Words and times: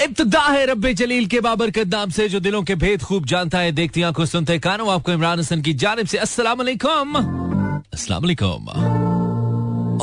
इब्तदा 0.00 0.40
है 0.40 0.64
रब्बे 0.66 0.92
जलील 0.94 1.26
के 1.26 1.40
बाबर 1.44 1.70
नाम 1.86 2.10
से 2.14 2.28
जो 2.28 2.40
दिलों 2.40 2.62
के 2.62 2.74
भेद 2.82 3.02
खूब 3.02 3.24
जानता 3.26 3.58
है 3.58 3.72
देखती 3.72 4.02
आँखों 4.08 4.24
सुनते 4.24 4.58
कानों 4.62 4.90
आपको 4.92 5.12
इमरान 5.12 5.38
हसन 5.38 5.62
की 5.62 5.72
जानब 5.82 6.06
से 6.06 6.18
अस्सलाम 6.18 6.58
वालेकुम 6.58 7.16
अस्सलाम 7.18 8.22
वालेकुम 8.22 8.68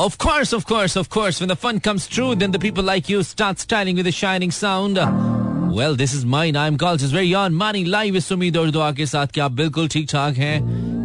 Of 0.01 0.17
course, 0.23 0.51
of 0.55 0.65
course, 0.69 0.95
of 0.99 1.07
course. 1.13 1.39
When 1.41 1.49
the 1.51 1.55
fun 1.61 1.79
comes 1.85 2.03
true, 2.07 2.35
then 2.41 2.51
the 2.55 2.59
people 2.65 2.85
like 2.89 3.07
you 3.11 3.21
start 3.29 3.63
styling 3.63 4.01
with 4.01 4.09
a 4.09 4.13
shining 4.17 4.51
sound. 4.57 4.99
Well, 5.77 5.95
this 6.01 6.13
is 6.17 6.27
mine. 6.33 6.59
I'm 6.63 6.77
called 6.83 7.05
is 7.07 7.15
very 7.15 7.33
on 7.39 7.57
money 7.61 7.83
live 7.95 8.15
इस 8.17 8.31
उम्मीद 8.31 8.57
और 8.57 8.71
दुआ 8.71 8.91
के 8.99 9.05
साथ 9.13 9.33
कि 9.33 9.41
आप 9.47 9.51
बिल्कुल 9.61 9.87
ठीक 9.95 10.07
ठाक 10.11 10.37
हैं 10.43 10.59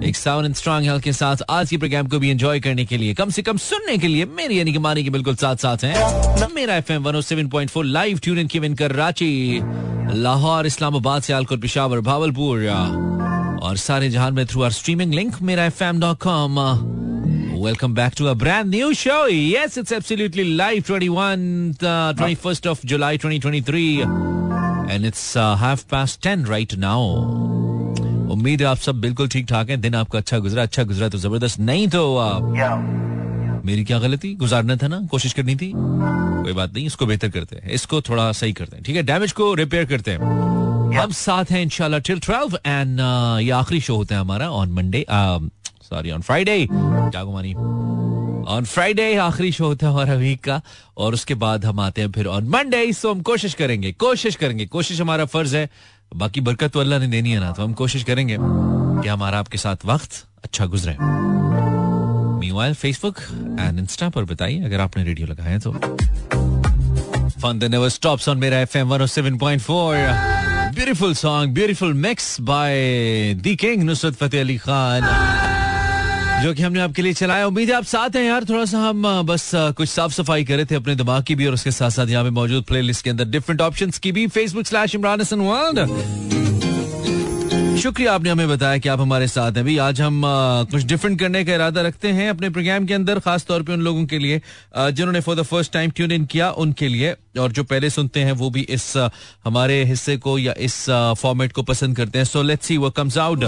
एक 0.07 0.17
साउंड 0.17 0.47
एंड 0.47 0.55
स्ट्रॉन्ग 0.55 0.87
हेल्थ 0.89 1.03
के 1.03 1.13
साथ 1.13 1.43
आज 1.51 1.71
के 1.71 1.77
प्रोग्राम 1.79 2.07
को 2.09 2.19
भी 2.19 2.31
एंजॉय 2.31 2.61
करने 2.61 2.85
के 2.85 2.97
लिए 2.99 3.15
कम 3.15 3.31
से 3.31 3.43
कम 3.43 3.57
सुनने 3.65 3.97
के 3.99 4.09
लिए 4.09 4.25
मेरी 4.39 4.59
यानी 4.59 4.73
कि 4.73 4.79
मानी 4.87 5.05
के 5.05 5.11
बिल्कुल 5.11 5.35
साथ 5.43 5.57
साथ 5.65 5.85
हैं 5.85 6.49
Mera 6.55 6.77
FM 6.77 7.05
107.4 7.11 7.85
live 7.85 8.19
tune 8.23 8.39
in 8.39 8.47
Kevin 8.55 8.75
कर 8.75 8.93
रांची 8.93 9.61
लाहौर 10.23 10.67
इस्लामाबाद 10.67 11.23
सियालकोट 11.23 11.61
पिशावर 11.63 12.01
भावलपुर 12.11 12.69
और 13.63 13.77
सारे 13.77 14.09
जहान 14.11 14.35
में 14.35 14.45
through 14.47 14.63
our 14.63 14.71
streaming 14.73 15.15
link 15.15 15.41
Mera 15.51 15.65
F 15.65 15.85
M 15.85 16.01
dot 16.01 16.19
com 16.27 16.59
Welcome 17.63 17.93
back 17.95 18.15
to 18.17 18.27
a 18.29 18.33
brand 18.35 18.73
new 18.75 18.87
show. 18.93 19.27
Yes, 19.27 19.77
it's 19.77 19.93
absolutely 19.93 20.47
live 20.61 20.89
21, 20.89 21.77
uh, 21.81 22.13
21st 22.15 22.67
of 22.67 22.83
July 22.85 23.13
2023. 23.17 24.03
And 24.03 25.07
it's 25.07 25.37
uh, 25.37 25.55
half 25.57 25.87
past 25.87 26.23
10 26.23 26.45
right 26.47 26.77
now. 26.77 27.72
उम्मीद 28.43 28.63
है 28.63 28.67
आप 28.67 28.77
सब 28.79 29.01
बिल्कुल 29.01 29.29
ठीक 29.29 29.47
ठाक 29.49 29.69
हैं। 29.71 29.81
दिन 29.81 29.95
आपका 29.95 30.19
अच्छा 30.19 30.39
गुजरा 30.45 30.63
अच्छा 30.63 30.83
गुजरा 30.85 31.09
तो 31.09 31.19
ज़बरदस्त 31.19 31.59
नहीं 31.61 31.87
तो 31.89 32.01
आप 32.19 33.63
मेरी 33.67 33.85
क्या 33.85 33.99
गलती? 33.99 34.33
गुजारना 34.35 34.77
था 34.77 34.89
ना? 34.89 34.99
कोशिश 35.11 35.33
करनी 35.33 35.55
थी? 35.57 35.71
कोई 35.75 36.53
बात 36.53 36.73
नहीं 36.75 36.87
इसको 36.87 37.07
बेहतर 37.07 37.29
करते 37.31 37.57
हैं। 37.57 37.71
इसको 37.73 38.01
थोड़ा 38.09 38.25
सही 38.33 38.53
करते 38.53 38.77
हैं 38.77 38.85
ठीक 38.85 38.97
है? 38.97 39.03
डैमेज 39.03 39.33
को 39.33 39.53
रिपेयर 39.55 39.85
करते 39.85 40.11
हैं। 40.11 40.99
अब 41.03 41.13
साथ 41.13 41.51
हैं 41.51 41.63
इंशाल्लाह 41.63 42.01
टिल 42.01 42.21
ट्वेल्व 42.21 42.59
एंड 42.67 43.01
ये 43.43 43.51
आखिरी 43.61 43.81
शो 43.81 43.97
होता 43.97 44.15
है 44.15 44.21
हमारा 44.21 44.51
on 44.51 44.73
Monday 44.73 45.05
sorry 45.11 46.11
on 46.11 46.23
Friday 46.23 46.59
जागोमानी 46.73 47.55
on 48.53 48.65
Friday 48.65 49.15
आखिरी 49.29 49.53
शो 49.53 49.67
होता 49.67 49.87
है 49.87 49.93
हमारा 49.93 50.15
वीक 50.27 50.45
का 50.45 50.61
और 50.99 51.15
उसके 51.15 51.35
बाद 51.47 51.65
हम 51.65 51.81
आते 51.81 52.01
हैं 52.01 52.13
फिर 52.13 52.27
ऑन 52.27 52.49
मंडे 52.57 52.93
सो 52.93 53.15
हम 53.15 53.23
कोशिश 53.33 53.55
करेंगे 53.55 53.93
कोशिश 54.01 54.37
करेंगे 54.37 54.67
कोशिश 54.67 55.01
हमारा 55.01 55.25
फ़र्ज़ 55.25 55.57
है। 55.57 55.69
बाकी 56.17 56.41
बरकत 56.47 56.73
तो 56.73 56.81
अल्लाह 56.81 56.99
ने 56.99 57.07
देनी 57.09 57.31
है 57.31 57.41
ना 57.41 57.51
तो 57.57 57.63
हम 57.63 57.73
कोशिश 57.81 58.03
करेंगे 58.05 58.37
कि 58.41 59.09
हमारा 59.09 59.39
आपके 59.39 59.59
साथ 59.59 59.85
वक्त 59.87 60.25
अच्छा 60.45 60.67
गुजरे 60.75 60.97
मीवाइल 62.43 62.75
फेसबुक 62.75 63.17
एंड 63.61 63.79
इंस्टा 63.79 64.09
पर 64.17 64.25
बताइए 64.35 64.65
अगर 64.65 64.81
आपने 64.81 65.05
रेडियो 65.05 65.27
लगाया 65.27 65.59
तो 65.67 65.75
Fun 67.43 67.59
that 67.59 67.73
never 67.75 67.91
stops 67.91 68.29
on 68.29 68.39
Mera 68.39 68.59
FM 68.67 68.93
107.4. 68.97 70.75
Beautiful 70.77 71.13
song, 71.23 71.53
beautiful 71.53 71.93
mix 71.93 72.39
by 72.39 72.71
The 73.47 73.57
King 73.57 73.83
Nusrat 73.83 74.15
Fateh 74.15 74.45
Ali 74.47 74.59
Khan. 74.59 75.62
जो 76.43 76.53
कि 76.55 76.63
हमने 76.63 76.81
आपके 76.81 77.03
लिए 77.03 77.13
चलाया। 77.13 77.47
उम्मीद 77.47 77.69
है 77.71 77.75
आप 77.77 77.85
साथ 77.85 78.17
हैं 78.17 78.25
यार। 78.25 78.45
थोड़ा 78.45 78.65
सा 78.65 78.79
हम 78.79 79.03
बस 79.27 79.51
कुछ 79.55 79.89
साफ़ 79.89 80.13
सफ़ाई 80.13 80.45
करे 80.45 80.65
थे 80.65 80.75
अपने 80.75 80.95
दिमाग 80.97 81.23
की 81.25 81.35
भी 81.35 81.47
और 81.47 81.55
उसके 81.55 81.71
साथ 81.71 81.91
साथ 81.91 82.07
यहाँ 82.07 82.25
पे 82.25 82.31
मौजूद 82.33 82.65
प्लेलिस्ट 82.65 83.05
के 83.05 83.11
अंदर 83.11 83.25
डिफरेंट 83.31 83.61
ऑप्शन 83.61 83.91
की 84.03 84.13
भी। 84.13 84.27
Facebook 84.29 84.67
slash 84.67 84.95
Imran 84.95 85.21
Hasan 85.21 85.41
world 85.41 85.79
शुक्रिया 87.81 88.13
आपने 88.15 88.31
हमें 88.31 88.49
बताया 88.49 88.79
कि 88.79 88.89
आप 88.89 89.01
हमारे 89.01 89.27
साथ 89.29 89.53
हैं 89.53 89.65
भी। 89.65 89.77
आज 89.79 90.01
हम 90.01 90.25
आ, 90.25 90.63
कुछ 90.65 90.83
डिफरेंट 90.85 91.19
करने 91.21 91.45
का 91.45 91.55
इरादा 91.55 91.83
रखते 91.83 92.09
हैं 92.09 92.29
अपने 92.31 92.51
प्रोग्राम 92.51 92.87
के 92.87 92.95
अंदर 92.95 93.19
खास 93.21 93.45
तौर 93.47 93.63
पे 93.63 93.73
उन 93.73 93.81
लोगों 93.81 94.05
के 94.07 94.19
लिए 94.19 94.41
जिन्होंने 94.77 95.21
for 95.21 95.37
the 95.37 95.43
first 95.45 95.73
time 95.73 95.91
tune 95.91 96.13
in 96.13 96.25
किया 96.27 96.51
उनके 96.65 96.89
लिए। 96.89 97.15
और 97.39 97.53
जो 97.53 97.65
पहले 97.65 97.91
सुनते 97.91 98.21
हैं 98.21 98.33
वो 98.33 98.51
भी 98.51 98.61
इस 98.71 98.93
हमारे 99.45 99.83
हिस्से 99.85 100.17
को 100.17 100.39
या 100.39 100.55
इस 100.61 100.85
फॉर्मेट 101.19 101.53
को 101.53 101.63
पसंद 101.63 101.97
करते 101.97 102.19
हैं। 102.19 102.25
So 102.25 102.43
let's 102.43 102.67
see 102.67 102.77
what 102.79 102.95
comes 102.95 103.19
out 103.19 103.45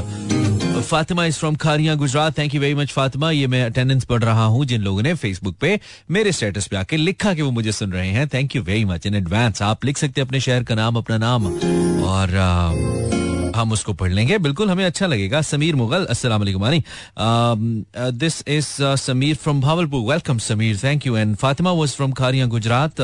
Fatima 0.84 1.24
is 1.26 1.38
from 1.38 1.54
Kharia 1.56 1.94
Gujarat 1.94 2.38
thank 2.38 2.54
you 2.54 2.60
very 2.60 2.74
much 2.74 2.92
Fatima 2.92 3.30
ये 3.30 3.46
मैं 3.46 3.62
अटेंडेंस 3.64 4.04
पढ़ 4.04 4.22
रहा 4.22 4.44
हूँ 4.44 4.64
जिन 4.64 4.82
लोगों 4.82 5.02
ने 5.02 5.14
फेसबुक 5.14 5.56
पे 5.60 5.78
मेरे 6.10 6.32
स्टेटस 6.32 6.66
पे 6.66 6.76
आके 6.76 6.96
लिखा 6.96 7.34
कि 7.34 7.42
वो 7.42 7.50
मुझे 7.50 7.72
सुन 7.72 7.92
रहे 7.92 8.08
हैं। 8.08 8.28
Thank 8.28 8.56
you 8.56 8.62
very 8.62 8.84
much 8.84 9.06
in 9.06 9.14
advance 9.14 9.62
आप 9.62 9.84
लिख 9.84 9.98
सकते 9.98 10.20
हैं 10.20 10.26
अपने 10.26 10.40
शहर 10.40 10.62
का 10.64 10.74
नाम, 10.74 10.96
अपना 10.96 11.18
नाम, 11.18 11.46
और 12.04 13.52
हम 13.56 13.72
उसको 13.72 13.92
पढ़ 13.92 14.12
लेंगे। 14.12 14.38
बिल्कुल 14.38 14.70
हमें 14.70 14.84
अच्छा 14.84 15.06
लगेगा। 15.06 15.40
समीर 15.42 15.74
मुगल, 15.76 16.04
अस्सलाम 16.10 16.40
वालेकुम 16.40 17.84
this 18.18 18.42
is 18.48 18.66
Sameer 18.98 19.34
from 19.36 19.60
Bahawalpur 19.60 20.10
welcome 20.10 20.38
Sameer. 20.40 20.78
Thank 20.84 21.06
you 21.06 21.16
and 21.16 21.36
Fatima 21.36 21.72
was 21.72 21.90
from 21.90 22.12
Kharia 22.12 22.46
Gujarat 22.46 23.00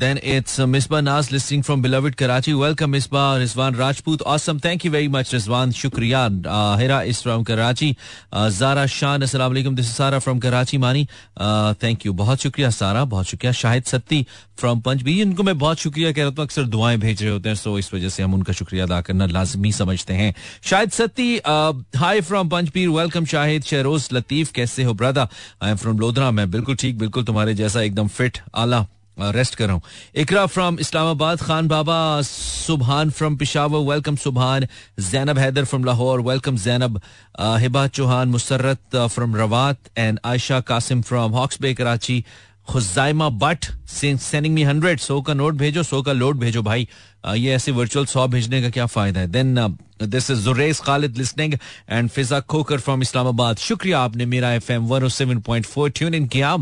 Then 0.00 0.18
it's 0.22 0.58
uh, 0.58 0.64
Misbah 0.64 1.04
Naz 1.04 1.30
listening 1.30 1.62
from 1.62 1.82
beloved 1.82 2.16
Karachi. 2.16 2.54
Welcome, 2.54 2.92
Misbah. 2.92 3.38
Rizwan 3.38 3.76
Rajput. 3.76 4.22
Awesome. 4.24 4.58
Thank 4.58 4.82
you 4.82 4.90
very 4.90 5.08
much, 5.08 5.28
Rizwan. 5.30 5.74
Shukriya. 5.74 6.46
Uh, 6.46 6.78
Hira 6.78 7.00
is 7.04 7.20
from 7.20 7.44
Karachi. 7.44 7.98
Uh, 8.32 8.48
Zara 8.48 8.88
Shan. 8.88 9.20
Assalamu 9.20 9.58
alaikum. 9.58 9.76
This 9.76 9.90
is 9.90 9.94
Sara 9.94 10.18
from 10.18 10.40
Karachi, 10.40 10.78
Mani. 10.78 11.06
Uh, 11.36 11.74
thank 11.74 12.06
you. 12.06 12.14
बहुत 12.14 12.40
शुक्रिया 12.40 12.70
सारा 12.70 13.04
बहुत 13.12 13.26
शुक्रिया 13.26 13.52
Shahid 13.52 13.84
Satti 13.92 14.24
from 14.58 14.80
पंचबी 14.86 15.20
इनको 15.20 15.42
मैं 15.42 15.56
बहुत 15.58 15.78
शुक्रिया 15.78 16.12
कह 16.12 16.22
रहा 16.22 16.30
हूँ 16.30 16.44
अक्सर 16.44 16.64
दुआएँ 16.76 16.96
भेज 16.98 17.22
रहे 17.22 17.32
होते 17.32 17.48
हैं 17.48 17.56
सो 17.56 17.76
इस 17.78 17.92
वजह 17.94 18.08
से 18.08 18.22
हम 18.22 18.34
उनका 18.34 18.52
शुक्रिया 18.52 18.84
अदा 18.84 19.00
करना 19.00 19.26
लाजमी 19.26 19.72
समझते 19.72 20.14
हैं 20.14 20.34
Shahid 20.70 20.90
Satti 20.90 21.28
hi 21.46 22.20
from 22.30 22.48
Panchpir 22.48 22.88
welcome 22.88 23.24
Shahid 23.34 23.64
Shahroz 23.72 24.08
Latif 24.12 24.52
कैसे 24.60 24.84
हो 24.84 24.94
brother 25.02 25.28
I 25.62 25.70
am 25.70 25.76
from 25.84 25.98
Lodhra 25.98 26.30
मैं 26.30 26.50
बिल्कुल 26.50 26.76
ठीक 26.80 26.98
बिल्कुल 26.98 27.24
तुम्हारे 27.24 27.54
जैसा 27.60 27.82
एकदम 27.82 28.08
फिट 28.08 28.38
आला 28.64 28.86
रेस्ट 29.22 29.54
कर 29.54 29.66
रहा 29.66 29.74
हूँ। 29.74 29.82
Iqra 30.16 30.44
from 30.46 30.78
Islamabad, 30.80 31.38
Khan 31.40 31.68
Baba 31.68 32.20
Subhan 32.22 33.10
from 33.10 33.36
Peshawar 33.36 33.86
welcome 33.90 34.16
Subhan 34.16 34.66
Zainab 35.00 35.38
Haider 35.38 35.64
from 35.64 35.84
Lahore 35.84 36.20
welcome 36.22 36.56
Zainab 36.58 37.00
Hiba 37.40 37.86
Chauhan 37.88 38.28
Musarrat 38.28 38.96
from 38.96 39.36
Rawat. 39.36 39.78
And 39.98 40.18
Ayesha 40.24 40.60
Qasim 40.62 41.02
from 41.02 41.32
Hawkes Bay, 41.32 41.74
Karachi. 41.74 42.24
Khuzaima 42.68 43.28
but 43.28 43.64
sending 43.90 44.54
me 44.54 44.62
hundred 44.62 45.00
सो 45.00 45.20
का 45.20 45.34
note 45.34 45.54
भेजो, 45.54 45.82
सो 45.82 46.02
का 46.02 46.12
load 46.12 46.38
भेजो 46.38 46.62
भाई। 46.62 46.86
ये 47.28 47.54
ऐसे 47.54 47.72
virtual 47.72 48.06
सौ 48.06 48.26
भेजने 48.28 48.60
का 48.62 48.70
क्या 48.70 48.86
फ़ायदा 48.86 49.20
है? 49.20 49.26
Then 49.28 49.76
this 50.02 50.30
is 50.30 50.40
जुरेस 50.40 50.80
Khalid 50.80 51.16
listening 51.18 51.54
and 51.90 52.08
Fiza 52.10 52.40
Khokhar 52.42 52.78
from 52.78 53.02
Islamabad. 53.02 53.56
शुक्रिया 53.58 54.00
आपने 54.00 54.26
Mera 54.26 54.52
F 54.52 54.72
M 54.72 54.86
one 54.86 55.08
seven 55.10 55.40
point 55.40 55.66
four 55.66 55.90
tune 55.90 56.14
in 56.14 56.26
किया। 56.28 56.56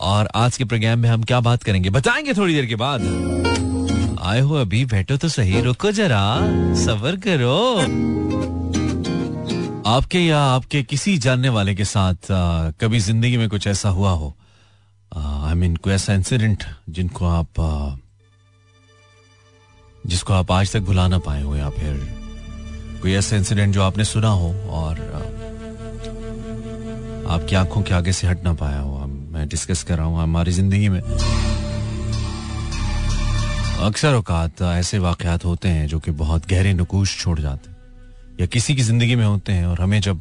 और 0.00 0.28
आज 0.34 0.56
के 0.56 0.64
प्रोग्राम 0.64 0.98
में 0.98 1.08
हम 1.08 1.22
क्या 1.22 1.40
बात 1.40 1.62
करेंगे? 1.62 1.90
बताएँगे 1.90 2.34
थोड़ी 2.34 2.54
देर 2.54 2.66
के 2.66 2.76
बाद। 2.76 3.02
आए 4.22 4.40
हो 4.40 4.54
अभी 4.54 4.84
बैठो 4.84 5.16
तो 5.16 5.28
सही 5.28 5.60
रुको 5.60 5.90
जरा 5.92 6.24
सबर 6.84 7.16
करो। 7.16 7.76
आपके 9.90 10.20
या 10.20 10.38
आपके 10.38 10.82
किसी 10.82 11.18
जानने 11.18 11.48
वाले 11.48 11.74
के 11.74 11.84
साथ 11.84 12.30
आ, 12.30 12.70
कभी 12.70 12.98
ज़िंदगी 12.98 13.36
में 13.36 13.48
कुछ 13.48 13.66
ऐसा 13.66 13.88
हुआ 13.88 14.10
हो? 14.10 14.36
आई 15.16 15.54
मीन 15.54 15.76
कोई 15.76 15.92
ऐसा 15.92 16.14
इंसिडेंट 16.14 16.64
जिनको 16.88 17.26
आप 17.26 17.60
आ, 17.60 17.96
जिसको 20.06 20.32
आप 20.32 20.52
आज 20.52 20.72
तक 20.72 20.80
भुला 20.80 21.08
ना 21.08 21.18
पाए 21.18 21.42
हो 21.42 21.56
या 21.56 21.70
फिर 21.70 22.16
कोई 23.02 23.12
ऐसा 23.12 23.36
इंसिडेंट 23.36 23.74
जो 23.74 23.82
आपने 23.82 24.04
सुना 24.04 24.28
हो 24.28 24.54
और 24.70 25.00
आ, 25.00 25.18
आपकी 27.34 27.56
आँखों 27.56 27.82
के 27.82 27.94
आगे 27.94 28.12
से 28.12 28.26
हट 28.26 28.44
ना 28.44 28.52
पाया 28.52 28.78
हो 28.78 28.99
मैं 29.40 29.48
डिस्कस 29.48 29.82
कर 29.82 29.96
रहा 29.96 30.06
हूँ 30.06 30.18
हमारी 30.20 30.52
ज़िंदगी 30.52 30.88
में। 30.88 31.00
अक्सर 33.80 34.14
औकात 34.14 34.62
ऐसे 34.62 34.98
वाकयात 35.00 35.44
होते 35.44 35.68
हैं 35.68 35.86
जो 35.88 35.98
कि 35.98 36.10
बहुत 36.14 36.48
गहरे 36.48 36.72
नकूश 36.74 37.16
छोड़ 37.18 37.38
जाते 37.40 37.70
हैं, 37.70 37.76
या 38.40 38.46
किसी 38.48 38.74
की 38.74 38.82
ज़िंदगी 38.82 39.14
में 39.16 39.24
होते 39.24 39.52
हैं 39.52 39.66
और 39.66 39.80
हमें 39.80 40.00
जब 40.00 40.20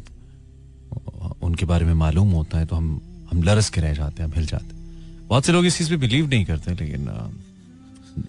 उनके 1.44 1.66
बारे 1.66 1.85
में 1.85 1.94
मालूम 1.96 2.31
होता 2.31 2.59
है 2.59 2.66
तो 2.66 2.75
हम 2.75 3.02
हम 3.31 3.44
लरस 3.44 3.69
के 3.69 3.81
रह 3.81 3.94
जाते 3.94 4.24
हैं 4.24 4.31
हिल 4.35 4.46
जाते 4.46 4.66
हैं। 4.66 5.28
बहुत 5.28 5.46
से 5.46 5.51
लोग 5.51 5.66
इस 5.66 5.78
चीज़ 5.78 5.90
पे 5.90 5.97
बिलीव 5.97 6.30
नहीं 6.30 6.46
करते, 6.46 6.74
लेकिन 6.74 7.01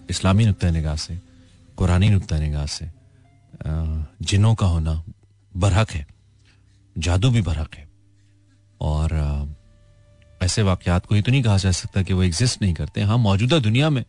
इस्लामी 0.09 0.45
नुकता 0.45 0.69
निगाह 0.71 0.95
से, 0.97 1.17
कुरानी 1.77 2.09
नुकता 2.09 2.39
निगाह 2.39 2.65
से 2.67 2.89
जिनों 4.23 4.53
का 4.55 4.65
होना 4.67 5.01
बरहक 5.53 5.91
है, 5.91 6.05
जादू 6.95 7.29
भी 7.31 7.41
बरहक 7.43 7.75
है। 7.75 7.87
और 8.81 9.09
ऐसे 10.41 10.61
वाकयात 10.61 11.05
को 11.05 11.15
ही 11.15 11.21
तो 11.21 11.31
नहीं 11.31 11.43
कहा 11.43 11.57
जा 11.57 11.71
सकता 11.71 12.01
कि 12.01 12.13
वो 12.13 12.23
एग्जिस्ट 12.23 12.61
नहीं 12.61 12.73
करते। 12.73 13.01
हाँ 13.01 13.17
मौजूदा 13.17 13.59
दुनिया 13.59 13.89
में 13.89 14.03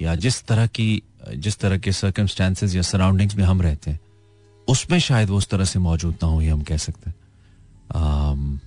या 0.00 0.14
जिस 0.16 0.42
तरह 0.44 0.66
की, 0.66 1.02
जिस 1.36 1.58
तरह 1.58 1.78
के 1.78 1.92
सर्कमस्टांसेस 1.92 2.74
या 2.76 2.82
सराउंडिंग्स 2.82 3.36
में 3.36 3.44
हम 3.44 3.62
रहते 3.62 3.90
हैं, 3.90 4.00
उसमें 4.68 4.98
शायद 5.00 5.30
वो 5.30 5.36
उस 5.36 5.48
तरह 5.48 5.64
से 5.64 5.78
मौजूद 5.78 6.14
ना 6.22 6.28
हो, 6.28 6.40
ये 6.42 6.50
हम 6.50 6.62
कह 6.62 6.76
सकते 6.76 7.10
हैं। 7.10 8.60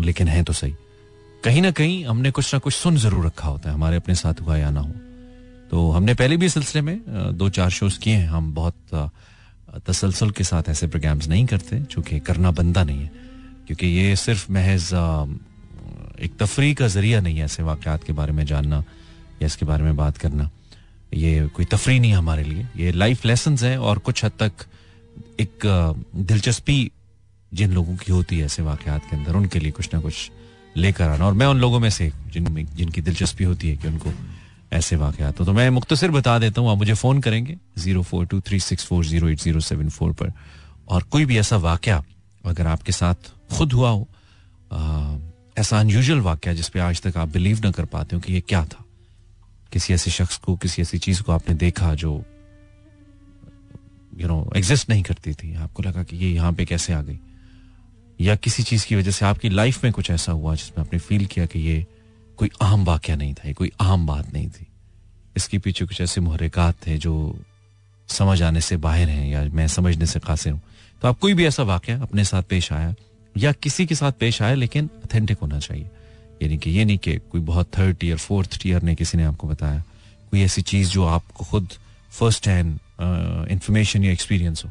लेकिन 0.00 0.28
है 0.28 0.42
तो 0.42 0.52
सही। 0.52 0.74
कहीं 1.44 1.62
ना 1.62 1.70
कहीं 1.70 2.04
हमने 2.04 2.30
कुछ 2.30 2.52
ना 2.54 2.58
कुछ 2.58 2.74
सुन 2.74 2.96
ज़रूर 2.96 3.26
रखा 3.26 3.48
होता 3.48 3.68
है, 3.68 3.74
हमारे 3.74 3.96
अपने 3.96 4.14
साथ 4.14 4.40
हुआ 4.40 4.56
या 4.56 4.70
ना 4.70 4.80
हो। 4.80 4.92
तो 5.70 5.90
हमने 5.90 6.14
पहले 6.14 6.36
भी 6.36 6.48
सिलसिले 6.48 6.82
में 6.82 7.00
दो 7.36 7.48
चार 7.48 7.70
शोज़ 7.70 7.98
किए 7.98 8.14
हैं। 8.14 8.28
हम 8.28 8.52
बहुत 8.54 9.10
तसलसल 9.86 10.30
के 10.30 10.44
साथ 10.44 10.68
ऐसे 10.68 10.86
प्रोग्राम्स 10.86 11.28
नहीं 11.28 11.44
करते 11.46 11.80
चूँकि 11.84 12.18
करना 12.20 12.50
बनता 12.50 12.84
नहीं 12.84 13.00
है। 13.00 13.10
क्योंकि 13.66 13.86
ये 13.86 14.16
सिर्फ़ 14.16 14.50
महज 14.52 14.90
एक 16.20 16.36
तफरी 16.38 16.74
का 16.74 16.86
ज़रिया 16.88 17.20
नहीं 17.20 17.38
है 17.38 17.44
ऐसे 17.44 17.62
वाकत 17.62 18.04
के 18.06 18.12
बारे 18.12 18.32
में 18.32 18.44
जानना 18.46 18.82
या 19.42 19.46
इसके 19.46 19.66
बारे 19.66 19.82
में 19.84 19.96
बात 19.96 20.18
करना। 20.18 20.50
ये 21.14 21.46
कोई 21.54 21.64
तफरी 21.66 21.98
नहीं 22.00 22.12
हमारे 22.12 22.42
लिए। 22.44 22.66
ये 22.76 22.92
लाइफ 22.92 23.24
लेसन 23.26 23.56
है 23.62 23.76
और 23.80 23.98
कुछ 24.00 24.24
हद 24.24 24.32
तक 24.40 24.66
एक 25.40 25.66
दिलचस्पी 26.16 26.90
जिन 27.52 27.72
लोगों 27.72 27.96
की 27.96 28.12
होती 28.12 28.38
है 28.38 28.44
ऐसे 28.46 28.62
वाकयात 28.62 29.04
के 29.10 29.16
अंदर, 29.16 29.36
उनके 29.36 29.58
लिए 29.58 29.72
कुछ 29.72 29.94
ना 29.94 30.00
कुछ 30.00 30.30
लेकर 30.76 31.08
आना। 31.08 31.26
और 31.26 31.32
मैं 31.32 31.46
उन 31.46 31.58
लोगों 31.60 31.80
में 31.80 31.90
से 31.90 32.10
जिन, 32.32 32.66
जिनकी 32.76 33.00
दिलचस्पी 33.00 33.44
होती 33.44 33.68
है 33.68 33.76
कि 33.76 33.88
उनको 33.88 34.12
ऐसे 34.72 34.96
वाकयात 34.96 35.40
हो। 35.40 35.44
तो 35.44 35.52
मैं 35.52 35.68
मुख्तसर 35.70 36.10
बता 36.10 36.38
देता 36.38 36.60
हूँ, 36.60 36.70
आप 36.70 36.78
मुझे 36.78 36.94
फ़ोन 36.94 37.20
करेंगे 37.20 37.56
zero 37.78 38.02
four 38.02 38.26
two 38.26 38.40
three 38.40 38.60
six 38.60 38.84
four 38.86 39.04
zero 39.06 39.28
eight 39.28 39.40
zero 39.40 39.60
seven 39.60 39.88
four 39.88 40.12
पर। 40.12 40.32
और 40.88 41.02
कोई 41.02 41.24
भी 41.24 41.38
ऐसा 41.38 41.56
वाक़ 41.58 41.90
अगर 41.90 42.66
आपके 42.66 42.92
साथ 42.92 43.32
खुद 43.52 43.72
हुआ 43.72 43.90
हो 43.90 44.06
ऐसा 45.58 45.80
अनयूजल 45.80 46.20
वाक्य 46.20 46.54
जिसपे 46.54 46.78
आज 46.78 47.02
तक 47.02 47.16
आप 47.16 47.28
बिलीव 47.28 47.60
ना 47.64 47.70
कर 47.70 47.84
पाते 47.84 48.16
हो 48.16 48.22
कि 48.22 48.32
ये 48.32 48.40
क्या 48.40 48.64
था। 48.64 48.84
किसी 49.72 49.94
ऐसे 49.94 50.10
शख्स 50.10 50.36
को, 50.36 50.56
किसी 50.56 50.82
ऐसी 50.82 50.98
चीज़ 50.98 51.22
को 51.22 51.32
आपने 51.32 51.54
देखा 51.54 51.94
जो 51.94 52.24
यू 54.16 54.28
नो 54.28 54.52
एग्जिस्ट 54.56 54.88
नहीं 54.88 55.02
करती 55.02 55.32
थी। 55.32 55.54
आपको 55.54 55.82
लगा 55.82 56.02
कि 56.02 56.16
ये 56.16 56.32
यहाँ 56.32 56.52
पे 56.52 56.64
कैसे 56.64 56.92
आ 56.92 57.02
गई? 57.02 57.18
या 58.20 58.36
किसी 58.36 58.62
चीज़ 58.62 58.86
की 58.86 58.96
वजह 58.96 59.10
से 59.10 59.26
आपकी 59.26 59.48
लाइफ 59.48 59.84
में 59.84 59.92
कुछ 59.92 60.10
ऐसा 60.10 60.32
हुआ 60.32 60.54
जिसमें 60.54 60.84
आपने 60.86 60.98
फील 60.98 61.26
किया 61.26 61.46
कि 61.46 61.58
ये 61.58 61.86
कोई 62.36 62.50
आम 62.62 62.84
वाक्य 62.84 63.16
नहीं 63.16 63.34
था, 63.34 63.48
ये 63.48 63.54
कोई 63.54 63.72
आम 63.80 64.06
बात 64.06 64.32
नहीं 64.34 64.48
थी? 64.48 64.66
इसके 65.36 65.58
पीछे 65.58 65.84
कुछ 65.84 66.00
ऐसे 66.00 66.20
मुहरिकात 66.20 66.74
थे 66.86 66.98
जो 66.98 67.42
समझ 68.08 68.42
आने 68.42 68.60
से 68.60 68.76
बाहर 68.76 69.08
हैं 69.08 69.28
या 69.30 69.44
मैं 69.44 69.68
समझने 69.68 70.06
से 70.06 70.20
कासिर 70.20 70.52
हूँ। 70.52 70.62
तो 71.02 71.08
आप 71.08 71.18
कोई 71.18 71.34
भी 71.34 71.46
ऐसा 71.46 71.62
वाक्य 71.62 71.92
अपने 71.92 72.24
साथ 72.24 72.42
पेश 72.42 72.72
आया 72.72 72.94
या 73.34 73.52
किसी 73.54 73.86
के 73.86 73.94
साथ 73.94 74.12
पेश 74.12 74.40
आए, 74.42 74.54
लेकिन 74.54 74.90
अथेंटिक 75.04 75.38
होना 75.38 75.58
चाहिए। 75.58 75.90
यानी 76.42 76.58
कि 76.58 76.70
ये 76.70 76.84
नहीं 76.84 76.98
कि 76.98 77.16
कोई 77.30 77.40
बहुत 77.42 77.68
थर्ड 77.78 77.96
टीयर 77.96 78.16
फोर्थ 78.18 78.58
टीयर 78.62 78.82
ने 78.82 78.94
किसी 78.94 79.18
ने 79.18 79.24
आपको 79.24 79.48
बताया। 79.48 79.82
कोई 80.30 80.42
ऐसी 80.42 80.62
चीज़ 80.62 80.90
जो 80.90 81.04
आपको 81.06 81.44
खुद 81.44 81.68
फ़र्स्ट 82.12 82.48
हैंड 82.48 82.78
इंफॉर्मेशन 83.50 84.04
या 84.04 84.12
एक्सपीरियंस 84.12 84.64
हो, 84.64 84.70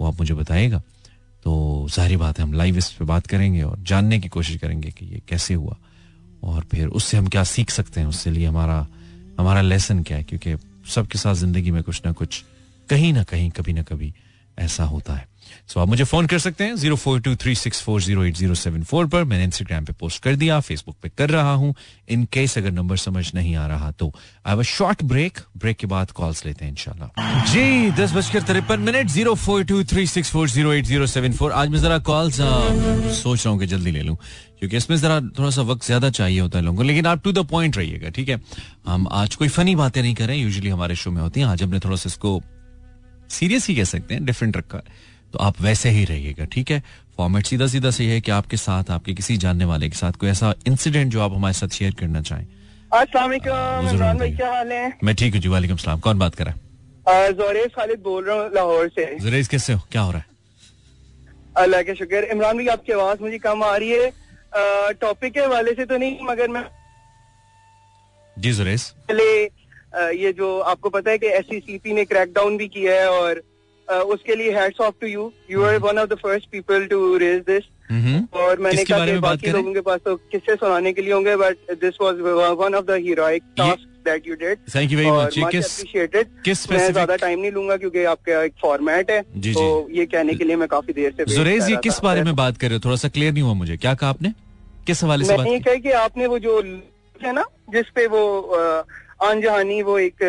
वो 0.00 0.06
आप 0.06 0.18
मुझे 0.20 0.34
बताएगा 0.34 0.82
तो 1.44 1.86
ज़ाहिर 1.90 2.16
बात 2.18 2.38
है, 2.38 2.44
हम 2.44 2.52
लाइव 2.52 2.76
इस 2.78 2.90
पे 2.90 3.04
बात 3.04 3.26
करेंगे 3.26 3.62
और 3.62 3.78
जानने 3.80 4.18
की 4.20 4.28
कोशिश 4.28 4.56
करेंगे 4.56 4.90
कि 4.90 5.06
ये 5.06 5.20
कैसे 5.28 5.54
हुआ। 5.54 5.76
और 6.42 6.64
फिर 6.70 6.86
उससे 6.88 7.16
हम 7.16 7.26
क्या 7.26 7.42
सीख 7.44 7.70
सकते 7.70 8.00
हैं, 8.00 8.06
उससे 8.06 8.30
लिए 8.30 8.46
हमारा 8.46 8.86
हमारा 9.38 9.60
लेसन 9.60 10.02
क्या 10.02 10.16
है? 10.16 10.24
क्योंकि 10.24 10.56
सबके 10.90 11.18
साथ 11.18 11.34
ज़िंदगी 11.34 11.70
में 11.70 11.82
कुछ 11.82 12.00
ना 12.06 12.12
कुछ, 12.12 12.42
कहीं 12.88 13.12
ना 13.12 13.22
कहीं, 13.22 13.50
कभी 13.50 13.72
ना 13.72 13.82
कभी 13.82 14.12
ऐसा 14.58 14.84
होता 14.84 15.14
है। 15.14 15.26
सो 15.68 15.80
आप 15.80 15.88
मुझे 15.88 16.04
फ़ोन 16.04 16.26
कर 16.26 16.38
सकते 16.38 16.64
हैं 16.64 16.76
zero 16.76 16.96
four 16.96 17.20
two 17.20 17.34
three 17.36 17.54
six 17.54 17.82
four 17.82 18.00
zero 18.02 18.24
eight 18.24 18.36
zero 18.36 18.54
seven 18.54 18.82
four 18.82 19.06
पर। 19.06 19.24
मैंने 19.24 19.44
इंस्टाग्राम 19.44 19.84
पे 19.84 19.92
पोस्ट 20.00 20.22
कर 20.22 20.36
दिया 20.36 20.60
फेसबुक 20.60 20.96
पे 21.02 21.08
कर 21.08 21.30
रहा 21.30 21.52
हूँ। 21.52 21.74
इन 22.08 22.24
केस 22.32 22.58
अगर 22.58 22.70
नंबर 22.72 22.96
समझ 22.98 23.24
नहीं 23.34 23.54
आ 23.56 23.66
रहा 23.66 23.90
तो। 23.92 24.12
आई 24.46 24.64
शॉर्ट 24.66 25.02
ब्रेक 25.04 25.38
ब्रेक 25.56 25.76
के 25.76 25.86
बाद 25.86 26.10
कॉल्स 26.12 26.44
लेते 26.46 26.64
हैं, 26.64 26.72
इंशाल्लाह। 26.72 27.44
जी, 27.44 27.90
दस 27.92 28.12
बजकर 28.12 28.42
तिरपन 28.42 28.80
minute 28.80 29.08
zero 29.10 29.34
four 29.36 29.64
two 29.64 29.82
three 29.84 30.06
six 30.06 30.30
four 30.30 30.48
zero 30.50 30.72
eight 30.72 30.84
zero 30.86 31.06
seven 31.06 31.32
four 31.32 31.52
आज 31.52 31.68
मैं 31.68 31.80
जरा 31.80 31.98
कॉल्स 32.04 32.40
सोच 33.14 33.44
रहा 33.44 33.52
हूँ 33.52 33.60
कि 33.60 33.66
जल्दी 33.66 33.90
ले 33.90 34.02
लूँ। 34.02 34.16
क्योंकि 34.58 34.76
इसमें 34.76 34.96
जरा 34.96 35.20
थोड़ा 35.38 35.50
सा 35.50 35.62
वक्त 35.62 35.84
ज़्यादा 35.86 36.10
चाहिए 36.10 36.40
होता 36.40 36.58
है 36.58 36.64
लोगों 36.64 36.76
को। 36.76 36.82
लेकिन 36.82 37.06
आप 37.06 37.22
टू 37.24 37.32
द 37.32 37.44
पॉइंट 37.46 37.76
रहिएगा, 37.76 38.10
ठीक 38.10 38.28
है? 38.28 38.40
हम 38.86 39.06
आज 39.12 39.34
कोई 39.34 39.48
फनी 39.48 39.74
बातें 39.76 40.00
नहीं 40.02 40.14
करें। 40.14 40.36
यूजुअली 40.36 40.70
हमारे 40.70 40.94
शो 40.96 41.10
में 41.10 41.20
होती 41.22 41.40
हैं। 41.40 41.46
आज 41.46 41.62
हमने 41.62 41.78
थोड़ा 41.78 41.96
सा 41.96 42.08
इसको 42.08 42.40
सीरियस 43.30 43.68
ही 43.68 43.74
कह 43.74 43.84
सकते 43.84 44.14
हैं 44.14 44.24
डिफरेंट 44.24 44.56
रखा 44.56 44.78
है। 44.78 44.84
तो 45.34 45.38
आप 45.44 45.60
वैसे 45.60 45.90
ही 45.90 46.04
रहिएगा 46.04 46.44
ठीक 46.52 46.70
है? 46.70 46.82
फॉर्मेट 47.16 47.46
सीधा 47.46 47.66
सीधा 47.66 47.90
सही 47.90 48.08
है 48.08 48.20
कि 48.20 48.30
आपके 48.30 48.56
साथ 48.56 48.90
आपके 48.90 49.12
किसी 49.14 49.36
जानने 49.44 49.64
वाले 49.64 49.88
के 49.88 49.96
साथ 49.96 50.12
कोई 50.20 50.28
ऐसा 50.30 50.52
इंसिडेंट 50.66 51.12
जो 51.12 51.20
आप 51.22 51.32
हमारे 51.32 51.54
साथ 51.54 51.68
शेयर 51.78 51.94
करना 52.00 52.20
चाहें। 52.22 52.46
मैं 55.04 55.14
ठीक 55.14 55.34
हूँ 55.34 55.40
जी 55.42 55.48
वालेकुम 55.48 55.76
सलाम। 55.76 56.00
कौन 56.00 56.18
बात 56.18 56.34
कर 56.34 56.44
रहा 56.44 56.54
है? 56.54 57.32
जोरेज 57.32 57.70
खालिद 57.76 58.00
बोल 58.02 58.24
रहा 58.24 58.36
हूँ 58.36 58.50
लाहौर 58.54 58.88
से। 58.88 59.04
जुरेज 59.20 59.48
कैसे 59.48 59.72
हो? 59.72 59.80
क्या 59.92 60.02
हो 60.02 60.10
रहा 60.10 60.18
है? 60.18 60.26
अल्लाह 61.56 61.82
के 61.82 61.94
शुक्र। 61.94 62.22
इमरान 62.32 62.56
भाई 62.56 62.66
आपकी 62.68 62.92
आवाज़ 62.92 63.22
मुझे 63.22 63.38
कम 63.38 63.62
आ 63.64 63.76
रही 63.76 63.90
है। 63.90 64.12
टॉपिक 65.00 65.32
के 65.32 65.40
हवाले 65.40 65.72
से 65.74 65.84
तो 65.84 65.96
नहीं 65.98 66.26
मगर 66.26 66.48
मैं 66.48 66.64
जी 68.36 68.52
जुरेज 68.52 68.82
पहले 69.08 69.26
ये 70.16 70.32
जो 70.32 70.58
आपको 70.70 70.90
पता 70.90 71.10
है 71.10 71.18
कि 71.18 71.26
एस 71.38 71.48
ने 71.86 72.04
क्रैकडाउन 72.04 72.56
भी 72.56 72.68
किया 72.68 72.94
है 73.00 73.08
और 73.10 73.42
उसके 73.88 74.34
लिए 74.34 74.52
heads 74.58 74.80
off 74.80 74.94
to 75.00 75.06
you 75.06 75.30
you 75.50 75.62
are 75.62 75.78
one 75.78 75.98
of 75.98 76.08
the 76.10 76.18
first 76.22 76.48
people 76.52 76.86
to 76.86 77.16
raise 77.18 77.40
this 77.48 77.64
और 78.34 78.58
मैंने 78.58 78.84
कहा 78.84 79.06
कि 79.06 79.18
बाकी 79.20 79.50
लोगों 79.50 79.72
के 79.74 79.80
पास 79.88 80.00
तो 80.04 80.14
किससे 80.16 80.54
सुनाने 80.54 80.92
के 80.92 81.02
लिए 81.02 81.12
होंगे 81.12 81.36
but 81.36 81.72
this 81.80 81.98
was 82.02 82.20
one 82.60 82.74
of 82.74 82.84
the 82.84 82.98
heroic 83.02 83.42
task 83.56 83.88
that 84.04 84.26
you 84.28 84.34
did 84.36 84.58
thank 84.74 84.92
you 84.92 84.98
very 84.98 85.10
much 85.10 85.34
किस 85.50 85.64
अप्रिशिएटेड 85.64 86.28
किस 86.44 86.70
मैं 86.70 86.92
ज़्यादा 86.92 87.16
टाइम 87.16 87.40
नहीं 87.40 87.52
लूँगा 87.52 87.76
क्योंकि 87.76 88.04
आपका 88.04 88.42
एक 88.42 88.52
फॉर्मेट 88.62 89.10
है। 89.10 89.22
जी, 89.36 89.52
तो 89.52 89.88
ये 89.90 90.06
कहने 90.06 90.34
के 90.34 90.44
लिए 90.44 90.56
मैं 90.56 90.68
काफ़ी 90.68 90.92
देर 90.92 91.14
से 91.16 91.24
जुरेज 91.34 91.70
ये 91.70 91.76
किस 91.84 92.00
बारे 92.02 92.22
में 92.22 92.34
बात 92.36 92.56
कर 92.56 92.68
रहे 92.68 92.76
हो? 92.76 92.80
थोड़ा 92.84 92.96
सा 92.96 93.08
क्लियर 93.08 93.32
नहीं 93.32 93.42
हुआ 93.42 93.54
मुझे। 93.54 93.76
क्या 93.76 93.94
कहा 93.94 94.10
आपने? 94.10 94.32
किस 94.86 95.02
हवाले 95.04 95.24
से 95.24 95.36
मैंने 95.36 95.52
ये 95.52 95.60
कहा 95.60 95.74
कि 95.74 95.90
आपने 95.98 96.26
वो 96.26 96.38
जो 96.38 96.60
है 97.20 97.32
ना 97.32 97.44
जिसपे 97.72 98.06
वो 98.06 98.22
अनजहानी 99.22 99.80
वो 99.82 99.98
एक 99.98 100.24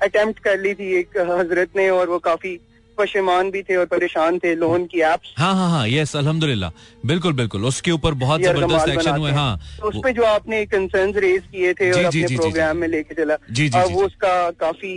अटेम्प्ट 0.00 0.38
कर 0.44 0.60
ली 0.60 0.74
थी 0.74 0.92
एक 0.98 1.18
हज़रत 1.30 1.76
ने 1.76 1.88
और 1.90 2.08
वो 2.08 2.18
काफ़ी 2.26 2.58
पशेमान 2.98 3.50
भी 3.50 3.62
थे 3.62 3.76
और 3.76 3.86
परेशान 3.86 4.38
थे 4.38 4.54
लोन 4.54 4.84
की 4.86 5.00
एप्स 5.06 5.32
हाँ 5.38 5.54
हाँ 5.54 5.68
हाँ 5.70 5.86
यस 5.88 6.14
अल्हम्दुलिल्लाह। 6.16 6.70
बिल्कुल 7.06 7.32
बिल्कुल। 7.32 7.64
उसके 7.64 7.90
ऊपर 7.90 8.14
बहुत 8.22 8.40
ज़बरदस्त 8.42 8.88
एक्शन 8.88 9.16
हुए 9.16 9.32
हाँ। 9.32 9.58
तो 9.80 9.88
उस 9.88 9.96
पे 10.04 10.12
जो 10.12 10.24
आपने 10.24 10.64
कंसर्न 10.66 11.12
रेज 11.16 11.42
किए 11.52 11.72
थे 11.74 11.90
और 11.92 12.04
अपने 12.04 12.36
प्रोग्राम 12.36 12.76
में 12.76 12.88
लेके 12.88 13.14
चला। 13.14 13.36
जी 13.50 13.68
जी 13.68 13.92
वो 13.92 14.04
उसका 14.06 14.50
काफ़ी 14.60 14.94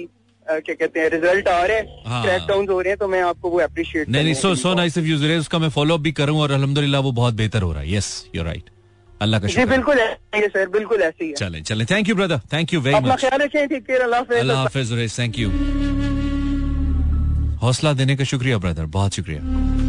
क्या 0.47 0.75
कहते 0.75 0.99
हैं 0.99 1.09
रिज़ल्ट 1.09 1.47
आ 1.47 1.63
रहे 1.63 1.77
हैं। 1.77 2.03
हाँ। 2.05 2.21
हो 2.49 2.79
रहे 2.81 2.89
हैं 2.89 2.97
तो 2.97 3.07
मैं 3.07 3.21
आपको 3.23 3.49
वो 3.49 3.59
अप्रिशिएट 3.61 4.09
नहीं 4.09 4.23
नहीं 4.23 4.33
so 4.35 4.55
so 4.55 4.73
nice 4.75 4.97
of 4.97 5.05
you 5.05 5.39
उसका 5.39 5.59
मैं 5.59 5.69
फॉलो 5.71 5.93
अप 5.93 6.01
भी 6.01 6.11
करूँ 6.19 6.39
और 6.41 6.51
अल्हम्दुलिल्लाह 6.51 7.01
वो 7.01 7.11
बहुत 7.13 7.33
बेहतर 7.33 7.61
हो 7.61 7.71
रहा 7.71 7.81
है। 7.81 7.93
यस 7.93 8.09
यू 8.35 8.43
राइट 8.43 8.69
अल्लाह 9.21 9.39
का 9.39 9.47
शुक्र 9.47 9.65
बिल्कुल 9.69 9.99
ऐसे 9.99 10.47
सर 10.47 10.67
बिल्कुल 10.69 11.01
ऐसे 11.01 11.25
ही। 11.25 11.31
चले 11.33 11.61
चले। 11.61 11.85
Thank 11.85 12.09
you 12.09 12.15
brother 12.15 12.39
thank 12.53 12.73
you 12.73 12.81
very 12.81 12.99
much 13.05 13.19
ख्याल 13.19 13.41
रखें 13.41 13.67
ठीक 13.69 13.89
है 13.89 13.97
अल्लाह 13.99 14.57
हाफिज। 14.57 15.19
थैंक 15.19 15.39
यू 15.39 15.49
हौसला 17.61 17.93
देने 17.93 18.15
का 18.15 18.23
शुक्रिया 18.23 18.57
ब्रदर 18.57 18.85
बहुत 18.91 19.13
शुक्रिया। 19.13 19.41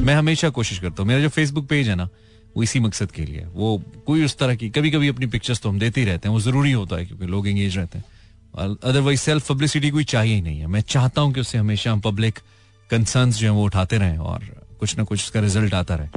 मैं 0.06 0.15
हमेशा 0.15 0.49
कोशिश 0.50 0.79
करता 0.79 1.03
हूँ। 1.03 1.09
मेरा 1.09 1.21
जो 1.23 1.29
फेसबुक 1.31 1.67
पेज 1.69 1.88
है 1.88 1.94
ना 1.97 2.09
वो 2.56 2.62
इसी 2.62 2.81
मकसद 2.81 3.11
के 3.12 3.25
लिए 3.25 3.44
वो 3.55 3.82
कोई 4.06 4.25
उस 4.25 4.37
तरह 4.38 4.55
की 4.55 4.71
कभी 4.71 4.91
कभी 4.91 5.09
अपनी 5.09 5.27
पिक्चर्स 5.35 5.61
तो 5.62 5.69
हम 5.69 5.79
देते 5.79 6.00
ही 6.00 6.06
रहते 6.06 6.29
हैं। 6.29 6.32
वो 6.35 6.41
ज़रूरी 6.41 6.73
होता 6.73 6.97
है 6.97 7.05
क्योंकि 7.06 7.27
लोग 7.27 7.49
एंगेज 7.49 7.77
रहते 7.77 7.99
हैं। 7.99 8.05
अदरवाइज़ 8.82 9.21
सेल्फ 9.21 9.49
पब्लिसिटी 9.49 9.91
कोई 9.91 10.05
चाहिए 10.05 10.34
ही 10.34 10.41
नहीं 10.43 10.58
है। 10.60 10.67
मैं 10.67 10.81
चाहता 10.89 11.20
हूँ 11.20 11.32
कि 11.34 11.41
उससे 11.41 11.58
हमेशा 11.58 11.93
हम 11.93 12.01
पब्लिक 12.01 12.39
कंसर्न 12.91 13.31
जो 13.32 13.46
है 13.46 13.53
वो 13.53 13.65
उठाते 13.65 13.99
रहें 13.99 14.19
और 14.19 14.41
कुछ 14.81 14.96
ना 14.99 15.05
कुछ 15.05 15.22
उसका 15.22 15.41
रिज़ल्ट 15.41 15.75
आता 15.75 15.94
रहे। 15.94 16.08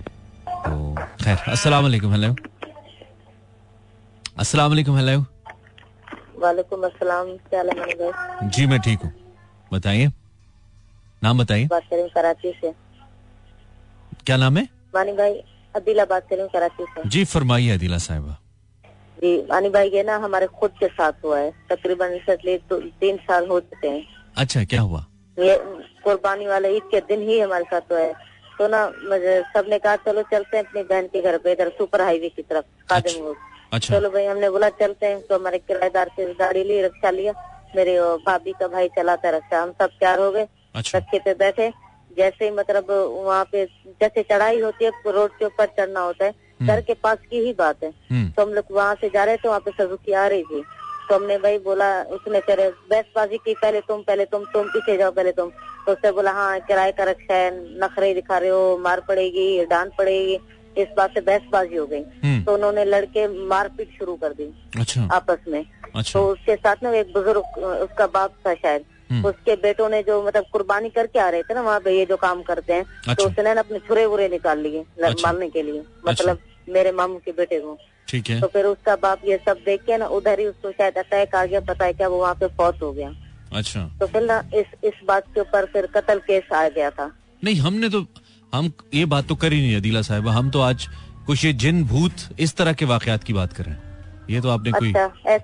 तो 0.66 0.96
खैर 1.24 1.38
अस्सलाम 1.52 1.84
वालेकुम 1.84 2.12
हेलो 2.12 2.36
अस्सलाम 4.40 4.70
वालेकुम 4.72 4.96
हेलो 4.98 5.20
वालेकुम 6.42 6.84
अस्सलाम 6.86 7.28
क्या 7.50 7.62
है 7.62 8.50
जी 8.56 8.66
मैं 8.68 8.80
ठीक 8.86 9.00
हूँ। 9.04 9.12
बताइए। 9.74 10.08
नाम 11.24 11.38
बताइए। 11.40 11.66
बात 11.72 11.84
करें 11.90 12.08
कराची 12.16 12.52
से। 12.62 12.72
क्या 14.26 14.38
नाम 14.38 14.58
है? 14.58 14.64
मानी 14.96 15.12
भाई 15.18 15.34
अदिला 15.76 16.06
बात 16.06 16.28
करें 16.30 16.48
कराची 16.56 16.86
से। 16.96 17.10
जी 17.10 17.24
फरमाइए 17.26 17.70
अदिला 17.78 17.98
साहिबा। 18.08 18.38
जी 19.18 19.36
मानी 19.52 19.70
भाई 19.70 19.90
ये 19.96 20.04
ना 20.04 20.16
हमारे 20.26 20.48
खुद 20.60 20.72
के 20.80 20.88
साथ 20.88 21.24
हुआ 21.26 21.40
है। 21.40 21.52
तकरीबन 21.72 22.20
तो 22.70 22.80
तीन 23.02 23.18
साल 23.30 23.48
हो 23.48 23.60
चुके 23.60 23.88
हैं। 23.88 24.04
अच्छा 24.38 24.64
क्या 24.66 24.82
हुआ? 24.82 25.06
ये 25.38 25.58
कुर्बानी 26.04 26.48
वाले 26.48 26.76
ईद 26.76 26.90
के 26.92 27.00
दिन 27.08 27.28
ही 27.30 27.40
हमारे 27.40 27.64
साथ 27.72 27.92
हुआ 27.92 28.00
है। 28.00 28.14
तो 28.58 28.68
ना 28.68 28.86
मुझे 29.10 29.42
सबने 29.54 29.80
कहा 29.80 29.96
चलो 30.06 30.22
चलते 30.32 30.58
हैं 30.58 30.64
अपनी 30.66 30.84
बहन 30.84 31.08
के 31.14 31.22
घर 31.22 31.38
पे 31.44 31.52
इधर 31.52 31.70
सुपर 31.78 32.02
हाईवे 32.02 32.30
की 32.30 32.42
तरफ़ 32.42 32.66
कादिम 32.90 33.26
अच्छा, 33.30 33.52
अच्छा। 33.74 34.00
चलो 34.00 34.10
भाई 34.10 34.26
हमने 34.26 34.50
बोला 34.50 34.70
चलते 34.70 35.06
हैं। 35.06 35.22
तो 35.22 35.36
हमारे 35.36 35.58
किराएदार 35.58 36.10
से 36.16 36.26
गाड़ी 36.34 36.64
ली 36.64 36.82
रक्षा 36.82 37.10
लिया। 37.10 37.34
मेरे 37.76 38.00
भाभी 38.00 38.52
का 38.52 38.68
भाई 38.68 38.88
चलाता 38.88 39.30
रक्षा। 39.30 39.62
हम 39.62 39.72
सब 39.72 39.90
तैयार 39.90 40.20
हो 40.20 40.32
गए। 40.32 40.48
अच्छा। 40.76 40.98
रखे 40.98 41.20
पे 41.20 41.34
बैठे। 41.34 41.72
जैसे 42.18 42.46
ही 42.46 42.52
मतलब 42.52 42.86
वहाँ 43.26 43.44
पे 43.52 43.66
जैसे 44.02 44.24
चढ़ाई 44.24 44.60
होती 44.62 44.86
है 44.86 44.92
रोड 45.06 45.30
के 45.30 45.46
ऊपर 45.46 45.66
चढ़ना 45.66 46.00
होता 46.00 46.26
है। 46.26 46.32
हम्म। 46.32 46.68
घर 46.68 46.82
के 46.82 46.94
पास 46.94 47.18
की 47.30 47.40
ही 47.40 47.54
बात 47.54 47.84
है। 47.84 47.90
हम्म। 47.90 48.30
तो 48.30 48.42
हम 48.42 48.54
लोग 48.54 48.66
वहाँ 48.72 48.96
से 48.96 49.10
जा 49.10 49.24
रहे 49.24 49.38
थे 49.38 49.48
वहाँ 49.48 49.60
पे 49.60 49.72
सजुकी 49.72 50.14
आ 50.14 50.28
रही 50.28 50.44
थी। 50.44 50.64
तो 51.10 51.16
हमने 51.16 51.38
भाई 51.38 51.58
बोला 51.58 52.04
उसने 52.04 52.40
करे 52.42 52.70
बहसबाजी 52.90 53.38
की 53.38 53.54
पहले 53.54 53.82
तुम 53.82 54.02
पहले 54.02 54.26
तुम 54.26 54.44
तुम 54.44 54.68
पीछे 54.68 54.98
जाओ 54.98 55.12
पहले 55.12 55.32
तुम। 55.32 55.50
तो 55.86 55.92
उसने 55.92 56.12
बोला 56.12 56.32
हाँ 56.32 56.60
किराए 56.60 56.92
का 56.92 57.04
रक्षा 57.04 57.34
है 57.34 57.52
नखरे 57.80 58.14
दिखा 58.14 58.38
रहे 58.38 58.50
हो 58.50 58.78
मार 58.78 59.00
पड़ेगी 59.00 59.66
डांट 59.66 59.92
पड़ेगी। 59.98 60.40
इस 60.78 60.88
बात 60.98 61.14
से 61.14 61.22
बहसबाजी 61.22 61.76
हो 61.76 61.86
गई 61.86 62.02
हम्म। 62.24 62.44
तो 62.44 62.54
उन्होंने 62.54 62.86
लड़के 62.86 63.28
मारपीट 63.48 63.98
शुरू 63.98 64.16
कर 64.16 64.34
दी 64.34 64.50
अच्छा 64.80 65.08
आपस 65.14 65.46
में 65.48 65.64
अच्छा। 65.96 66.12
तो 66.14 66.26
उसके 66.28 66.56
साथ 66.58 66.84
में 66.84 66.92
एक 66.92 67.14
बुज़ुर्ग 67.14 67.58
उसका 67.60 68.08
बाप 68.10 68.36
था 68.48 68.54
शायद 68.56 68.86
हम्म। 69.12 69.26
उसके 69.26 69.56
बेटों 69.58 69.90
ने 69.90 70.02
जो 70.04 70.22
मतलब 70.24 70.46
कुर्बानी 70.54 70.90
करके 70.90 71.20
आ 71.20 71.30
रहे 71.30 71.44
थे 71.44 71.54
ना 71.54 71.62
वहाँ 71.62 71.80
पे 71.80 71.98
ये 71.98 72.06
जो 72.06 72.18
काम 72.18 72.42
करते 72.44 72.74
हैं 72.74 72.84
तो 72.84 73.12
अच्छा। 73.12 73.14
तो 73.16 73.30
उसने 73.30 73.60
अपने 73.60 73.80
छुरे 73.80 74.06
वुरे 74.06 74.28
निकाल 74.30 74.60
लिए 74.60 74.80
अच्छा। 74.80 75.22
मारने 75.24 75.50
के 75.50 75.64
लिए 75.64 75.84
मतलब 76.08 76.30
अच्छा। 76.30 76.72
मेरे 76.74 76.92
मामू 76.92 77.18
के 77.26 77.32
बेटे 77.32 77.60
को 77.60 77.78
ठीक 78.08 78.30
है 78.30 78.40
तो 78.42 78.48
फिर 78.48 78.66
उसका 78.66 78.96
बाप 78.96 79.22
ये 79.26 79.38
सब 79.46 79.58
देख 79.66 79.82
के 79.82 79.98
ना 79.98 80.08
उधर 80.12 80.40
ही 80.40 80.46
उसको 80.46 80.72
शायद 80.72 80.98
अटैक 80.98 81.36
आ 81.36 81.46
गया 81.46 81.60
पता 81.64 81.86
है 81.86 81.94
क्या 81.94 82.08
वो 82.08 82.18
वहाँ 82.18 82.36
पे 82.36 82.48
फौत 82.58 82.82
हो 82.82 82.92
गया 82.92 83.14
अच्छा 83.54 83.82
तो 84.00 84.08
फिर 84.08 84.24
ना 84.24 84.44
इस 84.56 84.66
इस 84.84 84.94
बात 85.08 85.26
के 85.34 85.42
ऊपर 85.42 85.66
फिर 85.66 85.86
कत्ल 85.96 86.20
केस 86.22 86.52
आ 86.54 86.68
गया 86.70 86.90
था 86.90 87.12
नहीं 87.44 87.56
हमने 87.60 87.90
तो 87.90 88.06
हम 88.54 88.72
ये 88.94 89.06
बात 89.12 89.28
तो 89.28 89.36
कर 89.36 89.54
ही 89.54 89.60
नहीं 89.62 89.76
अदीला 89.76 90.02
साहिबा। 90.02 90.32
हम 90.32 90.50
तो 90.52 90.60
आज 90.62 90.88
कुछ 91.26 91.46
ये 91.46 91.54
जिन 91.62 91.84
भूत 91.88 92.14
इस 92.40 92.56
तरह 92.56 92.74
के 92.74 92.86
वाकयात 92.86 93.24
की 93.24 93.34
बात 93.34 93.54
कर 93.54 93.66
रहे 93.66 93.76
हैं। 93.76 94.28
ये 94.30 94.42
तो 94.42 94.50
आपने 94.50 94.72
कोई 94.72 94.94
अच्छा 94.94 95.38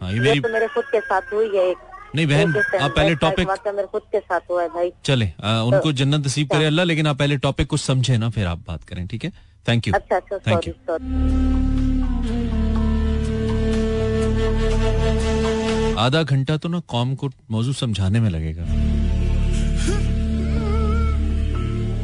हाँ 0.00 0.12
ये 0.12 0.20
मेरी 0.20 0.40
तो 0.40 0.48
मेरे 0.52 0.66
खुद 0.74 0.84
के 0.92 1.00
साथ 1.00 1.32
हुई 1.32 1.48
है 1.56 1.64
एक। 1.70 1.78
नहीं 2.14 2.26
बहन 2.26 2.54
आप 2.80 2.90
पहले 2.96 3.14
टॉपिक 3.24 3.48
मेरे 3.66 3.86
खुद 3.92 4.02
के 4.12 4.20
साथ 4.20 4.40
हुआ 4.50 4.62
है 4.62 4.68
भाई। 4.68 4.90
चले 5.04 5.30
आ, 5.42 5.60
उनको 5.62 5.92
जन्नत 5.92 6.26
नसीब 6.26 6.48
करे 6.52 6.64
अल्लाह 6.66 6.84
लेकिन 6.84 7.06
आप 7.06 7.18
पहले 7.18 7.36
टॉपिक 7.46 7.68
कुछ 7.68 7.80
समझे 7.80 8.18
ना 8.18 8.28
फिर 8.30 8.46
आप 8.46 8.64
बात 8.68 8.84
करें 8.84 9.06
ठीक 9.06 9.24
है? 9.24 9.32
थैंक 9.68 9.88
यू 9.88 9.94
अच्छा 9.94 10.16
अच्छा 10.16 10.38
थैंक 10.46 10.68
यू 10.68 10.72
आधा 15.98 16.22
घंटा 16.22 16.56
तो 16.56 16.68
ना 16.68 16.80
कॉम 16.88 17.14
को 17.14 17.30
मौजूद 17.50 17.74
समझाने 17.76 18.20
में 18.20 18.30
लगेगा। 18.30 18.64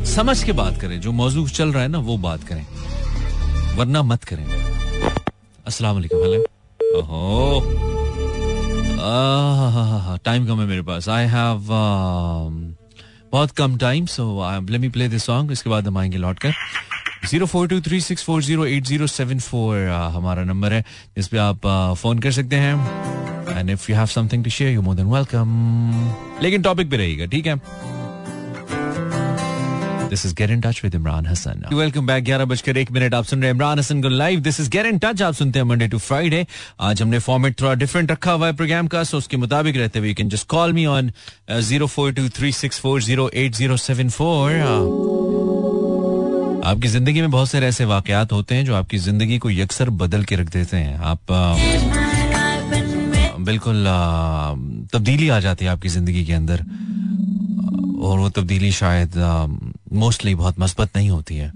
समझ 0.08 0.42
के 0.44 0.52
बात 0.52 0.80
करें, 0.80 1.00
जो 1.00 1.12
मौजू 1.12 1.46
चल 1.48 1.72
रहा 1.72 1.82
है 1.82 1.88
ना, 1.88 1.98
वो 1.98 2.16
बात 2.18 2.44
करें। 2.44 2.66
वरना 3.76 4.02
मत 4.02 4.24
करें। 4.24 4.44
अस्सलाम 5.66 5.94
वालेकुम 5.94 6.22
हेलो 6.22 6.98
ओहो। 6.98 7.60
टाइम 10.24 10.46
कम 10.46 10.60
है 10.60 10.66
मेरे 10.66 10.82
पास। 10.82 11.08
आई 11.08 11.26
हैव 11.26 11.68
बहुत 13.32 13.50
कम 13.56 13.76
time 13.78 14.06
so 14.06 14.24
let 14.70 14.80
me 14.80 14.88
play 14.88 15.08
this 15.08 15.24
song 15.24 15.52
इसके 15.52 15.70
बाद 15.70 15.86
हम 15.86 15.98
आएँगे 15.98 16.18
लौट 16.18 16.38
कर। 16.38 16.52
Zero 17.28 17.46
four 17.46 17.68
two 17.68 17.80
three 17.80 18.00
six 18.00 18.24
four 18.24 18.42
zero 18.42 18.66
eight 18.66 18.84
zero 18.86 19.06
seven 19.06 19.38
four 19.40 19.88
हमारा 20.14 20.44
नंबर 20.44 20.72
है 20.72 20.84
इस 21.18 21.28
पे 21.28 21.38
आप 21.38 21.66
फ़ोन 21.98 22.18
कर 22.18 22.32
सकते 22.32 22.56
हैं। 22.56 22.74
And 23.58 23.70
if 23.70 23.90
you 23.90 23.96
have 23.96 24.06
something 24.06 24.44
to 24.44 24.50
share 24.50 24.72
you 24.74 24.82
more 24.82 24.94
than 24.96 25.06
welcome 25.12 25.48
लेकिन 26.42 26.62
टॉपिक 26.62 26.90
पे 26.90 26.96
रहिएगा, 26.96 27.26
ठीक 27.26 27.46
है? 27.46 27.54
This 30.10 30.24
is 30.26 30.34
get 30.34 30.50
in 30.50 30.60
touch 30.60 30.80
with 30.84 30.94
Imran 30.94 31.26
Hasan 31.26 31.64
welcome 31.72 32.06
back 32.06 32.24
ग्यारह 32.24 32.44
बजकर 32.44 32.76
एक 32.78 32.90
मिनट 32.92 33.14
आप 33.14 33.24
सुन 33.24 33.40
रहे 33.40 33.48
हैं 33.50 33.54
इमरान 33.54 33.78
हसन 33.78 34.02
को 34.02 34.08
live 34.08 34.40
this 34.40 34.60
is 34.60 34.70
get 34.70 34.86
in 34.86 34.98
touch 34.98 35.22
आप 35.22 35.34
सुनते 35.34 35.58
हैं 35.58 35.66
मंडे 35.66 35.88
टू 35.88 35.98
फ्राइडे 35.98 36.46
आज 36.80 37.02
हमने 37.02 37.18
फॉर्मेट 37.28 37.60
थोड़ा 37.60 37.74
डिफरेंट 37.82 38.10
रखा 38.10 38.32
हुआ 38.32 38.46
है 38.46 38.52
प्रोग्राम 38.56 38.86
का 38.88 39.02
सो 39.04 39.18
उसके 39.18 39.36
मुताबिक 39.36 39.76
रहते 39.76 39.98
हुए 39.98 40.14
can 40.14 40.28
just 40.28 40.46
call 40.48 40.72
me 40.72 40.86
on 40.86 41.10
zero 41.50 41.86
four 41.86 42.12
two 42.12 42.28
three 42.38 42.52
six 42.52 42.80
four 42.80 43.02
zero 43.02 43.28
eight 43.34 43.54
zero 43.54 43.76
seven 43.76 44.08
four 44.18 44.52
आपकी 46.66 46.88
ज़िंदगी 46.88 47.20
में 47.20 47.30
बहुत 47.30 47.48
सारे 47.50 47.66
ऐसे 47.66 47.84
वाकयात 47.84 48.32
होते 48.32 48.54
हैं 48.54 48.64
जो 48.64 48.74
आपकी 48.74 48.98
ज़िंदगी 48.98 49.38
को 49.38 49.50
यकसर 49.50 49.90
बदल 50.00 50.24
के 50.24 50.36
रख 50.36 50.50
देते 50.52 50.76
हैं। 50.76 50.98
आप 51.10 51.20
बिल्कुल 53.46 53.84
तब्दीली 54.92 55.28
आ 55.28 55.38
जाती 55.40 55.64
है 55.64 55.70
आपकी 55.70 55.88
ज़िंदगी 55.88 56.24
के 56.24 56.32
अंदर। 56.32 56.64
और 58.08 58.18
वो 58.18 58.28
तब्दीली 58.30 58.70
शायद 58.72 59.12
मोस्टली 59.92 60.34
बहुत 60.34 60.58
मस्बत 60.58 60.96
नहीं 60.96 61.10
होती 61.10 61.36
है। 61.36 61.52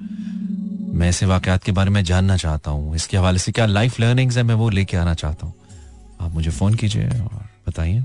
मैं 0.98 1.08
ऐसे 1.08 1.26
वाकयात 1.26 1.62
के 1.64 1.72
बारे 1.72 1.90
में 1.90 2.02
जानना 2.04 2.36
चाहता 2.36 2.70
हूँ। 2.70 2.94
इसके 2.96 3.16
हवाले 3.16 3.38
से 3.38 3.52
क्या 3.52 3.66
लाइफ 3.66 4.00
लर्निंग्स 4.00 4.36
है 4.36 4.42
मैं 4.42 4.54
वो 4.54 4.68
लेके 4.70 4.96
आना 4.96 5.14
चाहता 5.14 5.46
हूँ। 5.46 5.54
आप 6.20 6.32
मुझे 6.34 6.50
फ़ोन 6.50 6.74
कीजिए 6.74 7.08
और 7.08 7.44
बताइए। 7.68 8.00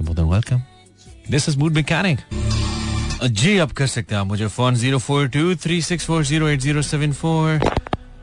Welcome 0.00 0.60
this 1.30 1.48
is 1.48 1.58
mood 1.58 1.72
mechanic 1.72 2.18
ji 3.32 3.58
आप 3.58 3.72
कर 3.72 3.86
सकते 3.86 4.14
हैं। 4.14 4.20
आप 4.20 4.26
मुझे 4.26 4.46
phone 4.48 4.74
zero 4.74 4.98
four 4.98 5.28
two 5.28 5.54
three 5.64 5.80
six 5.82 6.06
four 6.06 6.24
zero 6.24 6.48
eight 6.48 6.60
zero 6.60 6.82
seven 6.82 7.12
four 7.12 7.60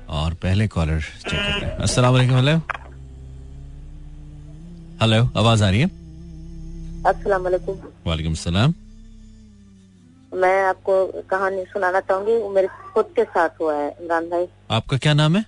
और 0.09 0.33
पहले 0.33 0.67
कॉलर 0.67 1.01
चेक 1.01 1.31
करते 1.31 1.65
हैं। 1.65 1.77
अस्सलाम 1.77 2.13
वालेकुम 2.13 2.35
हेलो 2.35 2.57
हेलो 5.01 5.23
आवाज़ 5.39 5.63
आ 5.63 5.69
रही 5.69 5.79
है? 5.79 5.87
अस्सलाम 7.07 7.43
वालेकुम 7.43 7.75
वालेकुम 8.07 8.33
सलाम 8.35 8.73
मैं 10.31 10.61
आपको 10.63 11.05
कहानी 11.29 11.63
सुनाना 11.65 11.99
चाहूँगी 12.01 12.35
वो 12.41 12.49
मेरे 12.53 12.67
खुद 12.93 13.05
के 13.15 13.23
साथ 13.25 13.49
हुआ 13.61 13.75
है 13.75 13.89
इमरान 14.01 14.29
भाई। 14.29 14.47
आपका 14.71 14.97
क्या 14.97 15.13
नाम 15.13 15.35
है? 15.35 15.45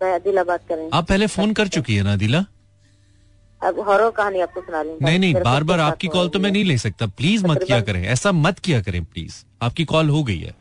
मैं 0.00 0.12
अदिला 0.14 0.44
बात 0.44 0.66
कर 0.68 0.74
रही 0.74 0.84
हूँ। 0.84 0.90
आप 0.94 1.08
पहले 1.08 1.26
फ़ोन 1.26 1.52
कर 1.52 1.68
चुकी 1.68 1.96
है 1.96 2.02
ना 2.02 2.16
दिला 2.16 2.44
अब 3.60 3.78
हॉरर 3.88 4.10
कहानी 4.10 4.40
आपको 4.40 4.60
सुना 4.60 4.80
रही 4.80 4.96
नहीं 5.02 5.18
नहीं 5.18 5.34
बार 5.42 5.64
बार 5.64 5.80
आपकी 5.80 6.08
कॉल 6.08 6.28
तो 6.28 6.38
मैं 6.38 6.50
नहीं 6.52 6.64
ले 6.64 6.76
सकता। 6.78 7.06
प्लीज़ 7.08 7.46
मत 7.46 7.62
किया 7.66 7.80
करें 7.80 8.02
ऐसा 8.04 8.32
मत 8.32 8.58
किया 8.58 8.80
करें 8.82 9.04
प्लीज़। 9.04 9.34
आपकी 9.62 9.84
कॉल 9.84 10.08
हो 10.10 10.22
गई 10.24 10.38
है। 10.38 10.54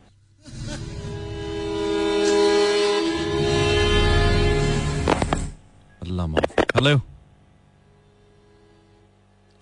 अल्लाह 6.02 6.28
हेलो 6.76 6.96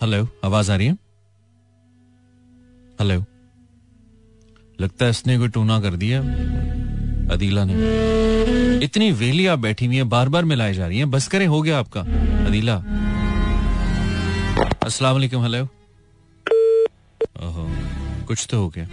हेलो 0.01 0.27
आवाज़ 0.45 0.71
आ 0.71 0.75
रही 0.75 0.88
है? 0.88 0.98
हेलो। 3.01 3.24
लगता 4.82 5.06
है 5.06 5.12
इसने 5.12 5.38
कोई 5.38 5.48
टूना 5.48 5.79
कर 5.82 5.94
दिया। 5.94 6.20
अदीला 7.34 7.63
ने। 7.65 7.74
इतनी 8.86 9.12
वेलिया 9.12 9.56
बैठी 9.56 9.86
हुई 9.86 9.96
है 9.96 10.03
बार 10.03 10.29
बार 10.29 10.46
मिलाई 10.46 10.74
जा 10.74 10.88
रही 10.88 11.00
है। 11.00 11.06
बस 11.06 11.27
करें 11.27 11.46
हो 11.48 11.62
गया 11.62 11.79
आपका। 11.79 12.01
अदीला। 12.46 12.75
अस्सलाम 14.84 15.13
वालेकुम 15.13 15.44
हेलो। 15.44 15.63
ओहो 17.48 17.68
कुछ 18.25 18.48
तो 18.51 18.58
हो 18.58 18.70
गया। 18.70 18.88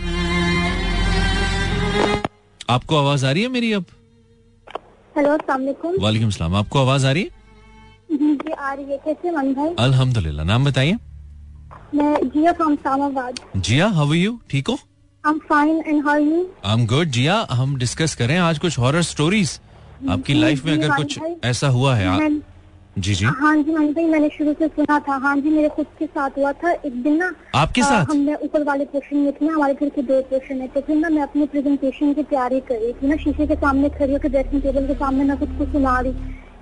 आपको 2.70 2.96
आवाज़ 2.96 3.26
आ 3.26 3.30
रही 3.30 3.42
है 3.42 3.48
मेरी 3.48 3.72
अब? 3.72 3.84
हेलो 5.16 5.30
अस्सलाम 5.30 5.60
वालेकुम। 5.60 5.96
वालेकुम 6.00 6.30
सलाम। 6.30 6.54
आपको 6.54 6.78
आवाज़ 6.78 7.06
आ 7.06 7.12
रही 7.12 7.22
है? 7.22 7.30
जी 8.12 8.34
जी 8.36 8.52
आ 8.52 8.72
रही 8.72 8.84
है। 8.84 8.98
कैसे 8.98 9.30
मन 9.30 9.52
भाई? 9.54 9.74
अल्हम्दुलिल्लाह। 9.78 10.46
नाम 10.46 10.64
बताइए। 10.64 10.96
मैं 11.94 12.14
Zia 12.28 12.52
from 12.52 12.72
Islamabad. 12.72 13.38
Zia 13.56 13.86
how 13.98 14.08
are 14.08 14.14
you 14.16 14.38
ठीक 14.50 14.68
हो? 14.68 14.78
आई 15.24 16.72
एम 16.72 16.86
गुड 16.86 17.08
जिया 17.16 17.46
हम 17.50 17.76
डिस्कस 17.78 18.14
करें 18.14 18.36
आज 18.38 18.58
कुछ 18.58 18.78
हॉरर 18.78 19.02
स्टोरीज 19.02 19.58
आपकी 20.10 20.34
लाइफ 20.40 20.64
में 20.64 20.72
अगर 20.72 20.96
कुछ 20.96 21.18
ऐसा 21.44 21.68
हुआ 21.78 21.94
है 21.96 22.08
आ- 22.08 22.28
जी 22.98 23.14
जी। 23.14 23.24
हाँ 23.24 23.54
जी 23.62 23.72
मन 23.72 23.92
भाई 23.94 24.04
मैंने 24.08 24.28
शुरू 24.36 24.52
से 24.58 24.66
सुना 24.68 24.98
था। 25.08 25.16
हाँ 25.22 25.36
जी 25.36 25.50
मेरे 25.50 25.68
खुद 25.68 25.86
के 25.98 26.06
साथ 26.06 26.38
हुआ 26.38 26.52
था। 26.62 26.70
एक 26.72 27.02
दिन 27.02 27.16
ना 27.16 27.30
आपके 27.54 27.80
आ, 27.80 27.84
साथ? 27.84 28.10
हमने 28.10 28.34
ऊपर 28.44 28.62
वाले 28.64 28.84
पोर्शन 28.92 29.16
में 29.16 29.32
थे 29.32 29.46
ना 29.46 29.52
हमारे 29.54 29.74
घर 29.74 29.88
के 29.96 30.02
दो 30.02 30.20
पोर्शन 30.30 30.60
है 30.60 30.68
तो 30.74 30.80
फिर 30.86 30.96
ना 30.96 31.08
मैं 31.08 31.22
अपनी 31.22 31.46
प्रेजेंटेशन 31.54 32.12
की 32.14 32.22
तैयारी 32.22 32.60
कर 32.68 32.80
रही 32.80 32.92
थी 33.02 33.06
ना 33.08 33.16
शीशे 33.24 33.46
के 33.46 33.54
सामने 33.54 33.88
खड़ी 33.98 34.12
होकर 34.12 34.28
ड्रेसिंग 34.28 34.62
टेबल 34.62 34.86
के 34.86 34.94
सामने 34.94 35.24
मैं 35.24 35.38
खुद 35.38 35.54
को 35.58 35.72
सुना 35.72 35.98
रही। 36.00 36.12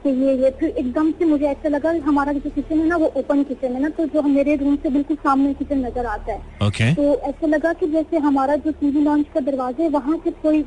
कि 0.04 0.10
ये 0.22 0.32
ये 0.38 0.50
फिर 0.60 0.68
एकदम 0.78 1.10
से 1.18 1.24
मुझे 1.24 1.46
ऐसा 1.46 1.68
लगा 1.68 1.92
कि 1.92 1.98
हमारा 2.06 2.32
जो 2.32 2.50
किचन 2.50 2.78
है 2.78 2.86
ना 2.86 2.96
वो 2.96 3.06
ओपन 3.16 3.42
किचन 3.44 3.74
है 3.74 3.80
ना 3.82 3.88
तो 3.98 4.06
जो 4.14 4.22
मेरे 4.22 4.56
रूम 4.62 4.76
से 4.82 4.90
बिल्कुल 4.90 5.16
सामने 5.16 5.52
किचन 5.54 5.78
नज़र 5.86 6.06
आता 6.06 6.32
है। 6.32 6.66
ओके 6.68 6.92
तो 6.94 7.14
ऐसा 7.28 7.46
लगा 7.46 7.72
कि 7.72 7.86
जैसे 7.92 8.18
हमारा 8.26 8.56
जो 8.66 8.72
टीवी 8.80 9.00
लॉन्च 9.02 9.26
का 9.34 9.40
दरवाज़ा 9.48 9.82
है 9.82 9.88
वहाँ 9.90 10.16
से 10.24 10.30
कोई 10.42 10.62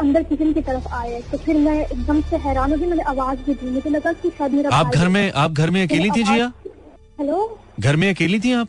अंदर 0.00 0.22
किचन 0.22 0.52
की 0.52 0.60
तरफ़ 0.62 0.88
आया 0.94 1.20
तो 1.30 1.38
फिर 1.44 1.56
मैं 1.58 1.76
एकदम 1.84 2.20
से 2.30 2.36
हैरान 2.46 2.70
हो 2.72 2.76
गई 2.76 2.86
मैंने 2.86 3.02
आवाज़ 3.12 3.38
भी 3.46 3.54
दी। 3.54 3.70
मुझे 3.70 3.90
लगा 3.90 4.12
कि 4.12 4.30
शायद 4.38 4.52
मेरा 4.54 4.70
आप 4.76 4.94
घर 4.94 5.08
में 5.08 5.30
आप 5.44 5.52
घर 5.52 5.70
में 5.70 5.82
अकेली 5.82 6.10
थी 6.10 6.22
जिया 6.24 6.52
हेलो? 7.18 7.58
घर 7.80 7.96
में 7.96 8.08
अकेली 8.10 8.40
थी 8.40 8.52
आप? 8.52 8.68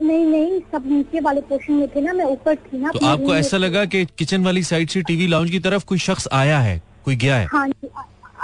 नहीं 0.00 0.24
नहीं 0.26 0.58
सब 0.72 0.86
नीचे 0.86 1.20
वाले 1.20 1.40
पोर्शन 1.50 1.72
में 1.72 1.88
थे 1.94 2.00
ना 2.00 2.12
मैं 2.12 2.24
ऊपर 2.32 2.54
थी 2.64 2.78
ना 2.78 2.90
तो 2.92 3.06
आपको 3.06 3.34
ऐसा 3.34 3.56
लगा 3.56 3.84
कि 3.94 4.04
किचन 4.18 4.44
वाली 4.44 4.62
साइड 4.64 4.88
से 4.90 5.02
टीवी 5.02 5.26
लाउंज 5.26 5.50
की 5.50 5.58
तरफ़ 5.60 5.84
कोई 5.84 5.98
शख्स 6.00 6.28
आया 6.32 6.58
है 6.60 6.80
कोई 7.04 7.16
गया 7.16 7.36
है? 7.36 7.46
हाँ 7.52 7.68
जी 7.68 7.88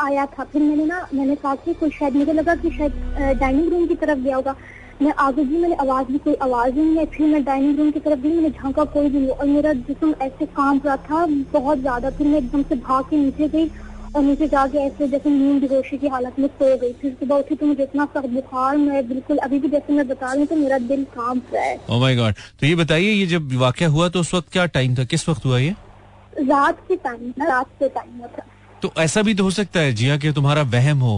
आया 0.02 0.26
था। 0.28 0.44
फिर 0.44 0.62
मैंने 0.62 0.84
ना 0.86 1.06
मैंने 1.14 1.34
कहा 1.36 1.54
कि 1.56 1.74
कोई 1.74 1.90
शायद 1.90 2.16
मुझे 2.16 2.32
लगा 2.32 2.54
कि 2.56 2.70
शायद 2.70 3.36
डाइनिंग 3.40 3.72
रूम 3.72 3.86
की 3.86 3.94
तरफ़ 3.96 4.18
गया 4.18 4.36
होगा। 4.36 4.54
मैं 5.02 5.12
आगे 5.18 5.44
भी 5.44 5.56
मैंने 5.58 5.74
आवाज़ 5.82 6.06
भी 6.06 6.18
कोई 6.24 6.34
आवाज़ 6.42 6.74
नहीं 6.74 6.96
है 6.96 7.04
फिर 7.12 7.26
मैं 7.26 7.42
डाइनिंग 7.44 7.78
रूम 7.78 7.90
की 7.90 8.00
तरफ़ 8.00 8.20
गई 8.20 8.32
मैंने 8.32 8.50
झांका 8.50 8.84
कोई 8.92 9.08
भी 9.08 9.18
नहीं। 9.18 9.30
और 9.30 9.46
मेरा 9.46 9.72
जिसम 9.72 10.14
ऐसे 10.22 10.46
काँप 10.48 10.86
रहा 10.86 10.96
था 11.08 11.24
बहुत 11.52 11.78
ज़्यादा। 11.78 12.10
फिर 12.10 12.26
मैं 12.26 12.38
एकदम 12.38 12.62
से 12.62 12.74
भाग 12.82 13.04
के 13.10 13.16
नीचे 13.16 13.48
गई 13.48 13.70
और 14.16 14.22
नीचे 14.22 14.46
जाके 14.48 14.78
ऐसे 14.78 15.08
जैसे 15.08 15.30
नींद 15.30 15.62
बेहोशी 15.62 15.98
की 15.98 16.08
हालत 16.08 16.38
में 16.38 16.46
सो 16.48 16.76
गई। 16.78 16.92
फिर 16.92 17.12
सुबह 17.20 17.36
उठी 17.36 17.54
तो 17.54 17.66
मुझे 17.66 17.82
इतना 17.82 18.04
सख्त 18.06 18.26
बुखार 18.30 18.76
मैं 18.76 19.06
बिल्कुल 19.08 19.36
अभी 19.38 19.58
भी 19.58 19.68
जैसे 19.68 19.92
मैं 19.92 20.06
बता 20.08 20.32
रही 20.32 20.38
हूँ 20.38 20.46
तो 20.46 20.56
मेरा 20.56 20.78
दिल 20.80 21.04
काँप 21.14 21.54
रहा 21.54 21.62
है। 21.62 21.78
ओ 21.90 22.00
माय 22.00 22.16
गॉड 22.16 22.34
तो 22.60 22.66
ये 22.66 22.74
बताइए 22.76 23.12
ये 23.12 23.26
जब 23.26 23.52
वाकया 23.60 23.88
हुआ 23.88 24.08
तो 24.08 24.20
उस 24.20 24.34
वक्त 24.34 24.52
क्या 24.52 24.66
टाइम 24.76 24.94
था? 24.94 25.04
किस 25.04 25.28
वक्त 25.28 25.44
हुआ 25.44 25.58
ये? 25.58 25.74
रात 26.40 26.80
के 26.88 26.96
टाइम 26.98 27.32
रात 27.42 27.66
के 27.78 27.88
टाइम 27.90 28.20
था। 28.28 28.46
तो 28.82 28.92
ऐसा 28.98 29.22
भी 29.22 29.34
तो 29.34 29.44
हो 29.44 29.50
सकता 29.50 29.80
है 29.80 29.92
जिया 29.92 30.16
कि 30.16 30.32
तुम्हारा 30.32 30.62
वहम 30.70 31.00
हो 31.00 31.14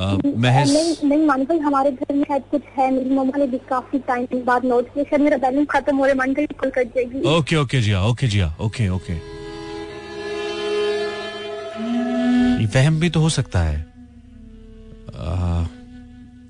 महज 0.00 0.72
नहीं 1.04 1.26
भाई 1.26 1.58
हमारे 1.58 1.90
घर 1.90 2.14
में 2.14 2.24
शायद 2.24 2.42
कुछ 2.50 2.62
है 2.78 2.90
मेरी 2.92 3.10
मम्मा 3.10 3.38
ने 3.38 3.46
भी 3.46 3.58
काफ़ी 3.68 3.98
टाइम 4.08 4.44
बाद 4.44 4.64
नोट 4.64 4.88
किया 4.94 5.04
शायद 5.04 5.22
मेरा 5.22 5.36
बैलेंस 5.38 5.66
खत्म 5.70 5.96
हो 5.96 6.06
रहा 6.06 6.12
है 6.12 6.34
भाई 6.34 6.46
कॉल 6.46 6.70
कर 6.70 6.84
जाएगी। 6.96 7.20
Okay 7.28 7.56
okay 7.56 7.80
Zia 7.80 8.02
okay 8.04 8.26
Zia 8.26 8.54
okay 8.60 8.88
okay. 8.88 9.14
वहम 12.66 12.98
भी 13.00 13.08
तो 13.10 13.20
हो 13.20 13.28
सकता 13.30 13.60
है। 13.60 13.78
आ, 15.16 15.66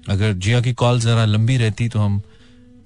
अगर 0.08 0.32
जिया 0.34 0.60
की 0.60 0.72
कॉल 0.74 1.00
जरा 1.00 1.24
लंबी 1.24 1.56
रहती 1.56 1.88
तो 1.88 1.98
हम 1.98 2.20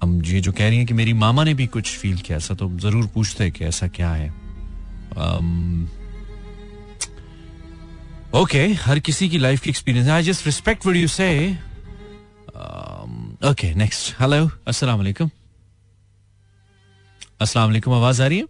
हम 0.03 0.21
ये 0.25 0.41
जो 0.41 0.51
कह 0.51 0.67
रही 0.67 0.77
हैं 0.77 0.85
कि 0.85 0.93
मेरी 0.93 1.13
मामा 1.13 1.43
ने 1.43 1.53
भी 1.53 1.67
कुछ 1.67 1.97
फील 1.97 2.17
किया 2.17 2.37
ऐसा 2.37 2.53
तो 2.53 2.69
ज़रूर 2.79 3.07
पूछते 3.13 3.49
कि 3.51 3.65
ऐसा 3.65 3.87
क्या 3.97 4.11
है। 4.11 4.29
ओके 8.35 8.59
हर 8.81 8.99
किसी 8.99 9.27
की 9.29 9.37
लाइफ 9.37 9.61
की 9.61 9.69
experience 9.69 10.09
I 10.09 10.23
just 10.23 10.45
respect 10.45 10.85
would 10.85 10.95
you 10.95 11.07
say 11.07 11.27
okay 13.49 13.73
next 13.75 14.13
hello 14.19 14.49
अस्सलाम 14.67 14.97
वालेकुम 14.97 15.29
अस्सलाम 17.41 17.67
वालेकुम 17.69 17.93
आवाज़ 17.93 18.21
आ 18.23 18.27
रही 18.27 18.37
है? 18.37 18.45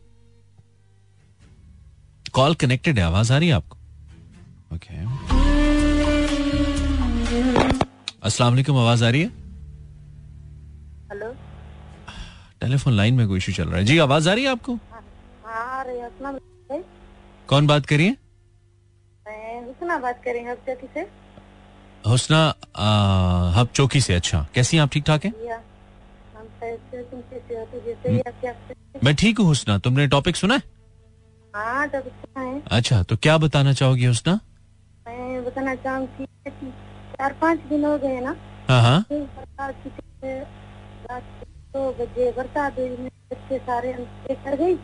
कॉल 2.34 2.56
कनेक्टेड 2.64 3.00
है 3.00 3.06
आवाज़ 3.06 3.34
आ 3.34 3.38
रही 3.38 3.48
है 3.48 3.54
आपको? 3.54 3.78
ओके 4.76 4.96
अस्सलाम 8.24 8.50
वालेकुम 8.54 8.78
आवाज़ 8.78 9.06
आ 9.06 9.10
रही 9.10 9.22
है? 9.22 9.28
हेलो 11.12 11.34
टेलीफोन 12.62 12.94
लाइन 12.94 13.14
में 13.14 13.28
कोई 13.28 13.38
इशू 13.38 13.52
चल 13.52 13.68
रहा 13.70 13.78
है। 13.78 13.86
जी 13.86 13.98
आवाज़ 13.98 14.30
आ 14.30 14.34
रही 14.34 14.44
है 14.44 14.52
आपको? 14.52 14.76
हाँ 14.92 15.80
आ 15.80 15.82
रही 15.82 16.00
है 16.00 16.84
कौन 17.48 17.68
बात 17.68 17.86
करिए 17.86 18.16
हुसना 19.92 19.98
बात 20.02 20.22
करेंगे 20.24 20.52
अब 20.52 20.58
चौकी 20.68 20.88
से। 20.94 21.02
हुसना 22.08 22.38
आ, 22.76 23.52
हब 23.52 23.68
चौकी 23.76 24.02
से 24.02 24.14
अच्छा। 24.14 24.46
कैसी 24.56 24.78
हैं 24.78 24.84
आप? 24.84 24.90
ठीक 24.90 25.04
ठाक 25.08 25.26
हैं 25.26 25.32
हो 25.32 25.60
तो 28.94 29.00
मैं 29.04 29.16
ठीक 29.16 29.40
हूँ 29.40 29.46
हुसना। 29.48 29.78
तुमने 29.78 30.08
टॉपिक 30.08 30.36
सुना 30.36 30.56
है? 30.56 30.62
हाँ 31.56 31.88
जब 31.88 32.10
अच्छा 32.72 33.02
तो 33.04 33.16
क्या 33.18 33.38
बताना 33.38 33.74
चाहोगी 33.74 34.06
हुसना? 34.06 34.40
मैं 35.08 35.44
बताना 35.46 35.76
चाहूँगी 35.76 36.26
चार 36.48 37.34
पाँच 37.42 37.60
दिन 37.70 37.86
हो 37.86 37.98
गए 37.98 38.20
ना। 38.20 38.36
हाँ 38.70 38.82
हाँ। 38.82 39.06
दो 41.74 41.92
बजे 42.00 42.32
बरसात 42.32 42.80
हुई 42.80 42.90
बच्चे 43.34 43.58
सारे 43.58 43.94
कर 44.32 44.56
गई। 44.56 44.76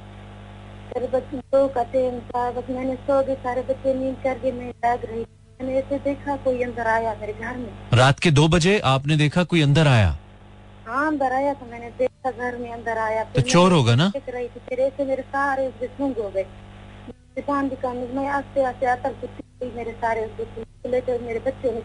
फिर 0.89 1.09
बच्चे 1.13 1.37
दो 1.37 1.67
का 1.67 1.83
टाइम 1.93 2.19
था 2.27 2.49
बस 2.51 2.69
मैंने 2.69 2.95
सो 3.07 3.21
गए 3.23 3.35
सारे 3.43 3.61
बच्चे 3.63 3.93
नींद 3.93 4.15
कर 4.23 4.39
गए 4.39 4.51
मैं 4.51 4.69
जाग 4.85 5.05
रही। 5.05 5.25
मैंने 5.59 5.77
ऐसे 5.79 5.97
देखा 5.99 6.35
कोई 6.37 6.63
अंदर 6.63 6.87
आया 6.87 7.15
मेरे 7.21 7.33
घर 7.33 7.57
में। 7.57 7.69
रात 7.93 8.19
के 8.19 8.31
दो 8.31 8.47
बजे 8.47 8.77
आपने 8.85 9.17
देखा 9.17 9.43
कोई 9.43 9.61
अंदर 9.61 9.87
आया? 9.87 10.17
हाँ 10.87 11.07
अंदर 11.07 11.33
आया 11.33 11.53
तो 11.53 11.65
मैंने 11.71 11.89
देखा 11.99 12.31
घर 12.31 12.57
में 12.57 12.71
अंदर 12.73 12.97
आया। 12.97 13.23
तो 13.25 13.41
चोर 13.43 13.71
होगा 13.71 13.95
ना? 13.95 14.07
देख 14.09 14.29
रही 14.29 14.47
थी 14.47 14.59
फिर 14.69 14.79
ऐसे 14.79 15.05
मेरे 15.05 15.23
सारे 15.29 15.65
हो 15.65 16.29
गए। 16.29 16.43
दुकान 17.35 17.69
दुकान 17.69 17.97
में 18.13 18.27
आस्ते 18.27 18.63
आस्ते 18.63 18.85
आतर 18.85 19.13
कुछ 19.21 19.73
मेरे 19.75 19.91
सारे 20.01 20.27
थे 20.27 21.17
मेरे 21.19 21.39
बच्चों 21.39 21.71
ने 21.71 21.79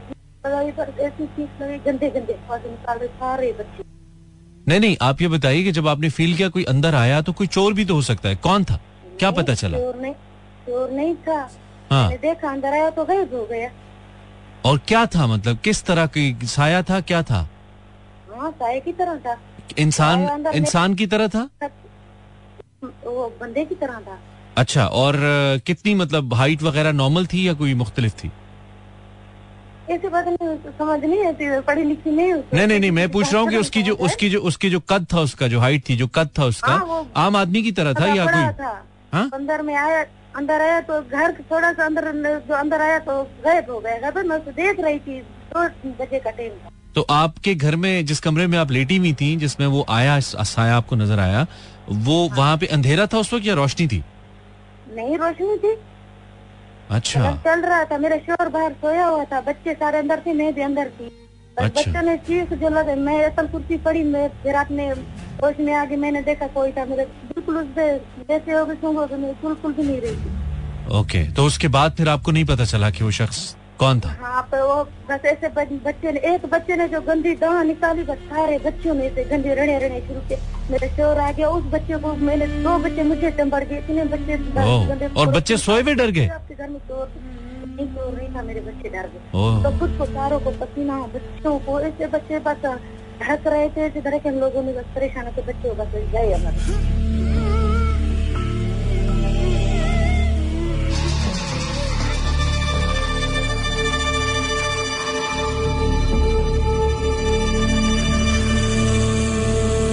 ऐसी 1.05 1.25
लगी 1.25 1.79
गंदे 1.81 2.11
गंदे 2.11 2.33
निकाल 2.33 2.99
रहे 2.99 3.09
सारे 3.09 3.53
बच्चे। 3.53 3.85
नहीं 4.69 4.81
नहीं 4.81 4.97
आप 5.03 5.21
ये 5.23 5.29
बताइए 5.29 5.63
कि 5.65 5.73
जब 5.73 5.89
आपने 5.89 6.09
फील 6.11 6.35
किया 6.37 6.49
कोई 6.49 6.65
अंदर 6.65 6.95
आया 6.95 7.21
तो 7.23 7.33
कोई 7.33 7.47
चोर 7.47 7.75
भी 7.75 7.85
तो 7.85 7.95
हो 7.95 8.03
सकता 8.03 8.29
है। 8.29 8.37
कौन 8.37 8.65
था? 8.65 8.81
क्या 9.23 9.31
पता 9.31 9.55
चला? 9.55 9.79
चोर 9.79 9.97
नहीं 9.97 10.13
चोर 10.67 10.91
नहीं 10.91 11.15
था। 11.27 11.39
हाँ। 11.91 12.09
देखा 12.19 12.51
अंदर 12.51 12.73
आया 12.73 12.91
तो 12.91 13.05
गायब 13.05 13.35
हो 13.35 13.45
गया। 13.51 13.71
और 14.65 14.79
क्या 14.89 15.05
था 15.07 15.27
मतलब 15.27 15.59
किस 15.65 15.83
तरह 15.85 16.07
की 16.07 16.47
साया 16.49 16.83
था 16.83 17.01
क्या 17.03 17.23
था? 17.23 17.49
हाँ 18.37 18.51
साय 18.51 18.81
की 18.81 18.93
तरह 18.93 19.17
था। 19.27 19.39
इंसान 19.79 20.47
इंसान 20.55 20.95
की 20.95 21.07
तरह 21.07 21.29
था? 21.29 21.49
वो 22.85 23.33
बंदे 23.41 23.65
की 23.65 23.75
तरह 23.75 24.01
था। 24.01 24.19
अच्छा 24.57 24.87
और 25.01 25.17
कितनी 25.67 25.95
मतलब 25.95 26.35
हाइट 26.35 26.63
वगैरह 26.63 26.93
नॉर्मल 26.93 27.27
थी 27.27 27.47
या 27.49 27.53
कोई 27.55 27.75
मुख्तलिफ़ 27.75 28.15
थी? 28.15 28.31
ऐसे 29.91 30.09
बात 30.09 30.27
नहीं 30.29 30.57
समझ 30.79 31.05
नहीं 31.05 31.25
आती 31.27 31.61
पढ़ी 31.61 31.85
लिखी 31.85 32.11
नहीं। 32.11 32.33
नहीं 32.33 32.67
नहीं 32.67 32.81
नहीं 32.81 32.91
मैं 32.91 33.09
पूछ 33.11 33.33
रहा 33.33 33.43
हूँ 33.43 33.51
कि 33.51 33.57
उसकी 33.57 33.83
जो 33.83 33.95
उसकी 34.09 34.31
जो 34.31 34.41
उसकी 34.51 34.71
जो 34.71 34.81
कद 34.91 35.07
था 35.13 35.21
उसका 35.21 35.49
जो 35.49 35.61
हाइट 35.61 35.89
थी 35.89 35.97
जो 35.97 36.07
कद 36.15 36.29
था 36.39 36.45
उसका 36.45 36.73
हाँ, 36.73 37.05
आम 37.17 37.37
आदमी 37.37 37.63
की 37.63 37.73
तरह 37.73 37.95
था 37.95 38.15
या 38.15 38.27
कोई? 38.27 38.91
हाँ? 39.13 39.29
अंदर 39.35 39.63
में 39.63 39.75
आया 39.77 40.05
अंदर 40.37 40.61
आया 40.63 40.81
तो 40.81 41.01
घर 41.03 41.33
के 41.33 41.43
थोड़ा 41.45 41.73
सा 41.73 41.85
अंदर 41.85 42.13
जो 42.41 42.55
अंदर 42.55 42.81
आया 42.81 42.99
तो 43.01 43.23
गायब 43.45 43.71
हो 43.71 43.79
गया। 43.81 44.11
घर 44.11 44.23
मैं 44.25 44.37
उसे 44.37 44.53
देख 44.53 44.81
रही 44.81 44.99
थी 44.99 45.21
दो 45.51 45.65
बजे 45.95 46.19
का 46.19 46.31
टाइम 46.31 46.53
था। 46.53 46.71
तो 46.95 47.07
आपके 47.11 47.55
घर 47.55 47.77
में 47.77 48.05
जिस 48.07 48.21
कमरे 48.21 48.47
में 48.47 48.57
आप 48.59 48.71
लेटी 48.71 48.97
हुई 48.97 49.13
थी 49.21 49.35
जिसमें 49.37 49.67
वो 49.67 49.85
आया 49.91 50.19
साया 50.21 50.77
आपको 50.77 50.97
नज़र 50.97 51.21
आया 51.21 51.47
वो 51.89 52.17
वहाँ 52.31 52.57
पे 52.59 52.67
अंधेरा 52.69 53.07
था 53.07 53.19
उस 53.19 53.33
वक्त 53.35 53.47
या 53.47 53.55
रोशनी 53.55 53.87
थी? 53.89 54.03
नहीं 54.95 55.17
रोशनी 55.19 55.57
थी। 55.59 55.77
अच्छा। 56.91 57.31
चल 57.45 57.61
रहा 57.63 57.85
था 57.85 57.99
मेरा 57.99 58.17
शोर 58.19 58.49
बाहर 58.49 58.73
सोया 58.81 59.07
हुआ 59.07 59.25
था। 59.25 59.41
बच्चे 59.43 59.75
सारे 59.75 59.99
अंदर 59.99 60.23
थे 60.27 60.33
मैं 60.33 60.53
भी 60.55 60.63
अंदर 60.63 60.89
थी। 60.91 61.11
अच्छा। 61.59 61.81
बच्चों 61.83 62.03
ने 62.03 62.17
चीख 62.27 62.53
जो 62.55 62.69
लगे 62.71 62.95
मैं 62.97 63.23
असल 63.25 63.47
कुर्सी 63.49 63.77
पड़ी 63.85 64.03
मैं 64.05 64.29
फिर 64.43 64.57
आपने 64.57 64.89
होश 64.89 65.61
में 65.61 65.73
आगे 65.75 65.97
मैंने 65.97 66.23
देखा 66.23 66.47
कोई 66.55 66.73
था 66.73 66.85
मेरे 66.85 67.05
बिल्कुल 67.47 68.25
जैसे 68.29 68.53
हो 68.53 68.65
गए 68.67 68.75
सूंघ 68.75 68.99
गए 68.99 69.17
बिल्कुल 69.43 69.73
भी 69.73 69.83
नहीं 69.83 70.01
रही 70.01 70.99
ओके 70.99 71.23
तो 71.33 71.45
उसके 71.47 71.69
बाद 71.69 71.93
फिर 71.93 72.09
आपको 72.09 72.31
नहीं 72.33 72.45
पता 72.45 72.65
चला 72.65 72.91
कि 72.91 73.05
वो 73.05 73.11
शख्स 73.11 73.55
कौन 73.79 74.01
था? 74.01 74.09
हाँ 74.23 74.43
पर 74.53 74.61
वो 74.61 74.75
बस 75.11 75.25
ऐसे 75.27 75.49
बच्चे 75.49 76.11
ने 76.13 76.21
एक 76.35 76.45
बच्चे 76.53 76.77
ने 76.77 76.87
जो 76.89 77.01
गंदी 77.01 77.33
दाह 77.37 77.63
निकाली 77.63 78.03
बस 78.03 78.19
सारे 78.33 78.59
बच्चों 78.67 78.95
में 78.95 79.09
से 79.15 79.25
गंदे 79.25 79.55
रणे 79.55 79.79
रणे 79.79 80.01
शुरू 80.01 80.21
किए। 80.29 80.39
मेरे 80.71 80.89
शोर 80.89 81.19
आ 81.19 81.31
गया 81.33 81.49
उस 81.49 81.65
बच्चे 81.73 81.97
को 81.99 82.13
मैंने 82.29 82.47
दो 82.63 82.77
बच्चे 82.79 83.03
मुझे 83.03 83.31
टम्बर 83.31 83.65
गए 83.65 83.79
इतने 83.79 84.05
बच्चे 84.05 84.37
गंदे- 84.39 85.17
और 85.17 85.27
बच्चे 85.33 85.57
सोए 85.57 85.83
हुए 85.83 85.95
डर 85.95 86.11
गए? 86.11 86.27
आपके 86.29 86.55
घर 86.55 86.69
में 86.69 86.79
चोर 86.79 87.09
नहीं 87.67 87.87
चोर 87.89 88.17
नहीं 88.17 88.29
था 88.37 88.43
मेरे 88.43 88.61
बच्चे 88.61 88.89
डर 88.89 89.09
गए। 89.15 89.63
तो 89.65 89.79
खुद 89.79 89.97
को 89.99 90.05
सारों 90.05 90.41
को 90.41 90.51
पसीना 90.61 90.99
बच्चों 91.15 91.59
को 91.59 91.81
ऐसे 91.81 92.07
बच्चे 92.07 92.39
बस 92.39 92.67
ढक 93.23 93.47
रहे 93.47 93.69
थे 93.69 93.81
ऐसे 93.81 94.01
धड़के 94.01 94.29
हम 94.29 94.39
लोगों 94.41 94.63
ने 94.63 94.73
बस 94.73 94.95
परेशान 94.95 95.27
होकर 95.27 95.53
बच्चे 95.53 95.75
बस 95.83 95.95
गए 96.13 96.33
हमारे। 96.33 97.22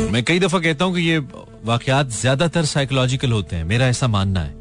मैं 0.10 0.24
कई 0.24 0.40
दफ़ा 0.40 0.60
कहता 0.60 0.86
हूँ 0.86 0.96
कि 0.96 1.02
ये 1.02 1.18
वाकयात 1.66 2.10
ज़्यादातर 2.10 2.66
साइकोलॉजिकल 2.66 3.32
होते 3.32 3.56
हैं। 3.56 3.64
मेरा 3.64 3.88
ऐसा 3.88 4.08
मानना 4.08 4.42
है। 4.42 4.56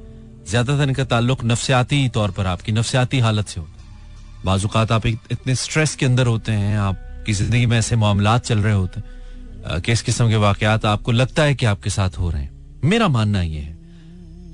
ज़्यादातर 0.48 0.88
इनका 0.88 1.04
ताल्लुक 1.04 1.44
नफसियाती 1.44 2.08
तौर 2.08 2.30
पर 2.30 2.46
आपकी 2.46 2.72
नफसियाती 2.72 3.18
हालत 3.18 3.48
से 3.48 3.60
होता 3.60 3.82
है। 3.82 4.44
बाजुकात 4.44 4.92
आप 4.92 5.06
इतने 5.06 5.54
स्ट्रेस 5.54 5.94
के 5.94 6.06
अंदर 6.06 6.26
होते 6.26 6.52
हैं, 6.52 6.78
आपकी 6.78 7.32
ज़िंदगी 7.32 7.66
में 7.66 7.78
ऐसे 7.78 7.96
मामला 7.96 8.38
चल 8.38 8.58
रहे 8.58 8.72
होते 8.72 9.00
हैं। 9.00 9.80
कि 9.80 9.92
इस 9.92 10.02
किस्म 10.02 10.28
के 10.28 10.36
वाकयात 10.36 10.84
आपको 10.84 11.12
लगता 11.12 11.42
है 11.42 11.54
कि 11.54 11.66
आपके 11.66 11.90
साथ 11.90 12.10
हो 12.10 12.30
रहे 12.30 12.42
हैं। 12.42 12.80
मेरा 12.84 13.08
मानना 13.08 13.42
ये 13.42 13.60
है। 13.60 13.76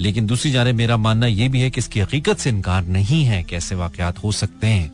लेकिन 0.01 0.27
दूसरी 0.27 0.51
जाने 0.51 0.73
मेरा 0.73 0.97
मानना 0.97 1.27
यह 1.27 1.49
भी 1.49 1.61
है 1.61 1.71
कि 1.71 1.79
इसकी 1.79 2.01
हकीकत 2.01 2.39
से 2.39 2.51
इनकार 2.51 2.85
नहीं 2.85 3.25
है 3.25 3.43
कि 3.43 3.57
ऐसे 3.57 3.75
वाकयात 3.75 4.19
हो 4.25 4.33
सकते 4.33 4.67
हैं। 4.67 4.93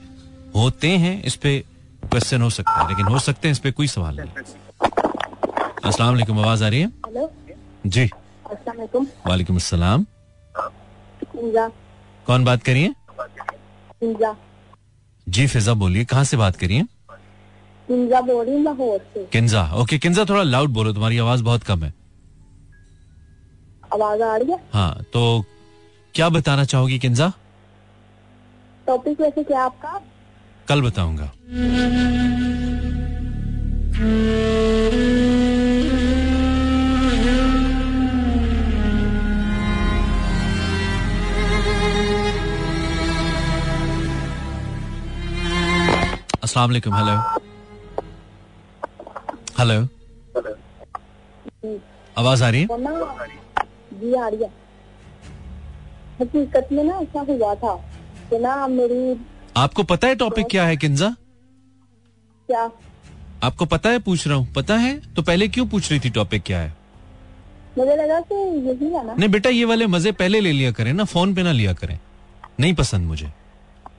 होते 0.56 0.88
हैं, 0.88 1.22
इस 1.22 1.36
पे 1.36 1.64
क्वेश्चन 2.02 2.42
हो 2.42 2.50
सकता 2.50 2.82
है, 2.82 2.88
लेकिन 2.88 3.06
हो 3.06 3.18
सकते 3.18 3.48
हैं, 3.48 3.52
इस 3.52 3.58
पे 3.58 3.70
कोई 3.70 3.86
सवाल 3.86 4.16
नहीं। 4.20 4.28
अस्सलाम 5.86 6.12
वालेकुम 6.12 6.38
आवाज़ 6.38 6.64
आ 6.64 6.68
रही 6.68 6.80
है? 6.80 6.86
हेलो। 7.06 7.30
जी। 7.86 8.02
अस्सलाम 8.04 8.76
वालेकुम 8.76 9.06
वालेकुम 9.26 9.56
अस्सलाम 9.56 10.06
कौन 12.26 12.44
बात 12.44 12.62
करिए 12.62 12.94
इंजा 14.02 14.34
जी 15.26 15.46
फिजा 15.46 15.74
बोलिए 15.82 16.04
कहाँ 16.12 16.24
से 16.24 16.36
बात 16.36 16.56
करिए 16.56 16.84
इंजा 17.88 18.20
बोल 18.20 18.44
रही 18.44 18.54
हूँ 18.54 18.62
लाहौर 18.64 18.98
से। 19.14 19.24
किन्जा। 19.32 19.62
ओके 19.82 19.98
किन्जा 19.98 20.24
थोड़ा 20.28 20.42
लाउड 20.42 20.70
बोलो 20.72 20.92
तुम्हारी 20.92 21.18
आवाज़ 21.18 21.42
बहुत 21.44 21.62
कम 21.70 21.82
है। 21.84 21.92
आवाज़ 23.94 24.22
आ 24.22 24.36
रही 24.36 24.52
है? 24.52 24.58
हाँ 24.72 25.02
तो 25.12 25.44
क्या 26.14 26.28
बताना 26.28 26.64
चाहोगी 26.64 26.98
किंजा 26.98 27.32
टॉपिक 28.86 29.20
वैसे 29.20 29.42
क्या 29.44 29.62
आपका? 29.62 30.00
कल 30.68 30.82
बताऊँगा। 30.82 31.30
अस्सलाम 46.50 46.70
वालेकुम 46.70 46.94
हेलो 46.94 47.12
हेलो 49.58 49.74
आवाज़ 52.18 52.42
आ 52.44 52.48
रही 52.50 52.60
है? 52.60 52.66
ना 52.80 53.26
जी 54.00 54.14
आ 54.14 54.28
रही 54.28 54.42
है। 54.42 54.50
हकीकत 56.20 56.68
में 56.72 56.82
ना 56.84 56.96
ऐसा 56.96 57.20
हुआ 57.28 57.54
था 57.54 57.74
कि 58.30 58.38
ना 58.38 58.66
मेरी 58.66 58.98
आपको 59.56 59.82
पता 59.94 60.08
है 60.08 60.14
टॉपिक 60.24 60.46
क्या 60.50 60.64
है 60.64 60.76
किन्जा 60.76 61.14
क्या? 62.48 62.64
आपको 63.44 63.64
पता 63.66 63.90
है 63.90 63.98
पूछ 64.00 64.26
रहा 64.28 64.36
हूँ। 64.36 64.52
पता 64.54 64.76
है? 64.76 64.92
तो 65.14 65.22
पहले 65.22 65.48
क्यों 65.48 65.66
पूछ 65.68 65.90
रही 65.90 66.00
थी 66.00 66.10
टॉपिक 66.20 66.42
क्या 66.46 66.58
है? 66.58 66.74
मुझे 67.78 67.96
लगा 67.96 68.20
कि 68.20 68.34
यही 68.68 68.92
है 68.94 69.06
ना। 69.06 69.14
नहीं 69.14 69.30
बेटा 69.30 69.50
ये 69.50 69.64
वाले 69.64 69.86
मज़े 69.96 70.12
पहले 70.18 70.40
ले 70.40 70.52
लिया 70.52 70.72
करें 70.72 70.92
ना 70.92 71.04
फ़ोन 71.16 71.34
पे 71.34 71.42
ना 71.42 71.52
लिया 71.52 71.72
करें। 71.82 71.98
नहीं 72.60 72.74
पसंद 72.84 73.06
मुझे। 73.06 73.32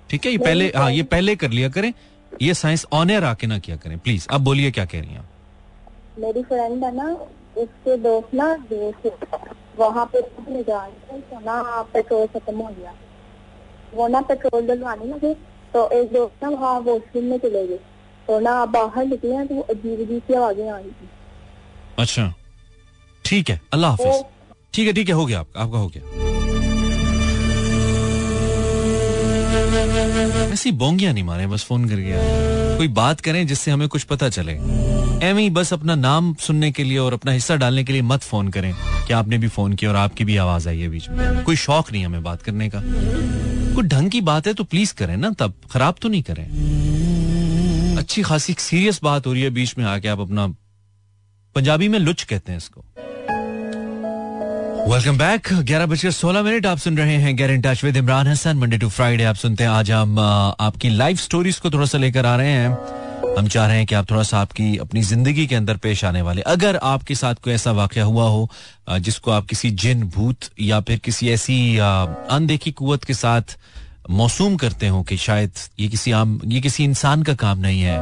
ठीक 0.10 0.26
है 0.26 0.32
ये 0.32 0.38
पहले 0.40 0.72
हाँ 0.76 0.92
ये 0.92 1.04
पहले 1.12 1.36
कर 1.36 1.50
लिया 1.52 1.70
करें। 1.70 1.94
ये 2.42 2.54
साइंस 2.54 2.86
ऑन 2.94 3.10
एयर 3.10 3.24
आके 3.24 3.48
ना 3.48 3.58
किया 3.60 3.78
करें 3.78 3.98
प्लीज़ 4.00 4.28
अब 4.32 4.42
बोलिए 4.42 4.72
क्या 4.72 4.86
कह 4.86 5.02
रही 5.02 5.14
हैं 5.14 5.30
मेरी 6.20 6.44
फ्रेंड 6.44 6.84
है 6.84 6.96
ना 6.96 7.08
उसके 7.58 7.96
दोस्त 7.98 8.34
ना 8.34 8.56
दोस्त 8.72 9.12
वहाँ 9.80 10.06
पे 10.14 10.22
तो 10.22 11.40
ना 11.40 11.62
पेट्रोल 11.94 12.26
खत्म 12.28 12.58
हो 12.58 12.68
गया। 12.70 12.94
वो 13.94 14.08
ना 14.08 14.22
पेट्रोल 14.22 14.68
डलवाने 14.68 15.06
लगे 15.06 15.34
तो 15.74 15.88
एक 15.92 16.12
दोस्त 16.14 16.44
ना 16.44 16.50
वहाँ 16.50 16.80
वॉशरूम 16.80 17.26
में 17.26 17.38
चले 17.38 17.66
गए। 17.68 17.80
तो 18.28 18.40
ना 18.40 18.66
बाहर 18.66 19.06
निकले 19.06 19.46
तो 19.46 19.60
अजीब 19.64 20.02
अजीब 20.02 20.22
सी 20.28 20.34
आवाज़ें 20.34 20.70
आ 20.70 20.78
रही 20.78 20.92
थी। 20.92 21.10
अच्छा। 22.00 22.34
ठीक 23.26 23.50
है 23.50 23.60
अल्लाह 23.74 23.92
हाफिज। 23.92 24.24
ठीक 24.74 24.88
है 24.88 24.94
ठीक 24.94 25.10
है 25.10 25.16
हो 25.16 25.26
गया 25.26 25.40
आपका 25.40 25.62
आपका 25.62 25.78
हो 25.78 25.88
गया। 25.88 26.41
ऐसी 30.54 30.72
बोंगिया 30.72 31.14
नहीं 31.14 31.24
मारे, 31.24 31.48
बस 31.48 31.64
फ़ोन 31.64 31.90
कर 31.90 31.96
गया 31.96 32.18
कोई 32.78 32.88
बात 32.88 33.20
करें 33.20 33.48
जिससे 33.48 33.72
हमें 33.72 33.88
कुछ 33.88 34.04
पता 34.04 34.30
चले। 34.30 34.54
एम 35.24 35.38
ही 35.38 35.50
बस 35.50 35.74
अपना 35.74 35.96
नाम 35.96 36.36
सुनने 36.40 36.72
के 36.72 36.84
लिए 36.84 36.98
और 36.98 37.14
अपना 37.14 37.32
हिस्सा 37.32 37.56
डालने 37.56 37.84
के 37.84 37.94
लिए 37.94 38.02
मत 38.02 38.22
फ़ोन 38.22 38.48
करें। 38.48 38.74
कि 39.08 39.14
आपने 39.14 39.38
भी 39.38 39.48
फ़ोन 39.48 39.74
किया 39.74 39.92
और 39.92 39.98
आपकी 39.98 40.26
भी 40.26 40.38
आवाज़ 40.38 40.70
आई 40.70 40.80
है 40.80 40.90
बीच 40.90 41.10
में? 41.10 41.44
कोई 41.44 41.56
शौक 41.56 41.92
नहीं 41.92 42.06
हमें 42.06 42.24
बात 42.24 42.42
करने 42.42 42.70
का। 42.70 42.82
कोई 43.76 43.84
ढंग 43.84 44.12
की 44.12 44.22
बात 44.22 44.48
है 44.48 44.54
तो 44.54 44.64
प्लीज़ 44.64 44.94
करें 44.94 45.18
ना 45.18 45.30
तब। 45.30 45.54
खराब 45.72 45.96
तो 46.02 46.10
नहीं 46.10 46.24
करें। 46.24 46.48
अच्छी 47.98 48.22
खासी 48.22 48.56
सीरियस 48.60 49.00
बात 49.04 49.28
हो 49.28 49.34
रही 49.34 49.42
है 49.42 49.50
बीच 49.50 49.76
में 49.78 49.86
आके 49.86 50.08
आप 50.08 50.20
अपना 50.20 50.48
पंजाबी 51.56 51.88
में 51.88 52.00
लुच 52.00 52.24
कहते 52.24 52.52
हैं 52.52 52.58
इसको। 52.58 52.86
वेलकम 54.82 55.18
बैक 55.18 55.48
ग्यारह 55.62 55.86
बजकर 55.86 56.12
सोलह 56.12 56.42
मिनट 56.44 56.66
आप 56.66 56.78
सुन 56.78 56.98
रहे 56.98 57.16
हैं 57.22 57.36
get 57.38 57.56
touch 57.62 57.84
with 57.84 57.98
Imran 57.98 58.28
Hasan 58.28 58.58
Monday 58.58 58.78
to 58.78 58.88
Friday 58.90 59.24
आप 59.24 59.36
सुनते 59.36 59.64
हैं। 59.64 59.70
आज 59.72 59.92
हम 59.92 60.20
आपकी 60.20 60.90
लाइफ 60.90 61.20
स्टोरीज 61.20 61.60
को 61.60 61.70
थोड़ा 61.72 61.86
सा 61.86 61.98
लेकर 61.98 62.26
आ 62.26 62.36
रहे 62.36 62.52
हैं। 62.52 63.36
हम 63.38 63.48
चाह 63.48 63.68
रहे 63.68 63.78
हैं 63.78 63.86
कि 63.86 63.96
आप 63.96 64.10
थोड़ा 64.12 64.24
सा 64.24 64.40
आपकी, 64.40 64.78
अपनी 64.78 65.02
ज़िंदगी 65.02 65.46
के 65.48 65.56
अंदर 65.56 65.78
पेश 65.78 66.04
आने 66.06 66.22
वाले। 66.22 66.42
अगर 66.48 66.78
आपके 66.84 67.16
साथ 67.16 67.36
कोई 67.44 67.54
ऐसा 67.54 67.72
वाक्य 67.72 68.02
हुआ 68.02 68.28
हो 68.28 68.50
जिसको 69.00 69.32
आप 69.32 69.46
किसी 69.46 69.72
जिन 69.84 70.04
भूत 70.16 70.50
या 70.62 70.80
फिर 70.82 71.00
किसी 71.00 71.30
ऐसी 71.30 71.78
अनदेखी 71.78 72.72
कुत 72.74 73.04
के 73.04 73.14
साथ 73.14 73.58
मौसूम 74.10 74.56
करते 74.58 74.88
हो 74.88 75.04
कि 75.04 75.18
शायद 75.18 75.52
ये 75.80 75.88
किसी 75.88 76.12
आम, 76.12 76.40
ये 76.46 76.62
किसी 76.62 76.84
इंसान 76.84 77.24
का 77.24 77.34
काम 77.36 77.60
नहीं 77.60 77.82
है। 77.82 78.00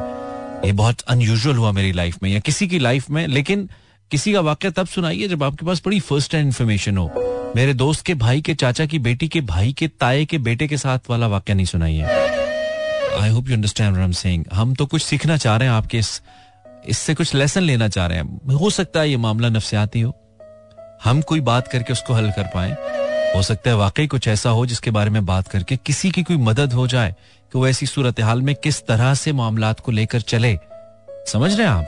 ये 0.65 0.71
बहुत 0.73 1.01
अनयूजल 1.09 1.55
हुआ 1.55 1.71
मेरी 1.71 1.91
लाइफ 1.91 2.23
में 2.23 2.29
या 2.29 2.39
किसी 2.39 2.67
की 2.67 2.79
लाइफ 2.79 3.09
में, 3.09 3.25
लेकिन 3.27 3.69
किसी 4.11 4.33
का 4.33 4.39
वाक्य 4.39 4.69
तब 4.71 4.87
सुनाइए 4.87 5.27
जब 5.27 5.43
आपके 5.43 5.65
पास 5.65 5.81
बड़ी 5.85 5.99
फ़र्स्ट 5.99 6.35
हैंड 6.35 6.45
इन्फॉर्मेशन 6.45 6.97
हो। 6.97 7.11
मेरे 7.55 7.73
दोस्त 7.73 8.05
के 8.05 8.13
भाई 8.13 8.41
के 8.41 8.53
चाचा 8.53 8.85
की 8.85 8.99
बेटी 8.99 9.27
के 9.27 9.41
भाई 9.41 9.73
के 9.73 9.87
ताए 9.87 10.25
के 10.25 10.37
बेटे 10.37 10.67
के 10.67 10.77
साथ 10.77 10.99
वाला 11.09 11.27
वाक्य 11.27 11.53
नहीं 11.53 11.65
सुनाइए। 11.65 12.01
I 13.21 13.29
hope 13.29 13.49
you 13.49 13.55
understand 13.55 14.13
saying 14.13 14.45
हम 14.53 14.73
तो 14.73 14.85
कुछ 14.85 15.01
सीखना 15.01 15.37
चाह 15.37 15.57
रहे 15.57 15.67
हैं 15.67 15.75
आपके 15.75 15.97
इस, 15.97 16.21
इससे 16.87 17.15
कुछ 17.15 17.33
लेसन 17.35 17.61
लेना 17.61 17.87
चाह 17.87 18.07
रहे 18.07 18.17
हैं। 18.17 18.53
हो 18.53 18.69
सकता 18.69 18.99
है 18.99 19.09
ये 19.09 19.17
मामला 19.17 19.49
नफसियाती 19.49 20.01
हो। 20.01 20.15
हम 21.03 21.21
कोई 21.21 21.39
बात 21.41 21.67
करके 21.67 21.93
उसको 21.93 22.13
हल 22.13 22.31
कर 22.31 22.43
पाए। 22.43 22.71
हो 23.35 23.41
सकता 23.41 23.69
है 23.69 23.77
वाकई 23.77 24.07
कुछ 24.07 24.27
ऐसा 24.27 24.49
हो 24.49 24.65
जिसके 24.65 24.91
बारे 24.91 25.09
में 25.09 25.25
बात 25.25 25.47
करके 25.47 25.77
किसी 25.77 26.11
की 26.11 26.23
कोई 26.23 26.37
मदद 26.37 26.73
हो 26.73 26.87
जाए 26.87 27.15
कि 27.53 27.59
वो 27.59 27.67
ऐसी 27.67 27.85
सूरत 27.85 28.19
हाल 28.19 28.41
में 28.41 28.55
किस 28.55 28.85
तरह 28.87 29.13
से 29.13 29.33
मामला 29.33 29.73
को 29.73 29.91
लेकर 29.91 30.21
चले। 30.21 30.57
समझ 31.27 31.53
रहे 31.53 31.67
हैं 31.67 31.73
आप? 31.73 31.87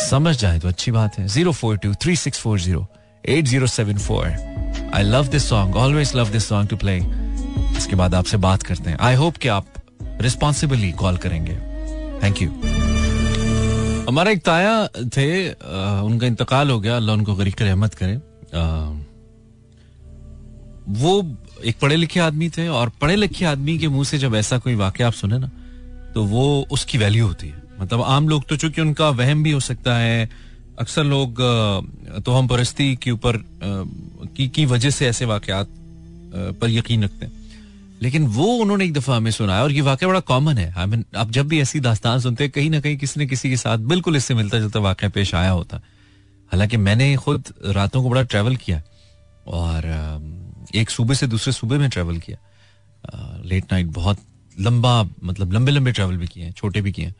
समझ 0.00 0.36
जाए 0.38 0.58
तो 0.58 0.68
अच्छी 0.68 0.90
बात 0.90 1.18
है। 1.18 1.26
Zero 1.28 1.52
four 1.52 1.76
two 1.78 1.92
three 2.02 2.16
six 2.16 2.40
four 2.40 2.58
zero 2.60 2.86
eight 3.24 3.44
zero 3.46 3.66
seven 3.66 3.98
four. 3.98 4.26
I 4.94 5.02
love 5.02 5.28
this 5.28 5.48
song 5.48 5.76
always 5.76 6.12
love 6.16 6.30
this 6.32 6.48
song 6.48 6.68
to 6.70 6.76
play 6.76 6.96
इसके 7.76 7.96
बाद 7.96 8.14
आपसे 8.14 8.36
बात 8.38 8.62
करते 8.62 8.90
हैं। 8.90 8.98
आई 8.98 9.14
होप 9.14 9.36
कि 9.36 9.48
आप 9.48 9.66
रिस्पॉन्सिबली 10.22 10.92
कॉल 10.94 11.16
करेंगे। 11.16 11.54
थैंक 12.22 12.42
यू 12.42 12.50
हमारा 14.08 14.30
एक 14.30 14.42
ताया 14.44 14.86
थे 15.16 15.28
आ, 15.48 16.00
उनका 16.02 16.26
इंतकाल 16.26 16.70
हो 16.70 16.80
गया। 16.80 16.96
अल्लाह 16.96 17.16
उनको 17.16 17.34
गरीक 17.34 17.62
रहमत 17.62 17.94
करे। 17.94 18.16
वो 21.00 21.12
एक 21.64 21.78
पढ़े 21.82 21.96
लिखे 21.96 22.20
आदमी 22.20 22.48
थे 22.56 22.68
और 22.70 22.92
पढ़े 23.00 23.16
लिखे 23.16 23.44
आदमी 23.46 23.78
के 23.78 23.88
मुँह 23.88 24.04
से 24.04 24.18
जब 24.18 24.34
ऐसा 24.36 24.58
कोई 24.58 24.74
वाक्य 24.74 25.04
आप 25.04 25.12
सुने 25.12 25.38
ना 25.38 25.50
तो 26.14 26.24
वो 26.24 26.44
उसकी 26.72 26.98
वैल्यू 26.98 27.26
होती 27.26 27.48
है। 27.48 27.65
मतलब 27.80 28.02
आम 28.02 28.28
लोग 28.28 28.44
तो 28.48 28.56
चूँकि 28.56 28.80
उनका 28.80 29.08
वहम 29.12 29.42
भी 29.42 29.50
हो 29.50 29.60
सकता 29.60 29.96
है 29.96 30.28
अक्सर 30.78 31.04
लोग 31.04 31.40
तो 32.24 32.32
हम 32.32 32.48
परस्ती 32.48 32.94
के 32.96 33.10
ऊपर 33.10 33.36
की, 33.62 34.48
की 34.48 34.64
वजह 34.66 34.90
से 34.90 35.06
ऐसे 35.08 35.24
वाकयात 35.24 35.68
पर 36.60 36.70
यकीन 36.70 37.04
रखते 37.04 37.26
हैं। 37.26 37.32
लेकिन 38.02 38.26
वो 38.28 38.46
उन्होंने 38.54 38.84
एक 38.84 38.92
दफ़ा 38.92 39.16
हमें 39.16 39.30
सुनाया 39.30 39.62
और 39.62 39.72
ये 39.72 39.80
वाक्य 39.80 40.06
बड़ा 40.06 40.20
कॉमन 40.22 40.58
है। 40.58 40.72
आई 40.72 40.86
मीन 40.86 41.04
आप 41.16 41.30
जब 41.30 41.48
भी 41.48 41.60
ऐसी 41.60 41.80
दास्तान 41.80 42.20
सुनते 42.20 42.44
हैं 42.44 42.50
कहीं 42.52 42.70
ना 42.70 42.80
कहीं 42.80 42.96
किसी 42.96 43.20
न 43.20 43.26
किसी 43.28 43.50
के 43.50 43.56
साथ 43.56 43.78
बिल्कुल 43.88 44.16
इससे 44.16 44.34
मिलता 44.34 44.58
जुलता 44.58 44.80
वाक्य 44.80 45.08
पेश 45.08 45.34
आया 45.34 45.50
होता। 45.50 45.76
हालाँकि 46.52 46.76
मैंने 46.78 47.14
खुद 47.16 47.52
रातों 47.66 48.02
को 48.02 48.10
बड़ा 48.10 48.22
ट्रैवल 48.24 48.56
किया 48.56 48.82
और 49.46 49.86
एक 50.74 50.90
सूबे 50.90 51.14
से 51.14 51.26
दूसरे 51.26 51.52
सूबे 51.52 51.78
में 51.78 51.88
ट्रेवल 51.90 52.18
किया। 52.18 52.38
लेट 53.44 53.72
नाइट 53.72 53.86
बहुत 53.86 54.18
लंबा 54.56 55.02
मतलब 55.24 55.52
लंबे 55.52 55.72
लंबे 55.72 55.92
ट्रैवल 55.92 56.16
भी 56.16 56.26
किए 56.26 56.44
हैं 56.44 56.52
छोटे 56.52 56.80
भी 56.80 56.92
किए 56.92 57.06
हैं। 57.06 57.14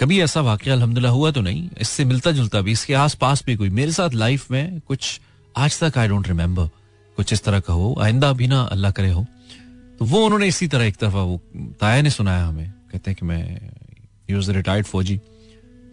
कभी 0.00 0.20
ऐसा 0.20 0.40
वाक्य 0.40 0.70
अलहमदुल्ला 0.70 1.10
हुआ 1.10 1.30
तो 1.30 1.40
नहीं? 1.40 1.68
इससे 1.80 2.04
मिलता 2.04 2.30
जुलता 2.32 2.60
भी, 2.60 2.72
इसके 2.72 2.94
आस 2.94 3.14
पास 3.14 3.44
भी 3.44 3.56
कोई। 3.56 3.70
मेरे 3.70 3.92
साथ 3.92 4.14
लाइफ 4.14 4.50
में 4.50 4.80
कुछ 4.80 5.20
आज 5.56 5.78
तक 5.80 5.98
आई 5.98 6.08
डोंट 6.08 6.28
रिमेम्बर 6.28 6.68
कुछ 7.16 7.32
इस 7.32 7.42
तरह 7.44 7.60
का 7.60 7.72
हो, 7.72 7.94
आइंदा 8.00 8.32
भी 8.32 8.46
ना 8.46 8.60
अल्लाह 8.62 8.90
करे 8.90 9.10
हो। 9.10 9.26
तो 9.98 10.04
वो 10.04 10.24
उन्होंने 10.24 10.46
इसी 10.46 10.66
तरह 10.68 10.84
एक 10.84 10.96
तरफा 10.96 11.22
वो 11.22 11.40
ताया 11.80 12.02
ने 12.02 12.10
सुनाया 12.10 12.44
हमें। 12.46 12.70
कहते 12.92 13.10
हैं 13.10 13.16
कि 13.20 13.26
मैं 13.26 13.70
यूज़ 14.30 14.50
रिटायर्ड 14.52 14.86
फौजी। 14.86 15.20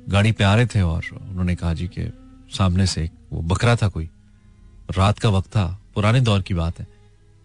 गाड़ी 0.10 0.32
पे 0.32 0.44
आ 0.44 0.56
रहे 0.56 0.66
थे 0.66 0.82
और 0.82 1.06
उन्होंने 1.14 1.56
कहा 1.56 1.74
जी 1.74 1.88
कि 1.88 2.12
सामने 2.58 2.88
से 2.88 3.10
वो 3.34 3.42
बकरा 3.42 3.76
था 3.76 3.88
कोई। 3.88 4.10
रात 4.98 5.20
का 5.20 5.30
वक्त 5.30 5.50
था, 5.50 5.66
पुराने 5.96 6.22
दौर 6.22 6.42
की 6.42 6.54
बात 6.54 6.80
है। 6.80 6.88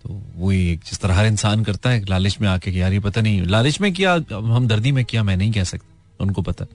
तो 0.04 0.22
वही 0.36 0.76
जिस 0.86 0.98
तरह 1.00 1.14
हर 1.14 1.26
इंसान 1.26 1.62
करता 1.64 1.90
है 1.90 2.04
लालच 2.04 2.36
में 2.40 2.48
आके 2.48 2.70
यार 2.70 2.92
ये 2.92 3.00
पता 3.00 3.20
नहीं, 3.20 3.42
लालच 3.42 3.80
में 3.80 3.92
किया 3.92 4.14
हम 4.32 4.66
दर्दी 4.68 4.92
में 4.92 5.04
किया, 5.04 5.22
मैं 5.22 5.36
नहीं 5.36 5.52
कह 5.52 5.64
सकता। 5.64 5.87
उनको 6.20 6.42
पता। 6.42 6.66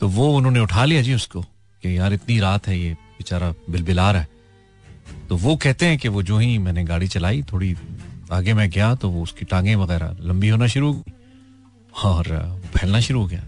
तो 0.00 0.08
वो 0.08 0.28
उन्होंने 0.36 0.60
उठा 0.60 0.84
लिया 0.84 1.02
जी 1.02 1.14
उसको 1.14 1.42
कि 1.42 1.96
यार 1.98 2.12
इतनी 2.12 2.38
रात 2.40 2.68
है, 2.68 2.78
ये 2.78 2.92
बेचारा 2.92 3.50
बिलबिला 3.70 4.10
रहा 4.10 4.22
है। 4.22 4.28
तो 5.28 5.36
वो 5.36 5.56
कहते 5.56 5.86
हैं 5.86 5.98
कि 5.98 6.08
वो 6.08 6.22
जो 6.22 6.38
ही 6.38 6.56
मैंने 6.58 6.84
गाड़ी 6.84 7.08
चलाई, 7.08 7.42
थोड़ी 7.42 7.74
आगे 8.32 8.54
मैं 8.54 8.68
गया 8.70 8.94
तो 8.94 9.08
वो 9.10 9.22
उसकी 9.22 9.44
टांगे 9.44 9.74
वगैरह 9.74 10.16
लंबी 10.20 10.48
होना 10.48 10.66
शुरू 10.66 10.92
हो 10.92 10.98
गई 10.98 11.12
और 12.02 12.24
फैलना 12.76 13.00
शुरू 13.00 13.20
हो 13.20 13.26
गया। 13.26 13.42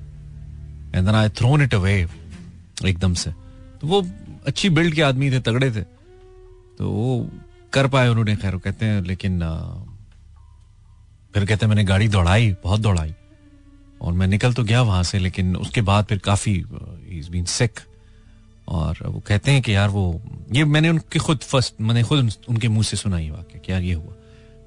And 0.94 1.08
I 1.08 1.28
thrown 1.30 1.62
it 1.62 1.74
away 1.74 1.94
एकदम 2.85 3.14
से। 3.14 3.30
तो 3.80 3.87
वो 3.87 4.02
अच्छी 4.46 4.70
बिल्ड 4.70 4.94
के 4.94 5.02
आदमी 5.02 5.30
थे, 5.30 5.40
तगड़े 5.40 5.70
थे। 5.70 5.82
तो 6.78 6.90
वो 6.90 7.30
कर 7.72 7.87
पाए 7.88 8.08
उन्होंने, 8.08 8.37
खैर 8.37 8.56
कहते 8.56 8.87
हैं, 8.87 9.02
लेकिन 9.02 9.38
फिर 11.35 11.44
कहते 11.44 11.66
हैं, 11.66 11.68
मैंने 11.68 11.85
गाड़ी 11.85 12.08
दौड़ाई, 12.08 12.54
बहुत 12.64 12.80
दौड़ाई। 12.80 13.14
और 14.02 14.12
मैं 14.12 14.26
निकल 14.26 14.52
तो 14.52 14.64
गया 14.64 14.82
वहाँ 14.82 15.02
से 15.02 15.18
लेकिन 15.18 15.56
उसके 15.56 15.80
बाद 15.80 16.04
फिर 16.04 16.18
काफ़ी 16.18 16.64
इज़ 17.08 17.30
बीन 17.30 17.44
सिक 17.44 17.80
और 18.68 18.98
वो 19.06 19.20
कहते 19.20 19.50
हैं 19.50 19.62
कि 19.62 19.74
यार 19.74 19.88
वो 19.88 20.22
ये 20.52 20.64
मैंने 20.64 20.88
उनके 20.88 21.18
खुद 21.18 21.38
फ़र्स्ट 21.38 21.74
मैंने 21.80 22.02
खुद 22.02 22.32
उनके 22.48 22.68
मुँह 22.68 22.82
से 22.82 22.96
सुना 22.96 23.16
ही 23.16 23.30
वाक्य 23.30 23.58
कि 23.58 23.72
यार 23.72 23.82
ये 23.82 23.94
हुआ। 23.94 24.12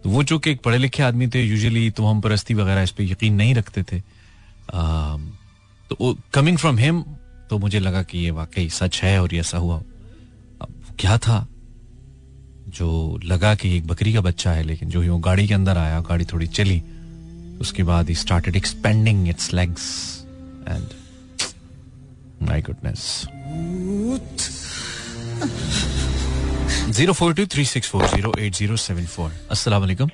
तो 0.04 0.10
वो 0.10 0.24
जो 0.24 0.40
कि 0.40 0.52
एक 0.52 0.62
पढ़े 0.62 0.78
लिखे 0.78 1.04
आदमी 1.04 1.28
थे 1.28 1.44
यूजुअली 1.44 1.90
तो 1.92 2.06
हम 2.06 2.22
परस्ती 2.22 2.54
वगैरह 2.54 2.82
इस 2.82 2.92
पर 2.92 3.04
यकीन 3.04 3.34
नहीं 3.34 3.56
रखते 3.56 3.84
थे। 3.84 3.98
आ, 4.74 5.18
तो 5.90 6.18
कमिंग 6.34 6.58
फ्रॉम 6.58 6.78
हिम 6.78 7.02
तो 7.50 7.60
मुझे 7.60 7.80
लगा 7.80 8.04
कि 8.04 8.18
ये 8.18 8.32
वाकई 8.32 8.70
सच 8.70 9.02
है 9.04 9.22
और 9.22 9.34
ये 9.34 9.40
ऐसा 9.40 9.58
हुआ। 9.58 9.78
अब 10.62 10.74
क्या 11.00 11.18
था? 11.18 11.48
जो 12.70 13.20
लगा 13.24 13.56
कि 13.56 13.78
एक 13.78 13.88
बकरी 13.88 14.14
का 14.14 14.22
बच्चा 14.22 14.52
है 14.52 14.64
लेकिन 14.64 14.90
जो 14.90 15.02
ही 15.02 15.10
वो 15.10 15.18
गाड़ी 15.18 15.48
के 15.48 15.54
अंदर 15.54 15.78
आया 15.78 16.00
गाड़ी 16.00 16.26
थोड़ी 16.26 16.48
चली 16.48 16.84
उसके 17.62 17.84
बाद 17.84 18.10
ही 18.10 18.16
started 18.16 18.56
expending 18.56 19.28
its 19.30 19.54
legs 19.54 19.88
and 20.68 20.88
my 22.50 22.62
goodness 22.70 23.02
zero 26.96 27.14
four 27.14 27.34
two 27.34 27.46
three 27.54 27.66
six 27.66 27.90
four 27.90 28.06
zero 28.08 28.34
eight 28.40 28.54
zero 28.56 28.76
seven 28.84 29.06
four 29.16 29.32
अस्सलाम 29.52 29.82
वालेकुम 29.82 30.10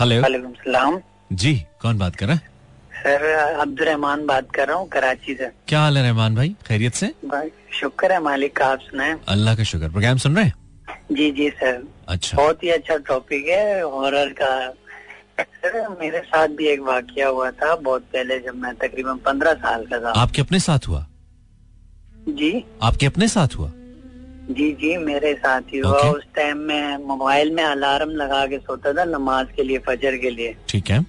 हेलो 0.00 0.20
वालेकुम 0.22 1.00
जी 1.32 1.54
कौन 1.82 1.98
बात 1.98 2.16
कर 2.16 2.26
रहा 2.26 2.34
है? 2.34 2.52
सर 3.02 3.22
अब्दुल 3.60 3.86
रहमान 3.86 4.24
बात 4.26 4.50
कर 4.54 4.68
रहा 4.68 4.76
हूँ 4.76 4.88
कराची 4.88 5.34
से। 5.34 5.50
क्या 5.68 5.80
हाल 5.80 5.96
है 5.98 6.02
रहमान 6.02 6.34
भाई? 6.34 6.54
खैरियत 6.66 6.94
से? 6.94 7.06
भाई 7.24 7.50
शुक्र 7.80 8.12
है 8.12 8.20
मालिक 8.22 8.56
का 8.56 8.66
आप 8.66 8.78
सुनाए। 8.80 9.16
अल्लाह 9.28 9.54
का 9.56 9.64
शुक्र। 9.70 9.88
प्रोग्राम 9.88 10.18
सुन 10.24 10.36
रहे 10.36 10.44
हैं? 10.44 10.54
जी 11.12 11.30
जी 11.32 11.48
सर। 11.50 11.82
अच्छा। 12.08 12.36
बहुत 12.36 12.62
ही 12.64 12.68
अच्छा 12.70 12.96
टॉपिक 13.08 13.46
है 13.48 13.82
हॉरर 13.82 14.28
का 14.40 14.52
सर 15.40 15.88
मेरे 16.00 16.18
साथ 16.20 16.48
भी 16.48 16.66
एक 16.66 16.80
वाक्य 16.80 17.22
हुआ 17.22 17.50
था 17.50 17.74
बहुत 17.76 18.02
पहले 18.02 18.38
जब 18.38 18.56
मैं 18.56 18.74
तकरीबन 18.74 19.16
पंद्रह 19.16 19.54
साल 19.54 19.86
का 19.86 19.98
था। 20.00 20.10
आपके 20.20 20.42
अपने 20.42 20.58
साथ 20.58 20.88
हुआ? 20.88 21.06
जी। 22.28 22.64
आपके 22.82 23.06
अपने 23.06 23.28
साथ 23.28 23.56
हुआ? 23.58 23.70
जी 24.50 24.70
जी 24.72 24.96
मेरे 24.96 25.34
साथ 25.34 25.72
ही 25.72 25.78
हुआ। 25.78 25.98
उस 25.98 26.22
टाइम 26.36 26.58
में 26.58 26.96
मोबाइल 26.96 27.50
में 27.50 27.62
अलार्म 27.64 28.10
लगा 28.10 28.46
के 28.46 28.58
सोता 28.58 28.92
था 28.92 29.04
नमाज़ 29.04 29.48
के 29.56 29.62
लिए 29.62 29.78
फजर 29.78 30.16
के 30.16 30.30
लिए। 30.30 30.56
ठीक 30.68 30.90
है। 30.90 31.04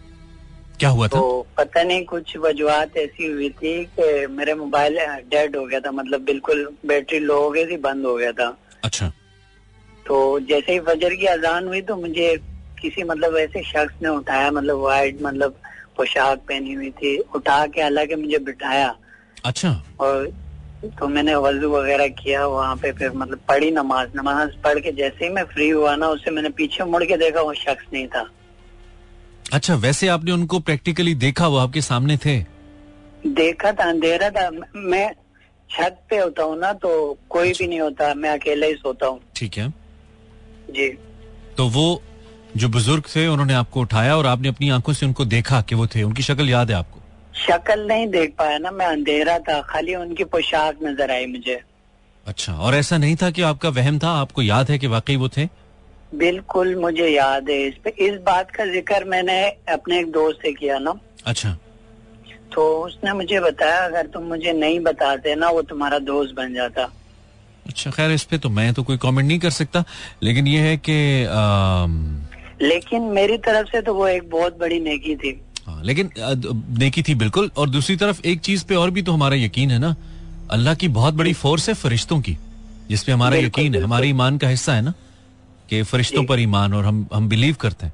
क्या 0.80 0.90
हुआ 0.90 1.08
था? 1.08 1.20
तो 1.20 1.46
पता 1.58 1.84
नहीं 1.84 2.06
कुछ 2.06 2.38
वजूहत 2.38 2.98
ऐसी 2.98 3.28
हुई 3.28 3.50
थी 3.50 3.74
कि 4.00 4.28
मेरे 4.28 4.54
मोबाइल 4.54 4.98
डेड 5.30 5.56
हो 5.56 5.66
गया 5.66 5.80
था। 5.80 5.92
मतलब 5.92 6.22
बिल्कुल 6.22 6.68
बैटरी 6.86 7.20
लो 7.20 7.42
हो 7.42 7.50
गई 7.52 7.66
थी 7.66 7.78
बंद 7.78 8.06
हो 8.06 8.16
गया 8.16 8.32
था। 8.32 8.58
अच्छा। 8.84 9.12
तो 10.08 10.40
जैसे 10.40 10.72
ही 10.72 10.80
फजर 10.80 11.16
की 11.16 11.26
अजान 11.26 11.68
हुई 11.68 11.82
तो 11.82 11.96
मुझे 11.96 12.38
किसी 12.82 13.04
मतलब 13.04 13.38
ऐसे 13.38 13.64
शख्स 13.64 14.02
ने 14.02 14.10
उठाया 14.10 14.52
मतलब 14.52 14.80
वाइट 14.80 15.22
मतलब 15.22 15.60
पोशाक 15.98 16.40
पहनी 16.50 16.74
हुई 16.74 16.90
थी 16.92 17.18
उठा 17.36 17.66
के 17.68 17.82
हालाँकि 17.82 18.16
मुझे 18.16 18.38
बिठाया। 18.46 18.96
अच्छा। 19.46 19.82
और 20.00 20.32
तो 21.00 21.08
मैंने 21.08 21.36
वज़ू 21.36 21.70
वगैरह 21.72 22.08
किया 22.08 22.46
वहाँ 22.48 22.76
पे 22.78 22.92
फिर 22.92 23.12
मतलब 23.12 23.40
पढ़ी 23.48 23.72
नमाज़। 23.72 24.10
नमाज़ 24.16 24.50
पढ़ 24.64 24.80
के 24.80 24.92
जैसे 24.92 25.26
ही 25.26 25.32
मैं 25.34 25.44
फ्री 25.54 25.70
हुआ 25.70 25.96
ना 25.96 26.08
उससे 26.10 26.32
मैंने 26.32 26.50
पीछे 26.58 26.84
मुड़ 26.84 27.04
के 27.04 27.18
देखा 27.18 27.42
वो 27.42 27.54
शख्स 27.54 27.86
नहीं 27.94 28.08
था। 28.08 28.26
अच्छा 29.54 29.76
वैसे 29.76 30.08
आपने 30.08 30.32
उनको 30.32 30.60
प्रैक्टिकली 30.60 31.14
देखा 31.16 31.48
वो 31.48 31.58
आपके 31.58 31.82
सामने 31.82 32.18
थे? 32.18 32.38
देखा 33.28 33.72
था 33.72 33.90
अंधेरा 33.90 34.30
था। 34.30 34.50
मैं 34.76 35.10
छत 35.70 35.98
पे 36.10 36.18
होता 36.18 36.44
हूँ 36.44 36.58
ना 36.60 36.72
तो 36.74 36.92
कोई 37.30 37.50
अच्छा। 37.50 37.64
भी 37.64 37.70
नहीं 37.70 37.80
होता 37.80 38.14
मैं 38.14 38.30
अकेला 38.30 38.68
ही 38.68 38.76
सोता 38.76 39.08
हूँ। 39.08 39.20
ठीक 39.36 39.58
है। 39.58 39.70
जी। 40.70 40.88
तो 41.58 41.68
वो 41.70 42.02
जो 42.56 42.68
बुज़ुर्ग 42.70 43.04
थे 43.16 43.28
उन्होंने 43.28 43.54
आपको 43.54 43.82
उठाया 43.82 44.16
और 44.18 44.28
आपने 44.28 44.48
अपनी 44.48 44.70
आँखों 44.70 44.94
से 44.94 45.06
उनको 45.06 45.26
देखा 45.26 45.62
कि 45.62 45.76
वो 45.76 45.88
थे। 45.88 46.04
उनकी 46.04 46.24
शक्ल 46.24 46.50
याद 46.50 46.72
है 46.72 46.78
आपको? 46.78 47.00
शक्ल 47.38 47.88
नहीं 47.88 48.08
देख 48.08 48.34
पाया 48.38 48.58
ना 48.58 48.72
मैं 48.72 48.86
अंधेरा 48.86 49.38
था। 49.40 49.60
खाली 49.62 49.96
उनकी 49.96 50.24
पोशाक 50.26 50.78
नज़र 50.84 51.12
आई 51.12 51.26
मुझे। 51.26 51.60
अच्छा 52.26 52.54
और 52.54 52.76
ऐसा 52.76 52.98
नहीं 52.98 53.16
था 53.16 53.30
कि 53.32 53.42
आपका 53.44 53.70
वहम 53.72 54.00
था? 54.00 54.10
आपको 54.12 54.42
याद 54.42 54.72
है 54.72 54.78
कि 54.80 54.88
वाकई 54.88 55.16
वो 55.16 55.30
थे? 55.30 55.48
बिल्कुल 56.16 56.76
मुझे 56.76 57.08
याद 57.08 57.50
है 57.50 57.62
इस 57.68 57.74
पे। 57.84 57.90
इस 58.00 58.20
बात 58.26 58.52
का 58.52 58.66
ज़िक्र 58.66 59.04
मैंने 59.04 59.42
अपने 59.74 60.00
एक 60.00 60.12
दोस्त 60.12 60.42
से 60.42 60.54
किया 60.54 60.78
ना। 60.80 60.94
अच्छा। 61.26 61.58
तो 62.54 62.68
उसने 62.84 63.14
मुझे 63.14 63.40
बताया 63.40 63.86
अगर 63.86 64.08
तुम 64.08 64.24
मुझे 64.24 64.52
नहीं 64.54 64.80
बताते 64.80 65.36
ना 65.36 65.50
वो 65.50 65.62
तुम्हारा 65.62 66.00
दोस्त 66.00 66.36
बन 66.36 66.54
जाता। 66.54 66.92
अच्छा 67.66 67.92
खैर 67.92 68.12
इस 68.12 68.24
पे 68.24 68.38
तो 68.38 68.50
मैं 68.50 68.74
तो 68.74 68.84
कोई 68.84 68.98
कमेंट 68.98 69.28
नहीं 69.28 69.40
कर 69.40 69.50
सकता। 69.50 69.84
लेकिन 70.24 70.48
ये 70.48 70.60
है 70.60 70.78
कि 70.78 70.96
लेकिन 72.62 73.02
मेरी 73.14 73.38
तरफ़ 73.46 73.68
से 73.72 73.82
तो 73.82 73.94
वो 73.94 74.08
एक 74.08 74.30
बहुत 74.30 74.58
बड़ी 74.60 74.80
नेकी 74.80 75.16
थी। 75.16 75.40
हाँ 75.66 75.84
लेकिन 75.84 76.10
नेकी 76.80 77.02
थी 77.04 77.16
बिल्कुल 77.16 77.50
और 77.58 77.70
दूसरी 77.70 77.96
तरफ़ 77.98 78.22
एक 78.26 78.40
चीज़ 78.42 78.66
पे 78.66 78.76
और 78.76 78.92
भी 78.92 79.02
तो 79.02 79.14
हमारा 79.14 79.36
यकीन 79.36 79.72
है 79.72 79.80
ना 79.80 79.96
अल्लाह 80.52 80.76
की 80.76 80.88
बहुत 80.96 81.14
बड़ी 81.14 81.34
फोर्स 81.36 81.68
है 81.70 81.76
फरिश्तों 81.76 82.20
की 82.22 82.38
जिसपे 82.90 83.12
हमारा 83.12 83.38
यकीन 83.38 83.76
है 83.76 83.82
हमारे 83.82 84.10
ईमान 84.10 84.38
का 84.38 84.48
हिस्सा 84.48 84.74
है 84.74 84.82
ना 84.82 84.94
कि 85.70 85.82
फरिश्तों 85.84 86.24
पर 86.26 86.40
ईमान 86.40 86.74
और 86.74 86.86
हम 86.86 87.06
हम 87.14 87.30
बिलीव 87.30 87.56
करते 87.62 87.86
हैं। 87.86 87.94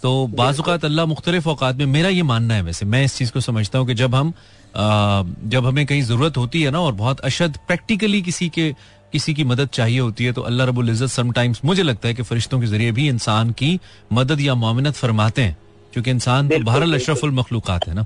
तो 0.00 0.10
बाज़ात 0.36 0.84
अल्लाह 0.84 1.06
मुख्तलिफ़ 1.06 1.48
अवकात 1.48 1.76
में 1.76 1.86
मेरा 1.86 2.08
ये 2.08 2.22
मानना 2.30 2.54
है 2.54 2.62
वैसे 2.62 2.86
मैं 2.86 3.04
इस 3.04 3.16
चीज़ 3.16 3.32
को 3.32 3.40
समझता 3.40 3.78
हूँ 3.78 3.86
कि 3.86 3.94
जब 3.94 4.14
हम 4.14 4.32
आ, 4.76 5.22
जब 5.52 5.66
हमें 5.66 5.84
कहीं 5.86 6.02
ज़रूरत 6.02 6.36
होती 6.36 6.62
है 6.62 6.70
ना 6.70 6.80
और 6.80 6.92
बहुत 6.94 7.20
अशद 7.24 7.56
प्रैक्टिकली 7.66 8.20
किसी 8.22 8.48
के 8.48 8.68
किसी 9.12 9.34
की 9.34 9.44
मदद 9.44 9.68
चाहिए 9.72 9.98
होती 9.98 10.24
है 10.24 10.32
तो 10.32 10.42
अल्लाह 10.42 10.66
रबुल 10.66 10.90
इज़्ज़त 10.90 11.10
समटाइम्स 11.10 11.60
मुझे 11.64 11.82
लगता 11.82 12.08
है 12.08 12.14
कि 12.14 12.22
फरिश्तों 12.24 12.60
के 12.60 12.66
ज़रिए 12.66 12.92
भी 12.92 13.08
इंसान 13.08 13.50
की 13.52 13.78
मदद 14.12 14.40
या 14.40 14.54
मामिनत 14.56 14.94
फरमाते 14.96 15.42
हैं 15.42 15.56
क्योंकि 15.92 16.10
इंसान 16.10 16.48
तो 16.48 16.58
बहरल 16.64 16.94
अशरफुल 16.94 17.30
मखलूक़ात 17.32 17.88
है 17.88 17.94
ना। 17.94 18.04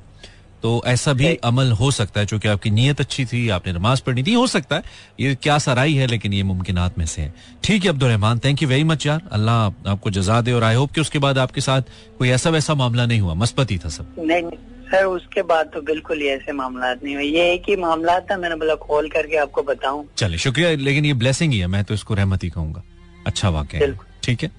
तो 0.63 0.71
ऐसा 0.87 1.13
भी 1.13 1.35
अमल 1.45 1.71
हो 1.73 1.91
सकता 1.91 2.21
है 2.21 2.27
चूँकि 2.27 2.49
आपकी 2.49 2.71
नीयत 2.71 3.01
अच्छी 3.01 3.25
थी 3.27 3.49
आपने 3.51 3.73
नमाज़ 3.73 4.03
पढ़नी 4.07 4.23
थी 4.23 4.33
हो 4.35 4.47
सकता 4.47 4.77
है 4.77 4.83
ये 5.21 5.35
क्या 5.37 5.57
सराई 5.59 5.95
है 5.95 6.07
लेकिन 6.07 6.33
ये 6.33 6.43
मुमकिन 6.43 6.79
में 6.99 7.07
से 7.07 7.23
है। 7.23 7.33
ठीक 7.65 7.85
है 7.85 7.91
Abdulrahman 7.91 8.39
thank 8.45 8.63
you 8.63 8.69
very 8.69 8.85
much 8.85 9.07
यार। 9.07 9.23
अल्लाह 9.33 9.91
आपको 9.91 10.11
जजा 10.11 10.41
दे 10.41 10.53
और 10.53 10.65
आई 10.65 10.75
होप 10.75 10.93
कि 10.93 11.01
उसके 11.01 11.19
बाद 11.19 11.39
आपके 11.39 11.61
साथ 11.61 11.83
कोई 12.19 12.29
ऐसा 12.31 12.51
वैसा 12.51 12.75
मामला 12.75 13.07
नहीं 13.07 13.21
हुआ। 13.21 13.35
मस्पत 13.35 13.71
ही 13.71 13.79
था 13.79 13.89
सब। 13.89 14.15
नहीं। 14.21 14.43
सर 14.91 15.05
उसके 15.07 15.43
बाद 15.51 15.71
तो 15.75 15.81
बिल्कुल 15.83 16.21
ही 16.21 16.29
ऐसे 16.29 16.53
मामला 16.53 16.93
नहीं 16.95 17.15
हुए। 17.15 17.25
ये 17.25 17.53
एक 17.53 17.69
ही 17.69 17.77
मामला 17.77 18.19
था 18.21 18.37
मैंने 18.37 18.57
बोला 18.57 18.75
कॉल 18.87 19.09
करके 19.09 19.37
आपको 19.39 19.63
बताऊँ। 19.63 20.05
चले 20.17 20.39
शुक्रिया 20.39 20.71
लेकिन 20.79 21.05
ये 21.05 21.15
ब्लेसिंग 21.15 21.53
ही 21.53 21.59
है 21.59 21.67
मैं 21.67 21.85
तो 21.85 21.95
इसको 21.95 22.15
रहमत 22.15 22.45
ही 22.45 22.51
कहूँगा। 22.51 22.83
अच्छा 23.27 23.49
वाक्य 23.49 23.95
ठीक 24.25 24.43
है? 24.43 24.51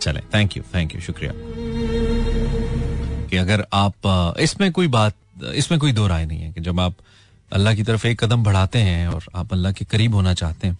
चले 0.00 0.20
थैंक 0.34 0.56
यू 0.56 0.62
थैंक 0.74 0.94
यू 0.94 1.00
शुक्रिया। 1.00 1.32
कि 3.30 3.36
अगर 3.36 3.64
आप 3.72 4.36
इसमें 4.40 4.70
कोई 4.72 4.88
बात 4.88 5.14
इसमें 5.54 5.78
कोई 5.80 5.92
दो 5.92 6.06
राय 6.06 6.26
नहीं 6.26 6.40
है 6.40 6.52
कि 6.52 6.60
जब 6.60 6.80
आप 6.80 6.94
अल्लाह 7.52 7.74
की 7.74 7.82
तरफ़ 7.82 8.06
एक 8.06 8.24
कदम 8.24 8.42
बढ़ाते 8.44 8.78
हैं 8.78 9.06
और 9.08 9.24
आप 9.34 9.52
अल्लाह 9.52 9.72
के 9.72 9.84
करीब 9.84 10.14
होना 10.14 10.34
चाहते 10.34 10.68
हैं 10.68 10.78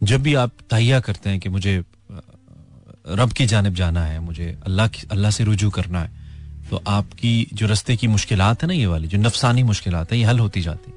जब 0.00 0.22
भी 0.22 0.34
आप 0.34 0.52
तहिया 0.70 1.00
करते 1.00 1.30
हैं 1.30 1.40
कि 1.40 1.48
मुझे 1.48 1.82
रब 3.20 3.32
की 3.32 3.46
जानब 3.46 3.74
जाना 3.74 4.04
है 4.04 4.20
मुझे 4.20 4.46
अल्लाह 4.66 4.88
की 4.88 5.06
अल्लाह 5.10 5.30
से 5.30 5.44
रुजू 5.44 5.70
करना 5.70 6.00
है 6.00 6.25
तो 6.70 6.82
आपकी 6.88 7.32
जो 7.52 7.66
रस्ते 7.66 7.96
की 7.96 8.06
मुश्किल 8.08 8.40
है 8.42 8.66
ना, 8.66 8.72
ये 8.72 8.86
वाली, 8.86 9.08
जो 9.08 9.18
नफसानी 9.18 9.62
मुश्किल 9.62 9.94
है, 9.94 10.06
ये 10.12 10.24
हल 10.24 10.38
होती 10.38 10.60
जाती 10.62 10.92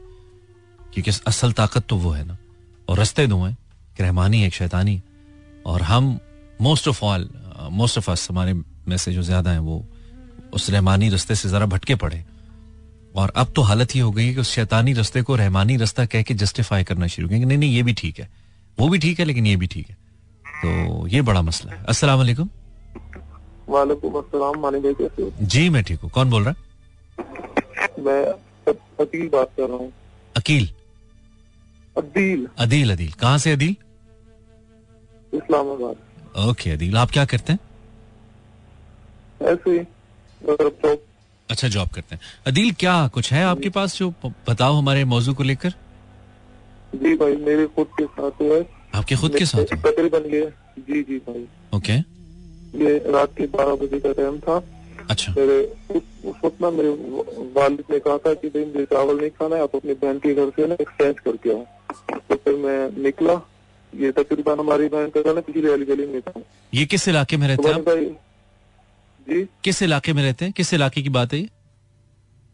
क्योंकि 0.94 1.12
असल 1.28 1.52
ताकत 1.54 1.86
तो 1.90 1.96
वो 1.98 2.12
है 2.12 2.26
ना। 2.28 2.38
और 2.90 3.00
रस्ते 3.00 3.28
दो 3.28 3.38
हैं 3.44 3.58
रहमानी 4.00 4.44
एक 4.44 4.54
शैतानी 4.54 5.02
और 5.66 5.82
हम 5.82 6.18
most 6.62 6.88
of 6.88 7.04
all 7.06 7.30
most 7.72 7.98
of 7.98 8.10
us 8.12 8.28
हमारे 8.30 8.54
में 8.54 8.98
से 8.98 9.14
जो 9.14 9.22
ज़्यादा 9.22 9.52
हैं, 9.52 9.60
वो 9.60 9.86
उस 10.54 10.70
रहमानी 10.70 11.10
रस्ते 11.10 11.36
से 11.36 11.50
जरा 11.50 11.66
भटके 11.66 11.96
पड़े 11.96 12.24
और 13.16 13.32
अब 13.36 13.52
तो 13.56 13.62
हालत 13.62 13.96
ही 13.96 14.00
हो 14.00 14.12
गई 14.12 14.34
कि 14.34 14.40
उस 14.40 14.52
शैतानी 14.52 14.94
रस्ते 14.94 15.22
को 15.22 15.36
रहमानी 15.36 15.78
रास्ता 15.78 16.06
कह 16.06 16.22
के 16.22 16.34
जस्टिफाई 16.34 16.84
करना 16.84 17.08
शुरू 17.08 17.28
किया। 17.28 17.40
नहीं 17.40 17.58
नहीं, 17.58 17.74
ये 17.74 17.84
भी 17.84 17.94
ठीक 17.94 18.20
है। 18.20 18.30
वो 18.78 18.90
भी 18.90 19.00
ठीक 19.00 19.20
है, 19.20 19.26
लेकिन 19.26 19.46
ये 19.46 19.56
भी 19.56 19.68
ठीक 19.68 19.90
है। 19.90 19.98
तो 20.46 21.08
ये 21.08 21.22
बड़ा 21.22 21.42
मसला 21.42 21.74
है। 21.74 21.84
अस्सलाम 21.86 22.20
जी 25.42 25.70
मैं 25.70 25.84
ठीक 25.84 26.00
हूँ। 26.00 26.10
कौन 26.10 26.30
बोल 26.30 26.44
रहा 26.44 26.54
मैं 28.00 28.24
अकील 29.00 29.30
बात 29.30 29.52
कर 29.58 29.68
रहा 29.68 29.78
हूँ। 29.78 29.92
अकील? 30.38 30.70
अदील। 31.98 32.48
अदील 32.60 32.92
अदील। 32.92 33.12
कहाँ 33.12 33.38
से 33.38 33.52
अदील? 33.52 33.76
इस्लामाबाद। 35.34 36.48
ओके 36.50 36.72
अदील। 36.72 36.98
आप 36.98 37.12
क्या 37.12 37.26
करते 37.26 37.54
हैं? 37.54 37.60
ऐसे 39.42 39.72
ही 39.72 39.80
अच्छा 41.50 41.68
जॉब 41.68 41.90
करते 41.90 42.16
हैं। 42.16 42.22
अदील 42.48 42.74
क्या 42.74 43.08
कुछ 43.08 43.34
है 43.34 43.44
आपके 43.44 43.70
पास 43.70 43.98
जो 43.98 44.14
बताओ 44.26 44.74
हमारे 44.74 45.04
मौजू 45.06 45.34
को 45.34 45.44
लेकर? 45.44 45.70
जी 46.96 47.16
भाई 47.16 47.36
मेरे 47.36 47.66
खुद 47.68 47.88
के 47.88 48.06
साथ 48.06 48.42
हुआ 48.42 48.56
है। 48.56 48.70
आपके 48.96 49.16
खुद 49.16 49.36
के 49.36 49.46
साथ 49.46 49.64
तकरीबन 49.64 50.30
ये 50.34 50.54
जी 50.80 51.04
जी 51.04 51.18
भाई। 51.18 51.48
ओके। 51.78 52.19
ये 52.76 52.98
रात 53.08 53.36
के 53.38 53.46
बारह 53.48 53.76
बजे 53.76 54.00
का 54.00 54.12
टाइम 54.14 54.40
था। 54.40 54.64
अच्छा। 55.10 55.34
मेरे 55.38 55.78
उस, 55.96 56.02
उस 56.26 56.36
वक्त 56.46 56.62
ना 56.62 56.70
मेरे 56.72 56.90
वालिद 57.54 57.84
ने 57.92 58.00
कहा 58.00 58.18
था 58.18 58.34
कि 58.34 58.50
भाई 58.50 58.66
मुझे 58.66 58.86
चावल 58.86 59.18
नहीं 59.18 59.30
खाना 59.30 59.56
है 59.56 59.62
आप 59.62 59.76
अपनी 59.76 59.94
बहन 59.94 60.20
के 60.20 60.34
घर 60.36 60.50
से 60.50 60.68
ना 60.68 60.76
एक्सचेंज 60.82 61.20
करके 61.20 61.50
आओ। 61.50 61.66
तो 62.30 62.36
फिर 62.36 62.56
मैं 62.56 63.04
निकला। 63.04 63.42
ये 63.94 64.12
तकरीबन 64.12 64.60
हमारी 64.60 64.88
बहन 64.88 65.10
का 65.10 65.34
ना 65.34 65.42
पिछली 65.42 65.70
वाली 65.70 65.86
गली 65.86 66.06
में 66.06 66.22
था। 66.22 66.42
ये 66.74 66.86
किस 66.86 67.08
इलाके 67.08 67.38
में 67.38 67.48
रहते 67.48 67.64
तो 67.64 67.96
हैं 67.96 68.18
जी? 69.28 69.48
किस 69.64 69.82
इलाके 69.84 70.14
में 70.14 70.24
रहते 70.24 70.46
हैं? 70.46 70.54
किस 70.54 70.74
इलाके 70.74 71.02
की 71.02 71.10
बात 71.10 71.34
है 71.34 71.40
ये? 71.40 71.50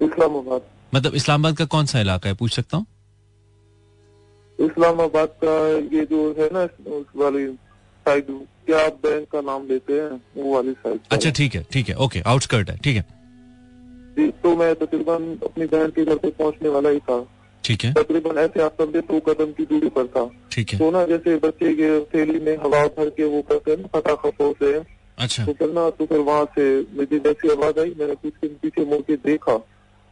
इस्लामाबाद। 0.01 0.61
मतलब 0.95 1.15
इस्लामाबाद 1.15 1.57
का 1.57 1.65
कौन 1.65 1.85
सा 1.85 1.99
इलाका 1.99 2.29
है? 2.29 2.35
पूछ 2.35 2.55
सकता 2.55 2.77
हूँ? 2.77 2.85
इस्लामाबाद 4.59 5.29
का 5.43 5.55
ये 5.97 6.05
जो 6.05 6.35
है 6.39 6.49
ना 6.53 6.63
उस 6.91 7.05
वाली 7.15 7.47
साइड 8.05 8.29
क्या 8.67 8.85
आप 8.85 8.99
बैंक 9.03 9.27
का 9.31 9.41
नाम 9.41 9.67
लेते 9.67 9.93
हैं 9.93 10.21
वो 10.37 10.53
वाली 10.53 10.71
साइड 10.73 10.99
अच्छा 11.11 11.29
ठीक 11.31 11.55
है 11.55 11.65
ठीक 11.71 11.89
है 11.89 11.95
ओके 12.05 12.21
आउटस्कर्ट 12.27 12.69
है 12.69 12.77
ठीक 12.77 12.95
है। 12.95 13.05
जी 14.17 14.27
तो 14.43 14.55
मैं 14.55 14.73
तकरीबन 14.75 15.23
अपनी 15.43 15.65
बहन 15.67 15.89
के 15.91 16.05
घर 16.05 16.15
पे 16.15 16.29
पहुँचने 16.31 16.69
वाला 16.69 16.89
ही 16.89 16.99
था। 16.99 17.17
ठीक 17.63 17.83
है। 17.83 17.93
तकरीबन 17.93 18.37
ऐसे 18.37 18.61
आप 18.61 18.81
समझे 18.81 19.01
दो 19.01 19.19
कदम 19.19 19.51
की 19.51 19.65
दूरी 19.65 19.89
पर 19.89 20.07
था। 20.07 20.25
ठीक 20.51 20.73
है। 20.73 20.79
तो 20.79 20.89
ना 20.91 21.03
जैसे 21.05 21.35
बच्चे 21.45 21.73
के 21.73 21.89
थैली 22.11 22.39
में 22.39 22.55
हवा 22.57 22.85
भर 22.97 23.09
के 23.17 23.23
वो 23.25 23.41
करते 23.49 23.71
हैं 23.71 23.77
ना 23.79 23.87
फटाखा 23.95 24.51
से। 24.53 24.73
अच्छा। 25.17 25.45
तो 25.45 25.53
फिर 25.53 25.73
ना 25.73 25.89
तो 25.89 26.05
फिर 26.05 26.19
वहाँ 26.21 26.45
से 26.55 26.65
मुझे 26.95 27.19
जैसी 27.19 27.49
आवाज़ 27.51 27.79
आई 27.79 27.93
मैंने 27.99 28.15
कुछ 28.15 28.33
दिन 28.41 28.55
पीछे 28.61 28.85
मुड़ 28.85 29.01
के 29.01 29.15
देखा। 29.25 29.57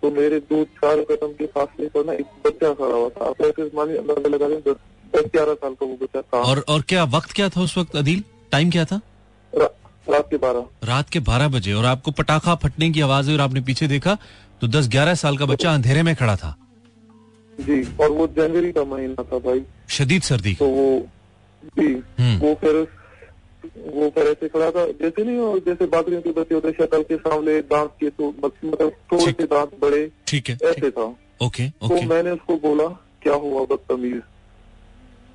तो 0.04 0.12
मेरे 0.12 0.40
दो 0.52 0.64
चार 0.78 1.02
कदम 1.12 1.34
के 1.34 1.46
फासले 1.48 1.88
पर 1.88 2.06
ना 2.06 2.14
एक 2.14 2.26
बच्चा 2.46 2.74
खड़ा 2.74 2.96
हुआ 2.96 3.10
था। 3.10 3.30
आप 3.30 3.42
ऐसे 3.42 3.70
मानिए 3.76 3.98
अंदाज़ा 3.98 4.30
लगा 4.30 4.48
रहे 4.48 4.74
दस 5.14 5.32
ग्यारह 5.34 5.54
साल 5.54 5.74
का 5.74 5.86
वो 5.86 5.98
बच्चा 6.02 6.22
था। 6.22 6.42
और 6.42 6.64
और 6.70 6.82
क्या 6.90 7.04
वक्त 7.16 7.32
क्या 7.32 7.50
था 7.50 7.62
उस 7.62 7.78
वक्त 7.78 7.96
अदील? 7.96 8.24
टाइम 8.54 8.70
क्या 8.72 8.86
था? 8.86 9.00
रा, 9.54 9.68
रात 10.08 10.28
के 10.30 10.38
बारह। 10.38 10.88
रात 10.88 11.10
के 11.10 11.20
बारह 11.22 11.48
बजे 11.50 11.74
और 11.74 11.86
आपको 11.86 12.12
पटाखा 12.12 12.56
फटने 12.56 12.90
की 12.90 13.02
आवाज़ 13.02 13.26
हुई 13.26 13.36
और 13.36 13.42
आपने 13.42 13.62
पीछे 13.62 13.88
देखा 13.88 14.18
तो 14.62 14.68
दस 14.70 14.88
ग्यारह 14.90 15.16
साल 15.16 15.38
का 15.38 15.46
बच्चा 15.46 15.74
अंधेरे 15.74 16.04
में 16.04 16.16
खड़ा 16.16 16.36
था। 16.36 16.56
जी 17.58 17.82
और 18.02 18.12
वो 18.12 18.28
जनवरी 18.28 18.72
का 18.72 18.84
महीना 18.86 19.24
था 19.24 19.40
भाई। 19.40 19.62
शदीद 19.90 20.22
सर्दी। 20.22 20.54
तो 20.56 20.68
वो 20.68 20.86
जी 21.80 21.88
हम्म। 22.20 22.38
वो 22.40 22.54
फिर 22.62 22.76
वो 23.96 24.10
फिर 24.10 24.28
ऐसे 24.28 24.48
खड़ा 24.48 24.70
था। 24.72 24.86
जैसे 25.02 25.24
नहीं 25.24 25.38
और 25.40 25.60
जैसे 25.60 25.86
बाकरियों 25.88 26.22
के 26.22 26.32
बच्चे 26.32 26.56
होते 26.56 26.72
शक्ल 26.72 27.02
के 27.04 27.18
सामने 27.18 27.60
दांत 27.72 27.92
के 28.00 28.10
तो 28.10 28.34
मतलब 28.46 28.92
थोड़े 29.12 29.32
से 29.32 29.44
दांत 29.46 29.78
बड़े 29.82 30.02
ठीक 30.28 30.50
है 30.50 30.58
ऐसे 30.64 30.92
था। 30.92 31.14
ओके 31.42 31.70
तो 31.70 32.02
मैंने 32.04 32.32
उसको 32.32 32.56
बोला 32.60 32.88
क्या 33.24 33.34
हुआ 33.34 33.66
बदतमीज? 33.66 34.22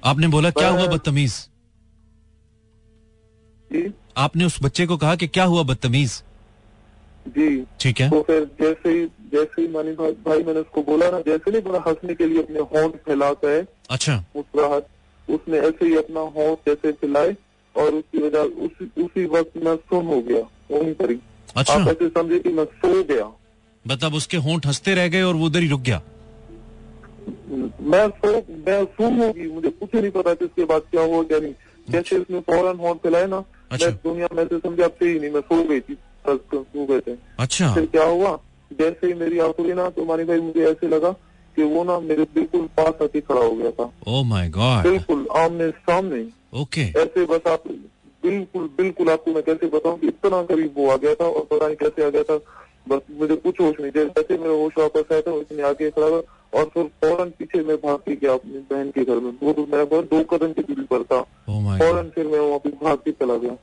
आपने 0.05 0.29
बोला 0.29 0.51
क्या 0.51 0.69
हुआ 0.69 0.87
बदतमीज? 0.87 1.48
जी। 3.73 3.93
आपने 4.17 4.45
उस 4.45 4.59
बच्चे 4.63 4.87
को 4.87 4.97
कहा 4.97 5.17
कि 5.17 5.27
क्या 5.27 5.45
हुआ 5.45 5.63
बदतमीज? 5.63 6.23
जी। 7.29 7.65
ठीक 7.81 8.01
है। 8.01 8.11
तो 8.11 8.23
फिर 8.23 8.45
जैसे 8.61 8.89
ही 8.89 9.05
जैसे 9.33 9.63
ही 9.63 9.69
मानी 9.69 9.93
भाई, 9.93 10.13
भाई 10.13 10.43
मैंने 10.43 10.61
उसको 10.61 10.83
बोला 10.83 11.11
ना 11.11 11.21
जैसे 11.21 11.51
नहीं 11.51 11.63
बोला 11.63 11.79
हंसने 11.79 12.15
के 12.15 12.27
लिए 12.27 12.43
अपने 12.43 12.61
होंठ 12.61 12.95
फैलाता 12.97 13.51
है। 13.51 13.67
अच्छा। 13.91 14.25
मुस्कुराहट 14.37 14.85
उसने 15.31 15.59
ऐसे 15.59 15.87
ही 15.87 15.97
अपना 15.97 16.21
होंठ 16.21 16.59
जैसे 16.67 16.93
फैलाए 16.93 17.37
और 17.77 17.95
उसकी 17.95 18.19
वजह 18.19 18.39
उसी 18.39 18.91
उसी 19.03 19.25
वक्त 19.27 19.53
मैं 19.57 19.77
सुन 19.77 20.07
हो 20.07 20.21
गया 20.21 20.41
वहीं 20.71 20.95
पर 20.95 21.11
ही। 21.11 21.19
अच्छा। 21.57 21.75
आप 21.75 21.89
ऐसे 21.89 22.09
समझे 22.09 22.39
कि 22.39 22.49
मैं 22.49 22.65
सो 22.65 23.03
गया। 23.03 23.31
मतलब 23.87 24.15
उसके 24.15 24.37
होंठ 24.37 24.67
हँसते 24.67 24.95
रह 24.95 25.09
गए 25.09 25.23
और 25.23 25.35
वो 25.35 25.47
उधर 25.47 25.61
ही 25.61 25.69
रुक 25.69 25.81
गया? 25.81 26.03
मैं 27.81 28.09
सो 28.09 28.33
मैं 28.67 28.85
सुन 28.85 29.21
होगी 29.21 29.51
मुझे 29.51 29.69
कुछ 29.71 29.95
नहीं 29.95 30.11
पता 30.11 30.35
कि 30.35 30.45
उसके 30.45 30.65
बाद 30.65 30.83
क्या 30.91 31.03
हुआ 31.03 31.23
क्या 31.23 31.39
नहीं। 31.39 31.55
जैसे 31.91 32.19
उसने 32.19 32.41
फ़ौरन 32.41 32.79
होंठ 32.79 32.97
फैलाए 32.97 33.27
ना 33.27 33.45
अच्छा। 33.71 33.87
मैं 33.87 33.95
दुनिया 33.95 34.29
में 34.35 34.45
से 34.45 34.59
समझाते 34.59 35.07
ही 35.07 35.19
नहीं 35.21 35.31
मैं 35.31 35.41
सो 35.41 35.63
गई 35.63 35.81
थी। 35.81 35.99
सो 36.29 36.87
गए 36.87 37.01
थे। 37.01 37.17
अच्छा। 37.39 37.75
फिर 37.75 37.87
क्या 37.87 38.05
हुआ? 38.05 38.39
जैसे 38.73 39.07
ही 39.07 39.15
मेरी 39.15 39.39
आँख 39.39 39.61
हुई 39.61 39.73
ना 39.73 39.89
तो 39.91 40.05
मानी 40.05 40.25
भाई 40.25 40.41
मुझे 40.41 40.65
ऐसे 40.71 40.89
लगा 40.89 41.11
कि 41.57 41.63
वो 41.63 41.85
ना 41.85 41.99
मेरे 42.01 42.25
बिल्कुल 42.35 42.67
पास 42.77 43.03
आके 43.03 43.21
खड़ा 43.21 43.41
हो 43.41 43.51
गया 43.51 43.71
था। 43.71 43.91
ओ 44.09 44.23
माय 44.23 44.49
गॉड 44.49 44.83
बिल्कुल 44.83 45.27
आमने 45.37 45.71
सामने। 45.71 46.27
ओके 46.61 46.81
ऐसे 46.81 47.25
बस 47.27 47.47
आप 47.47 47.63
बिल्कुल 48.23 48.69
बिल्कुल 48.77 49.11
आपको 49.11 49.33
मैं 49.33 49.43
कैसे 49.43 49.67
बताऊँ 49.67 49.99
कि 49.99 50.07
इतना 50.07 50.43
करीब 50.43 50.75
वो 50.77 50.91
आ 50.91 50.97
गया 50.97 51.15
था 51.15 51.25
और 51.25 51.45
पता 51.45 51.67
नहीं 51.67 51.77
कैसे 51.77 52.05
आ 52.05 52.09
गया 52.09 52.23
था। 52.23 52.37
बस 52.88 53.01
मुझे 53.20 53.37
कुछ 53.37 53.61
होश 53.61 53.81
नहीं 53.81 53.90
जैसे 53.92 54.38
मेरा 54.38 54.53
होश 54.53 54.72
वापस 54.79 55.12
आया 55.12 55.20
था 55.20 55.33
उसने 55.33 55.62
आगे 55.62 55.90
खड़ा 55.90 56.07
और 56.59 56.64
फिर 56.74 56.85
फ़ौरन 57.03 57.31
पीछे 57.38 57.62
मैं 57.62 57.77
भाग 57.77 57.98
के 57.98 58.14
गया 58.16 58.33
अपनी 58.33 58.59
बहन 58.70 58.90
के 58.90 59.05
घर 59.05 59.18
में। 59.20 59.33
वो 59.42 59.53
तो 59.53 59.66
मेरा 59.72 59.85
घर 59.85 60.03
दो 60.12 60.22
कदम 60.31 60.53
की 60.53 60.62
दूरी 60.62 60.83
पर 60.92 61.03
था। 61.05 61.20
फ़ौरन 61.48 62.11
फिर 62.14 62.27
मैं 62.27 62.38
वहाँ 62.38 62.59
पे 62.59 62.70
भाग 62.85 62.98
के 62.98 63.11
चला 63.12 63.37
गया। 63.37 63.55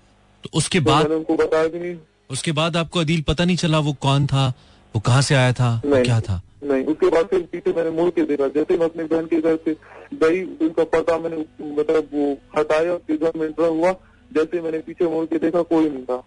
तो 0.43 0.49
उसके 0.53 0.79
तो 0.79 0.85
बाद 0.85 1.03
मैंने 1.03 1.15
उनको 1.15 1.35
बताया 1.35 1.67
भी 1.67 1.79
नहीं। 1.79 1.95
उसके 2.31 2.51
बाद 2.51 2.77
आपको 2.77 2.99
अदील 2.99 3.21
पता 3.27 3.45
नहीं 3.45 3.57
चला 3.57 3.79
वो 3.79 3.93
कौन 4.01 4.27
था 4.27 4.47
वो 4.93 4.99
कहाँ 5.01 5.21
से 5.21 5.35
आया 5.35 5.53
था 5.53 5.69
क्या 5.85 6.19
था? 6.21 6.41
नहीं 6.63 6.83
उसके 6.85 7.09
बाद 7.09 7.25
फिर 7.25 7.41
पीछे 7.51 7.73
मैंने 7.73 7.89
मुड़ 7.91 8.09
के 8.09 8.21
देखा। 8.25 8.47
जैसे 8.49 8.77
मैं 8.77 8.85
अपनी 8.85 9.03
बहन 9.05 9.25
के 9.25 9.41
घर 9.41 9.57
से 9.65 9.75
गई 10.21 10.43
उनका 10.61 10.83
पता 10.93 11.17
मैंने 11.17 11.37
मतलब 11.71 12.09
वो 12.13 12.31
हटाया 12.57 12.97
में 13.35 13.47
हुआ 13.59 13.91
जैसे 14.31 14.61
मैंने 14.61 14.79
पीछे 14.79 15.07
मुड़ 15.07 15.25
के 15.25 15.37
देखा 15.39 15.61
कोई 15.73 15.89
नहीं 15.89 16.03
था। 16.03 16.23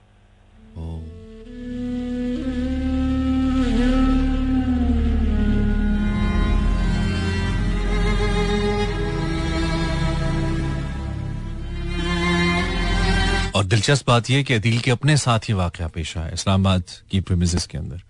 और 13.59 13.65
दिलचस्प 13.67 14.07
बात 14.07 14.29
यह 14.31 14.43
कि 14.49 14.55
अदील 14.55 14.79
के 14.81 14.91
अपने 14.91 15.17
साथ 15.17 15.49
ही 15.49 15.55
वाक़ 15.55 15.83
पेश 15.95 16.17
आया 16.19 16.31
इस्लामाबाद 16.33 16.83
की 17.11 17.21
प्रीमिसेस 17.21 17.67
के 17.67 17.79
अंदर। 17.79 18.03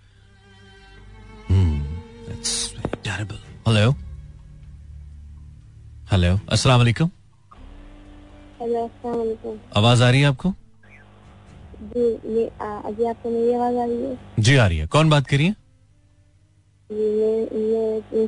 हेलो 3.68 3.92
हेलो 6.10 6.38
अस्सलाम 6.48 6.78
वालेकुम 6.78 7.10
आवाज़ 9.76 10.02
आ 10.02 10.10
रही 10.10 10.20
है 10.20 10.26
आपको? 10.26 10.52
जी 11.80 12.44
अभी 12.44 13.04
आपको 13.04 13.30
मेरी 13.30 13.52
आवाज़ 13.54 13.76
आ 13.76 13.84
रही 13.84 14.02
है? 14.02 14.18
जी 14.38 14.56
आ 14.56 14.66
रही 14.66 14.78
है। 14.78 14.86
कौन 14.86 15.10
बात 15.10 15.26
करिए 15.26 15.50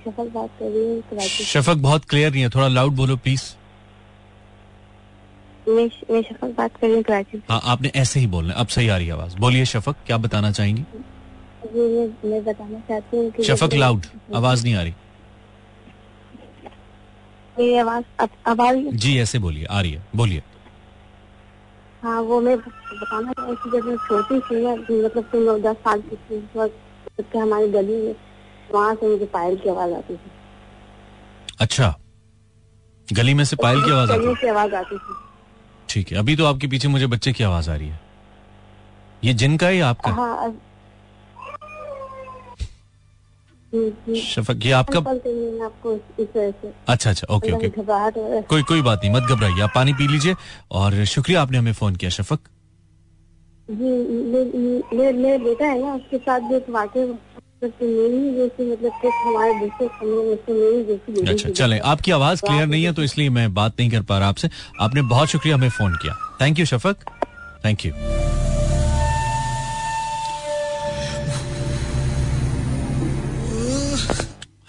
शफक 0.00 0.28
बात 0.34 0.50
कर 0.58 0.66
रही 0.66 0.84
हूँ 0.88 1.28
शफक 1.28 1.76
बहुत 1.88 2.04
क्लियर 2.04 2.30
नहीं 2.32 2.42
है 2.42 2.50
थोड़ा 2.50 2.68
लाउड 2.68 2.92
बोलो 2.96 3.16
प्लीज़ 3.16 3.42
मैं 5.76 5.88
मैं 6.10 6.22
शफक 6.22 6.54
बात 6.58 6.76
कर 6.76 6.86
रही 6.86 6.96
हूँ 6.96 7.02
कराची 7.02 7.38
से 7.38 7.58
आपने 7.70 7.90
ऐसे 7.96 8.20
ही 8.20 8.26
बोलना 8.26 8.54
अब 8.54 8.66
सही 8.66 8.88
आ 8.88 8.96
रही 8.96 9.10
आवाज़। 9.10 9.36
बोलिए 9.36 9.64
शफक 9.64 9.96
क्या 10.06 10.16
बताना 10.18 10.50
चाहेंगी? 10.52 10.82
मैं 12.28 12.44
बताना 12.44 12.78
चाहती 12.80 13.16
हूँ 13.16 13.44
शफक 13.44 13.74
लाउड 13.74 14.06
आवाज़ 14.36 14.64
नहीं 14.64 14.74
आ 14.74 14.82
रही। 14.82 14.94
मेरी 17.58 17.76
आवाज़ 17.76 18.04
अब 18.20 18.28
अब 18.46 18.60
आ 18.60 18.70
रही 18.70 18.84
है 18.86 18.96
जी 18.96 19.18
ऐसे 19.18 19.38
बोलिए 19.38 19.64
आ 19.64 19.80
रही 19.80 19.92
है। 19.92 20.02
बोलिए। 20.16 20.42
हाँ 22.02 22.20
वो 22.20 22.40
मैं 22.40 22.56
बताना 22.58 23.32
चाहती 23.32 23.70
जब 23.70 23.84
मैं 23.86 23.96
छोटी 23.96 24.40
थी 24.40 24.62
ना 24.64 24.72
मतलब 24.72 25.24
कि 25.32 25.38
मैं 25.38 25.60
दस 25.62 25.76
साल 25.76 26.00
की 26.00 26.16
थी 26.16 26.36
उस 26.36 26.56
वक्त 26.56 27.20
जब 27.20 27.38
हमारी 27.40 27.68
गली 27.68 27.96
में 27.96 28.14
वहाँ 28.72 28.94
से 28.94 29.08
मुझे 29.08 29.26
पायल 29.26 29.56
की 29.56 29.68
आवाज़ 29.68 29.92
आती 29.92 30.14
थी। 30.14 30.30
अच्छा। 31.60 31.94
गली 33.08 33.34
में 33.34 33.44
से 33.44 33.56
पायल 33.56 33.82
की 33.84 33.90
आवाज़ 33.90 34.74
आती 34.74 34.98
थी। 34.98 35.14
ठीक 35.90 36.12
है। 36.12 36.18
अभी 36.18 36.36
तो 36.36 36.44
आपके 36.46 36.66
पीछे 36.66 36.88
मुझे 36.88 37.06
बच्चे 37.06 37.32
की 37.32 37.44
आवाज़ 37.44 37.70
आ 37.70 37.74
रही 37.74 37.88
है। 37.88 38.00
ये 39.24 39.32
जिनका 39.34 39.66
है 39.66 39.80
आपका? 39.82 40.10
हाँ। 40.12 40.50
शफक 44.16 44.64
ये 44.64 44.72
आपका? 44.72 45.00
अच्छा 46.88 47.10
अच्छा 47.10 47.26
ओके 47.34 47.52
ओके। 47.52 47.68
कोई 48.42 48.62
कोई 48.62 48.82
बात 48.82 49.00
नहीं 49.04 49.12
मत 49.14 49.22
घबराइए। 49.22 49.60
आप 49.60 49.72
पानी 49.74 49.92
पी 49.94 50.06
लीजिए 50.08 50.34
और 50.70 51.04
शुक्रिया 51.06 51.42
आपने 51.42 51.58
हमें 51.58 51.72
फ़ोन 51.72 51.96
किया 51.96 52.10
शफक। 52.10 52.38
जी 53.68 54.96
मेरे 54.96 55.36
बेटा 55.38 55.66
है 55.66 55.80
ना 55.82 55.94
उसके 55.94 56.18
साथ 56.18 56.40
भी 56.40 56.54
एक 56.56 56.70
वाक्य 56.70 57.06
जैसी 57.62 58.66
मतलब 58.70 58.92
अच्छा 61.28 61.50
चले 61.50 61.78
आपकी 61.78 62.10
आवाज़ 62.10 62.42
क्लियर 62.42 62.66
नहीं 62.66 62.84
है 62.84 62.92
तो 62.92 63.02
इसलिए 63.02 63.30
मैं 63.30 63.52
बात 63.54 63.80
नहीं 63.80 63.90
कर 63.90 64.02
पा 64.02 64.18
रहा 64.18 64.28
आपसे। 64.28 64.48
आपने 64.80 65.02
बहुत 65.10 65.28
शुक्रिया 65.28 65.56
हमें 65.56 65.68
फ़ोन 65.68 65.96
किया। 66.02 66.14
Thank 66.40 66.58
you 66.58 66.64
Shafaq 66.66 66.96
thank 67.64 67.84
you 67.86 67.92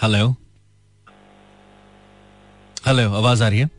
hello 0.04 0.36
hello 2.88 3.12
आवाज़ 3.14 3.44
आ 3.44 3.48
रही 3.48 3.60
है? 3.60 3.70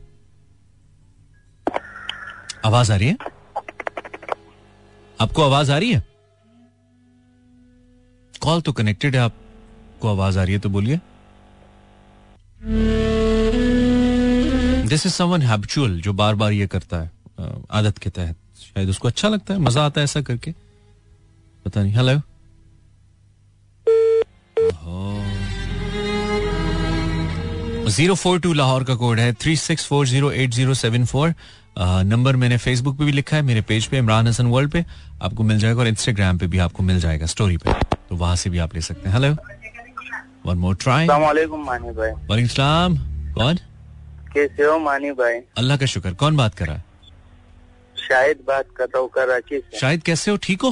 आवाज़ 2.66 2.92
आ 2.92 2.96
रही 2.96 3.08
है? 3.08 3.16
आपको 5.18 5.42
आवाज़ 5.42 5.72
आ 5.72 5.78
रही 5.78 5.92
है? 5.92 6.11
कॉल 8.42 8.60
तो 8.60 8.72
कनेक्टेड 8.72 9.16
है, 9.16 9.20
आपको 9.22 10.08
आवाज़ 10.08 10.38
आ 10.38 10.42
रही 10.42 10.52
है 10.52 10.60
तो 10.60 10.68
बोलिए। 10.70 10.98
दिस 14.88 15.06
इज़ 15.06 15.12
समवन 15.12 15.42
हैबिचुअल 15.42 16.00
जो 16.00 16.12
बार 16.12 16.34
बार 16.34 16.52
ये 16.52 16.66
करता 16.66 17.00
है 17.00 17.10
आदत 17.72 17.98
के 17.98 18.10
तहत। 18.10 18.36
शायद 18.58 18.88
उसको 18.88 19.08
अच्छा 19.08 19.28
लगता 19.28 19.54
है, 19.54 19.60
मज़ा 19.60 19.84
आता 19.86 20.00
है 20.00 20.04
ऐसा 20.04 20.20
करके। 20.22 20.54
पता 21.66 21.82
नहीं। 21.82 21.94
Hello 21.94 22.20
zero 27.88 28.14
four 28.14 28.38
two 28.40 28.52
Lahore 28.52 28.84
का 28.84 28.94
कोड 28.94 29.18
है, 29.18 29.32
three 29.34 29.56
six 29.56 29.86
four 29.86 30.06
zero 30.06 30.30
eight 30.32 30.50
zero 30.50 30.74
seven 30.74 31.04
four. 31.04 31.34
Number 31.78 32.36
मैंने 32.36 32.56
फेसबुक 32.58 32.98
पे 32.98 33.04
भी 33.04 33.12
लिखा 33.12 33.36
है, 33.36 33.42
मेरे 33.42 33.60
पेज 33.62 33.86
पे, 33.86 33.98
इमरान 33.98 34.28
हसन 34.28 34.46
वर्ल्ड 34.46 34.70
पे। 34.70 34.84
आपको 35.22 35.42
मिल 35.42 35.58
जाएगा 35.58 35.80
और 35.80 35.88
इंस्टाग्राम 35.88 36.38
पे 36.38 36.46
भी 36.46 36.58
आपको 36.58 36.82
मिल 36.82 37.00
जाएगा 37.00 37.26
स्टोरी 37.26 37.56
पे। 37.56 37.91
तो 38.12 38.16
वहाँ 38.16 38.36
से 38.36 38.50
भी 38.50 38.58
आप 38.58 38.74
ले 38.74 38.80
सकते 38.82 39.08
हैं। 39.08 39.16
हेलो 39.16 39.36
वन 40.46 40.56
मोर 40.58 40.74
ट्राई 40.80 41.06
मानी 41.08 41.44
भाई 41.96 42.46
सलाम 42.46 42.96
कौन? 43.34 43.56
कैसे 44.32 44.64
हो 44.64 44.78
मानी 44.78 45.12
भाई 45.20 45.38
अल्लाह 45.58 45.76
का 45.76 45.86
शुक्र। 45.86 46.12
कौन 46.20 46.36
बात 46.36 46.54
कर 46.54 46.66
रहा 46.66 46.76
है? 46.76 46.84
शायद 47.96 48.42
बात 48.48 48.66
कर 48.76 48.84
रहा 48.84 49.00
हूँ 49.00 49.08
कराची 49.14 49.58
से? 49.58 49.78
शायद 49.78 50.02
कैसे 50.02 50.30
हो? 50.30 50.36
ठीक 50.42 50.62
हो? 50.62 50.70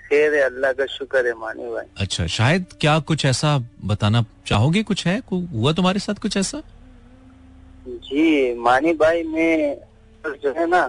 खैर 0.00 0.34
है 0.34 0.42
अल्लाह 0.42 0.72
का 0.72 0.86
शुक्र 0.86 1.26
है 1.26 1.32
मानी 1.40 1.66
भाई 1.72 1.86
अच्छा 1.98 2.26
शायद 2.36 2.66
क्या 2.80 2.98
कुछ 3.10 3.24
ऐसा 3.24 3.58
बताना 3.84 4.24
चाहोगे? 4.46 4.82
कुछ 4.82 5.06
है? 5.06 5.20
को 5.20 5.38
हुआ 5.54 5.72
तुम्हारे 5.72 6.00
साथ 6.06 6.22
कुछ 6.22 6.36
ऐसा? 6.36 6.62
जी 7.88 8.54
मानी 8.60 8.92
भाई 9.02 9.22
मैं 9.32 9.58
जो 10.44 10.54
है 10.60 10.66
ना 10.68 10.82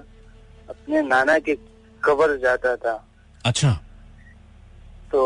अपने 0.70 1.02
नाना 1.08 1.40
के 1.40 1.58
कबर 2.04 2.38
जाता 2.46 2.76
था। 2.76 2.96
अच्छा। 3.46 3.78
तो 5.16 5.24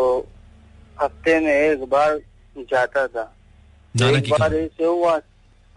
हफ़्ते 1.02 1.40
में 1.40 1.52
एक 1.52 1.84
बार 1.90 2.20
जाता 2.72 3.06
था। 3.08 3.22
एक 3.96 4.30
बार 4.32 4.56
ऐसे 4.56 4.86
हुआ 4.86 5.14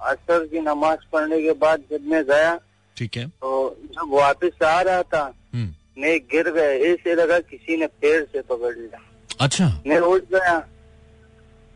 असर 0.01 0.47
की 0.47 0.61
नमाज़ 0.61 1.05
पढ़ने 1.13 1.41
के 1.43 1.53
बाद 1.63 1.83
जब 1.91 2.07
मैं 2.11 2.23
गया 2.25 2.55
ठीक 2.97 3.17
है। 3.17 3.27
तो 3.27 3.51
जब 3.95 4.13
वापस 4.13 4.63
आ 4.63 4.81
रहा 4.81 5.03
था 5.03 5.23
हम्म। 5.55 6.03
मैं 6.03 6.19
गिर 6.33 6.51
गया 6.51 6.93
ऐसे 6.93 7.15
लगा 7.15 7.39
किसी 7.41 7.77
ने 7.77 7.87
पैर 8.03 8.27
से 8.33 8.41
पकड़ 8.51 8.75
लिया। 8.77 9.01
अच्छा। 9.41 9.69
मैं 9.87 9.99
उठ 9.99 10.25
गया 10.33 10.59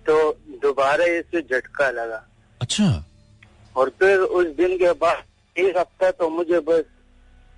तो 0.07 0.16
दोबारा 0.62 1.05
ऐसे 1.05 1.41
झटका 1.43 1.91
लगा। 1.91 2.22
अच्छा। 2.61 2.89
और 3.76 3.91
फिर 4.01 4.18
उस 4.18 4.47
दिन 4.57 4.76
के 4.78 4.93
बाद 5.05 5.22
एक 5.57 5.76
हफ़्ता 5.78 6.11
तो 6.11 6.28
मुझे 6.30 6.61
बस 6.68 6.84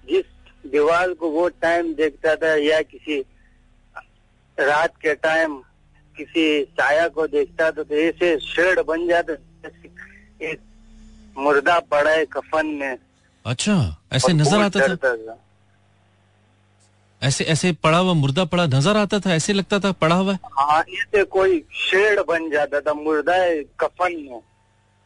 जिस 0.05 0.25
दीवार 0.71 1.13
को 1.15 1.31
वो 1.31 1.49
टाइम 1.49 1.93
देखता 1.95 2.35
था 2.37 2.55
या 2.57 2.81
किसी 2.83 3.21
रात 4.59 4.97
के 5.03 5.15
टाइम 5.15 5.57
किसी 6.17 6.63
साया 6.65 7.09
को 7.09 7.27
देखता 7.27 7.71
तो 7.71 7.85
ऐसे 7.97 8.39
शेड 8.41 8.81
बन 8.87 9.07
जाता 9.09 9.33
एक 10.43 10.61
मुर्दा 11.37 11.79
पड़ा 11.91 12.11
है 12.11 12.25
कफन 12.27 12.67
में। 12.67 12.99
अच्छा 13.45 13.75
ऐसे 14.13 14.33
नज़र 14.33 14.61
आता 14.61 14.89
था? 14.89 14.97
था। 14.97 15.39
ऐसे 17.23 17.45
ऐसे 17.45 17.73
पड़ा 17.83 17.99
हुआ 17.99 18.13
मुर्दा 18.13 18.45
पड़ा 18.45 18.67
नज़र 18.67 18.97
आता 18.97 19.19
था? 19.19 19.35
ऐसे 19.35 19.53
लगता 19.53 19.79
था 19.79 19.93
पड़ा 19.93 20.17
हुआ? 20.17 20.37
हाँ 20.59 20.81
ऐसे 20.81 21.25
कोई 21.25 21.59
शेड 21.75 22.21
बन 22.29 22.51
जाता 22.51 22.81
था 22.81 22.95
मुर्दा 22.95 23.35
है 23.35 23.63
कफन 23.81 24.17
में। 24.31 24.41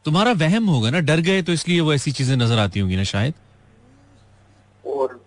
तुम्हारा 0.05 0.33
वहम 0.39 0.67
होगा 0.67 0.91
ना 0.91 1.01
डर 1.01 1.21
गए 1.21 1.43
तो 1.43 1.53
इसलिए 1.53 1.81
वो 1.81 1.95
ऐसी 1.95 2.13
चीज़ें 2.13 2.37
नज़र 2.37 2.59
आती 2.59 2.81
होंगी 2.81 2.97
ना 2.97 3.05
शायद? 3.05 3.35
और 4.85 5.22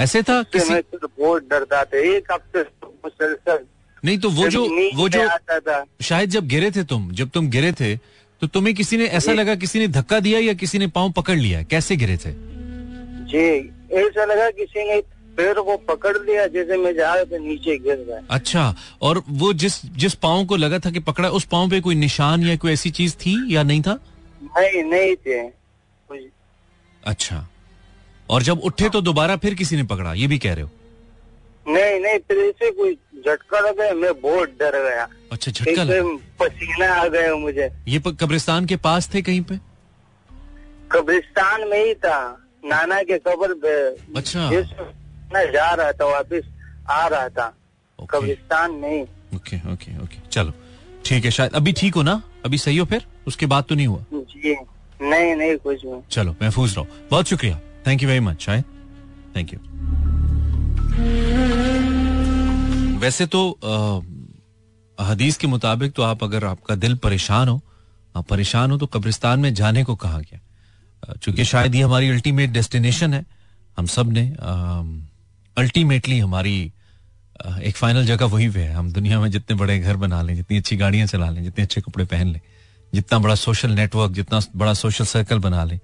ऐसे 0.00 0.22
था 0.22 0.42
किसी 0.52 0.74
तो 0.74 1.06
बहुत 1.08 1.48
डरता 1.50 1.84
था। 1.84 1.98
एक 1.98 2.32
हफ़्ते 2.32 2.60
मुसलसल 3.04 3.64
नहीं 4.02 4.18
तो 4.18 4.28
वो 4.30 4.48
जो 4.48 4.62
वो 4.96 5.08
जो 5.08 5.28
शायद 6.02 6.30
जब 6.30 6.46
गिरे 6.48 6.70
थे 6.70 6.84
तुम 6.84 7.10
जब 7.12 7.30
तुम 7.30 7.48
गिरे 7.50 7.72
थे 7.72 7.96
तो 8.42 8.46
तुम्हें 8.46 8.74
किसी 8.74 8.96
ने 8.96 9.06
ऐसा 9.18 9.32
लगा 9.32 9.54
किसी 9.56 9.78
ने 9.78 9.88
धक्का 9.90 10.20
दिया 10.20 10.38
या 10.38 10.52
किसी 10.54 10.78
ने 10.78 10.86
पाँव 10.88 11.10
पकड़ 11.12 11.36
लिया? 11.36 11.62
कैसे 11.62 11.96
गिरे 11.96 12.16
थे? 12.16 12.32
जी 13.32 13.48
ऐसा 13.98 14.24
लगा 14.24 14.50
किसी 14.50 14.84
ने 14.88 15.00
पैर 15.36 15.60
को 15.60 15.76
पकड़ 15.88 16.16
लिया 16.18 16.46
जैसे 16.46 16.76
मैं 16.76 16.94
जा 16.94 17.12
रहा 17.14 17.24
था 17.24 17.38
नीचे 17.38 17.76
गिर 17.78 17.96
गया। 18.08 18.20
अच्छा 18.30 18.74
और 19.02 19.22
वो 19.28 19.52
जिस 19.54 19.80
जिस 19.96 20.14
पाँव 20.24 20.44
को 20.46 20.56
लगा 20.56 20.78
था 20.78 20.90
कि 20.90 21.00
पकड़ा 21.00 21.28
उस 21.30 21.44
पाँव 21.44 21.70
पे 21.70 21.80
कोई 21.80 21.94
निशान 21.94 22.42
या 22.42 22.56
कोई 22.56 22.72
ऐसी 22.72 22.90
चीज़ 22.90 23.14
थी 23.16 23.36
या 23.54 23.62
नहीं 23.62 23.82
था? 23.82 23.98
नहीं 24.42 24.82
नहीं 24.84 25.14
थे। 25.16 25.40
अच्छा। 27.04 27.46
और 28.30 28.42
जब 28.42 28.60
उठे 28.64 28.88
तो 28.88 29.00
दोबारा 29.00 29.36
फिर 29.36 29.54
किसी 29.54 29.76
ने 29.76 29.82
पकड़ा 29.92 30.12
ये 30.14 30.26
भी 30.26 30.38
कह 30.38 30.54
रहे 30.54 30.64
हो? 30.64 30.70
नहीं 31.66 31.98
नहीं 32.00 32.18
फिर 32.18 32.38
ऐसे 32.38 32.70
कोई 32.70 32.92
झटका 33.16 33.60
लगा 33.60 33.92
मैं 33.94 34.12
बहुत 34.20 34.48
डर 34.60 34.76
गया। 34.84 35.08
अच्छा 35.32 35.50
झटका 35.50 35.82
लगा? 35.82 36.02
पसीना 36.40 36.92
आ 36.94 37.06
गया 37.06 37.34
मुझे। 37.36 37.68
ये 37.88 37.98
कब्रिस्तान 38.20 38.66
के 38.66 38.76
पास 38.86 39.08
थे 39.14 39.22
कहीं 39.22 39.42
पे? 39.42 39.58
कब्रिस्तान 40.92 41.68
में 41.68 41.84
ही 41.84 41.94
था 41.94 42.18
नाना 42.64 43.02
के 43.02 43.18
कब्र 43.18 43.54
पे। 43.64 43.74
अच्छा। 44.18 44.48
मैं 45.34 45.44
जा 45.52 45.72
रहा 45.74 45.92
था 45.92 46.06
वापिस 46.06 46.44
आ 46.90 47.06
रहा 47.06 47.28
था। 47.28 47.52
कब्रिस्तान 47.98 48.70
में 48.72 48.90
ही 48.90 49.02
ओके 49.36 49.56
ओके 49.72 49.96
ओके 50.02 50.28
चलो। 50.28 50.52
ठीक 51.04 51.24
है 51.24 51.30
शायद 51.30 51.54
अभी 51.54 51.72
ठीक 51.72 51.94
हो 51.94 52.02
ना? 52.02 52.20
अभी 52.44 52.58
सही 52.58 52.76
हो 52.76 52.84
फिर? 52.86 53.06
उसके 53.26 53.46
बाद 53.46 53.64
तो 53.68 53.74
नहीं 53.74 53.86
हुआ? 53.86 54.04
जी 54.12 54.54
नहीं 55.02 55.34
नहीं 55.36 55.56
कुछ 55.56 55.84
नहीं। 55.84 56.00
चलो 56.10 56.34
महफूज 56.42 56.76
रहो। 56.76 56.86
बहुत 57.10 57.26
शुक्रिया। 57.26 57.60
थैंक 57.86 58.02
यू 58.02 58.08
वेरी 58.08 58.20
मच 58.20 58.42
शायद 58.42 58.64
थैंक 59.36 59.52
यू 59.54 59.58
वैसे 63.00 63.26
तो 63.26 63.50
अ, 63.50 64.00
हदीस 64.98 65.36
के 65.36 65.46
मुताबिक 65.46 65.92
तो 65.92 66.02
आप 66.02 66.24
अगर 66.24 66.44
आपका 66.44 66.74
दिल 66.74 66.94
परेशान 67.04 67.48
हो 67.48 67.60
आप 68.14 68.26
परेशान 68.28 68.70
हो 68.70 68.76
तो 68.78 68.86
कब्रिस्तान 68.86 69.40
में 69.40 69.52
जाने 69.54 69.84
को 69.84 69.94
कहा 69.94 70.18
गया। 70.18 71.14
चूँकि 71.14 71.44
शायद 71.44 71.74
ये 71.74 71.82
हमारी 71.82 72.08
अल्टीमेट 72.10 72.50
डेस्टिनेशन 72.50 73.14
है। 73.14 73.24
हम 73.78 73.86
सबने 73.86 74.26
अल्टीमेटली 75.56 76.18
हमारी 76.18 76.72
अ, 77.40 77.58
एक 77.58 77.76
फाइनल 77.76 78.06
जगह 78.06 78.26
वही 78.26 78.48
पे 78.50 78.60
है। 78.60 78.72
हम 78.74 78.90
दुनिया 78.92 79.20
में 79.20 79.30
जितने 79.30 79.56
बड़े 79.56 79.78
घर 79.78 79.96
बना 79.96 80.20
लें 80.22 80.34
जितनी 80.36 80.56
अच्छी 80.58 80.76
गाड़ियाँ 80.76 81.06
चला 81.06 81.30
लें 81.30 81.42
जितने 81.44 81.64
अच्छे 81.64 81.80
कपड़े 81.80 82.04
पहन 82.04 82.26
लें 82.26 82.40
जितना 82.92 83.18
बड़ा 83.18 83.34
सोशल 83.34 83.70
नेटवर्क 83.70 84.12
जितना 84.12 84.40
बड़ा 84.56 84.74
सोशल 84.74 85.04
सर्कल 85.04 85.38
बना 85.38 85.64
लें 85.64 85.78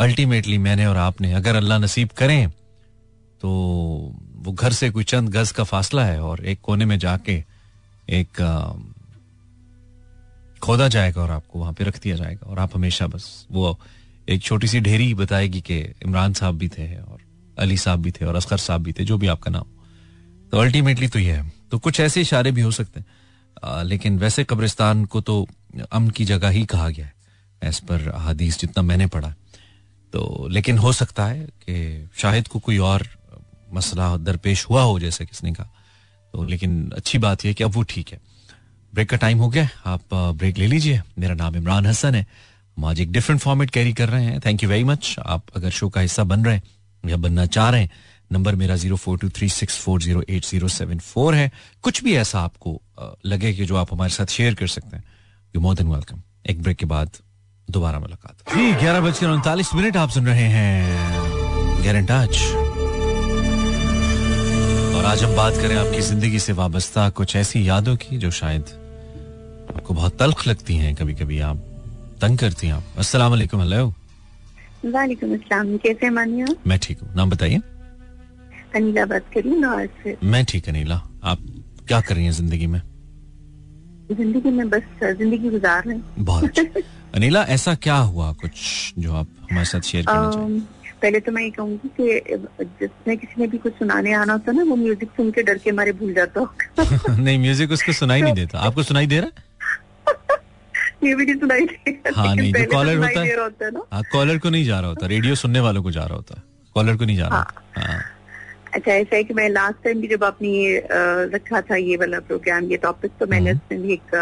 अल्टीमेटली 0.00 0.58
मैंने 0.58 0.86
और 0.86 0.96
आपने 0.96 1.32
अगर 1.32 1.56
अल्लाह 1.56 1.78
नसीब 1.78 2.08
करें 2.08 2.50
तो 3.40 3.48
वो 4.32 4.52
घर 4.52 4.72
से 4.72 4.90
कोई 4.90 5.04
चंद 5.04 5.28
गज 5.28 5.50
का 5.52 5.64
फासला 5.64 6.04
है 6.04 6.20
और 6.22 6.46
एक 6.46 6.60
कोने 6.60 6.84
में 6.84 6.98
जाके 6.98 7.44
एक 8.10 8.28
खोदा 10.62 10.88
जाएगा 10.88 11.22
और 11.22 11.30
आपको 11.30 11.58
वहाँ 11.58 11.72
पे 11.72 11.84
रख 11.84 12.02
दिया 12.02 12.16
जाएगा 12.16 12.46
और 12.46 12.58
आप 12.58 12.76
हमेशा 12.76 13.06
बस 13.06 13.46
वो 13.52 13.80
एक 14.28 14.42
छोटी 14.42 14.66
सी 14.66 14.80
ढेरी 14.80 15.14
बताएगी 15.14 15.60
कि 15.60 15.78
इमरान 15.78 16.32
साहब 16.32 16.58
भी 16.58 16.68
थे 16.68 16.96
और 16.96 17.18
अली 17.58 17.76
साहब 17.76 18.02
भी 18.02 18.10
थे 18.10 18.24
और 18.24 18.36
असगर 18.36 18.56
साहब 18.56 18.82
भी 18.82 18.92
थे 18.92 19.04
जो 19.04 19.18
भी 19.18 19.26
आपका 19.26 19.50
नाम। 19.50 19.64
तो 20.52 20.58
अल्टीमेटली 20.58 21.08
तो 21.08 21.18
ये 21.18 21.32
है। 21.32 21.52
तो 21.70 21.78
कुछ 21.78 22.00
ऐसे 22.00 22.20
इशारे 22.20 22.52
भी 22.52 22.60
हो 22.60 22.70
सकते 22.70 23.00
हैं। 23.00 23.06
अ, 23.64 23.82
लेकिन 23.82 24.18
वैसे 24.18 24.44
कब्रिस्तान 24.44 25.04
को 25.04 25.20
तो 25.20 25.48
अमन 25.92 26.10
की 26.10 26.24
जगह 26.24 26.48
ही 26.48 26.64
कहा 26.64 26.88
गया 26.88 27.06
है 27.06 27.14
एज 27.62 27.80
पर 27.80 28.12
हदीस 28.16 28.60
जितना 28.60 28.82
मैंने 28.82 29.06
पढ़ा 29.06 29.34
तो 30.12 30.48
लेकिन 30.50 30.78
हो 30.78 30.92
सकता 30.92 31.26
है 31.26 31.40
कि 31.62 32.08
शाहिद 32.16 32.48
को 32.48 32.58
कोई 32.58 32.78
और 32.78 33.06
मसला 33.72 34.16
दरपेश 34.18 34.66
हुआ 34.70 34.82
हो 34.82 34.98
जैसे 35.00 35.26
किसने 35.26 35.52
कहा। 35.52 35.70
तो 36.34 36.44
लेकिन 36.44 36.90
अच्छी 36.96 37.18
बात 37.18 37.44
यह 37.44 37.52
कि 37.52 37.64
अब 37.64 37.70
वो 37.70 37.82
ठीक 37.82 38.12
है। 38.12 38.20
ब्रेक 38.92 39.08
का 39.10 39.16
टाइम 39.16 39.38
हो 39.38 39.48
गया, 39.48 39.68
आप 39.86 40.14
ब्रेक 40.14 40.58
ले 40.58 40.66
लीजिए। 40.66 41.00
मेरा 41.18 41.34
नाम 41.34 41.56
इमरान 41.56 41.86
हसन 41.86 42.14
है। 42.14 42.26
हम 42.76 42.84
आज 42.84 43.00
एक 43.00 43.12
डिफरेंट 43.12 43.40
फॉर्मेट 43.40 43.70
कैरी 43.70 43.92
कर 43.92 44.08
रहे 44.08 44.24
हैं। 44.24 44.40
थैंक 44.40 44.62
यू 44.62 44.68
वेरी 44.68 44.84
मच 44.84 45.14
आप 45.20 45.56
अगर 45.56 45.70
शो 45.70 45.88
का 45.88 46.00
हिस्सा 46.00 46.24
बन 46.24 46.44
रहे 46.44 46.54
हैं 46.54 46.62
या 47.04 47.16
बनना 47.16 47.46
चाह 47.46 47.70
रहे 47.70 47.80
हैं, 47.80 47.90
नंबर 48.32 48.54
मेरा 48.54 48.76
zero 48.76 48.96
four 48.96 49.18
two 49.18 49.28
three 49.28 49.48
six 49.48 49.78
four 49.78 50.02
zero 50.02 50.22
eight 50.28 50.44
zero 50.44 50.68
seven 50.68 50.98
four 50.98 51.34
है। 51.34 51.50
कुछ 51.82 52.02
भी 52.04 52.14
ऐसा 52.16 52.40
आपको 52.40 52.80
लगे 53.26 53.52
कि 53.54 53.64
जो 53.64 53.76
आप 53.76 53.92
हमारे 53.92 54.10
साथ 54.10 54.26
शेयर 54.28 54.54
कर 54.54 54.66
सकते 54.68 54.96
हैं 54.96 55.04
यू 55.54 55.60
मोर 55.60 55.74
देन 55.74 55.88
वेलकम 55.88 56.22
एक 56.50 56.62
ब्रेक 56.62 56.76
के 56.76 56.86
बाद 56.86 57.10
दोबारा 57.70 57.98
मुलाकात। 57.98 58.54
जी 58.54 58.72
ग्यारह 58.80 59.00
बजकर 59.00 59.28
उनतालीस 59.28 59.74
मिनट 59.74 59.96
आप 59.96 60.10
सुन 60.10 60.26
रहे 60.26 60.46
हैं 60.56 61.82
गैरन 61.82 62.04
टच 62.10 62.34
और 64.96 65.04
आज 65.06 65.22
हम 65.24 65.34
बात 65.36 65.54
करें 65.62 65.76
आपकी 65.76 66.00
ज़िंदगी 66.08 66.38
से 66.38 66.52
वाबस्ता 66.60 67.08
कुछ 67.20 67.36
ऐसी 67.36 67.68
यादों 67.68 67.96
की 68.02 68.18
जो 68.18 68.30
शायद 68.40 68.64
आपको 69.76 69.94
बहुत 69.94 70.18
तल्ख 70.18 70.46
लगती 70.48 70.76
हैं 70.76 70.94
कभी 70.96 71.14
कभी 71.14 71.40
आप 71.48 71.56
तंग 72.22 72.38
करती 72.38 72.66
हैं 72.66 72.74
आप। 72.74 72.98
अस्सलाम 72.98 73.30
वालेकुम 73.30 73.60
हेलो। 73.60 73.86
वालेकुम 74.92 75.32
अस्सलाम 75.34 75.76
कैसे 75.84 76.10
मानिए 76.10 76.44
मैं 76.66 76.78
ठीक 76.82 77.00
हूँ। 77.00 77.14
नाम 77.16 77.30
बताइए। 77.30 77.60
अनिला 78.76 79.04
बात 79.12 79.24
करी 79.34 79.60
लाहौर 79.60 79.86
से 80.02 80.16
मैं 80.24 80.44
ठीक 80.50 80.68
अनिला। 80.68 81.00
आप 81.24 81.38
क्या 81.88 82.00
कर 82.00 82.14
रही 82.14 82.24
हैं 82.24 82.32
ज़िंदगी 82.32 82.66
में? 82.66 82.80
ज़िंदगी 84.12 84.50
में 84.50 84.68
बस 84.70 84.82
ज़िंदगी 85.02 85.48
गुजार 85.50 85.82
रहे 85.86 85.94
हैं। 85.96 86.24
बहुत 86.24 86.44
अच्छा। 86.58 86.80
अनिला 87.14 87.42
ऐसा 87.54 87.74
क्या 87.74 87.96
हुआ? 87.96 88.32
कुछ 88.32 88.52
जो 88.98 89.14
आप 89.14 89.28
हमारे 89.50 89.64
साथ 89.66 89.80
शेयर 89.80 90.04
करना 90.06 90.30
चाहें। 90.30 90.60
पहले 91.02 91.20
तो 91.20 91.32
मैं 91.32 91.42
ये 91.42 91.50
कहूँगी 91.50 91.88
कि 92.00 92.36
जिसने 92.80 93.16
किसी 93.16 93.40
ने 93.40 93.46
भी 93.46 93.58
कुछ 93.58 93.72
सुनाने 93.72 94.12
आना 94.14 94.32
होता 94.32 94.52
ना 94.52 94.62
वो 94.62 94.76
म्यूज़िक 94.76 95.08
सुन 95.16 95.30
के 95.30 95.42
डर 95.42 95.58
के 95.58 95.72
मारे 95.72 95.92
भूल 95.92 96.12
जाता 96.14 96.40
होगा। 96.40 97.16
नहीं 97.16 97.38
म्यूज़िक 97.38 97.70
उसको 97.72 97.92
सुनाई 97.92 98.22
नहीं 98.22 98.34
देता। 98.34 98.58
आपको 98.58 98.82
सुनाई 98.82 99.06
दे 99.06 99.20
रहा 99.20 99.30
ये 101.04 101.14
भी 101.14 101.24
नहीं 101.26 101.34
सुनाई 101.34 101.60
देगा 101.60 102.10
हाँ, 102.16 102.34
नहीं, 102.34 102.52
जो 102.52 102.58
पहले 102.58 102.94
तो 102.94 103.02
होता 103.02 103.20
है- 103.20 103.62
है 103.62 103.70
ना। 103.70 103.82
हाँ 103.92 104.02
कॉलर 104.12 104.38
को 104.38 104.50
नहीं 104.50 104.64
जा 104.64 104.80
रहा 104.80 104.88
होता। 104.88 105.06
रेडियो 105.06 105.34
सुनने 105.34 105.60
वालों 105.60 105.82
को 105.82 105.90
जा 105.90 106.04
रहा 106.04 106.14
होता। 106.14 106.42
कॉलर 106.74 106.96
को 106.96 107.04
नहीं 107.04 107.16
जा 107.16 107.28
रहा 107.28 107.46
हाँ। 107.78 108.00
अच्छा 108.74 108.92
ऐसा 108.92 109.16
है 109.16 109.22
कि 109.24 109.34
मैं 109.34 109.48
लास्ट 109.48 109.82
टाइम 109.84 110.00
भी 110.00 110.08
जब 110.08 110.24
आपने 110.24 110.50
रखा 111.34 111.60
था 111.70 111.76
ये 111.76 111.96
वाला 111.96 112.18
प्रोग्राम 112.28 112.70
ये 112.70 112.76
टॉपिक 112.84 113.12
तो 113.20 113.26
मैंने 113.26 113.50
हम्म। 113.50 113.60
उसमें 113.60 113.82
भी 113.82 113.92
एक 113.92 114.14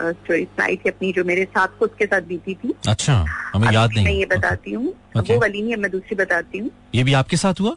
स्टोरी 0.00 0.44
सुनाई 0.44 0.76
थी 0.76 0.88
अपनी 0.90 1.12
जो 1.12 1.24
मेरे 1.24 1.44
साथ 1.44 1.78
खुद 1.78 1.90
के 1.98 2.06
साथ 2.06 2.22
बीती 2.28 2.54
थी। 2.54 2.74
अच्छा 2.88 3.14
हमें 3.54 3.70
याद 3.72 3.90
मैं 3.96 4.12
ये 4.12 4.26
बताती 4.26 4.72
हूँ. 4.72 4.94
वो 5.16 5.38
वाली 5.40 5.62
नहीं 5.62 5.70
है 5.70 5.76
मैं 5.80 5.90
दूसरी 5.90 6.16
बताती 6.16 6.58
हूँ। 6.58 6.70
ये 6.94 7.04
भी 7.04 7.12
आपके 7.20 7.36
साथ 7.36 7.60
हुआ? 7.60 7.74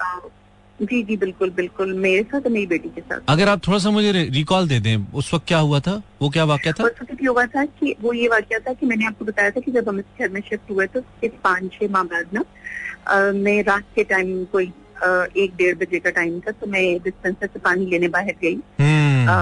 जी 0.79 1.01
जी 1.03 1.15
बिल्कुल 1.17 1.49
बिल्कुल 1.49 1.93
मेरे 1.99 2.23
साथ 2.23 2.41
और 2.41 2.51
मेरी 2.51 2.65
बेटी 2.67 2.89
के 2.95 3.01
साथ। 3.01 3.21
अगर 3.29 3.49
आप 3.49 3.67
थोड़ा 3.67 3.77
सा 3.79 3.89
मुझे 3.91 4.11
रिकॉल 4.11 4.67
दे 4.67 4.79
दें 4.79 4.95
उस 5.13 5.33
वक्त 5.33 5.47
क्या 5.47 5.59
हुआ 5.59 5.79
था? 5.79 6.01
वो 6.21 6.29
क्या 6.29 6.43
वाक्य 6.45 6.73
था? 6.73 6.83
उसमें 6.83 7.17
ये 7.21 7.27
हुआ 7.27 7.45
था 7.45 7.65
कि 7.65 7.95
वो 8.01 8.13
ये 8.13 8.27
वाक्य 8.27 8.59
था 8.67 8.73
कि 8.73 8.85
मैंने 8.85 9.05
आपको 9.05 9.25
बताया 9.25 9.51
था 9.51 9.59
कि 9.59 9.71
जब 9.71 9.89
हम 9.89 9.99
इस 9.99 10.19
घर 10.19 10.29
में 10.29 10.41
शिफ्ट 10.49 10.71
हुए 10.71 10.87
तो 10.87 11.01
पाँच 11.43 11.71
छह 11.73 11.91
माह 11.91 12.03
बाद 12.13 12.33
ना 12.33 12.43
मैं 13.33 13.61
रात 13.63 13.83
के 13.95 14.03
टाइम 14.03 14.43
कोई 14.51 14.71
एक 15.43 15.55
डेढ़ 15.57 15.75
बजे 15.77 15.99
का 15.99 16.09
टाइम 16.09 16.39
था 16.39 16.51
तो 16.51 16.67
मैं 16.67 16.83
डिस्पेंसर 17.03 17.47
से 17.47 17.59
पानी 17.59 17.85
लेने 17.85 18.07
बाहर 18.15 18.35
गई। 18.41 18.55
हम्म। 18.79 19.35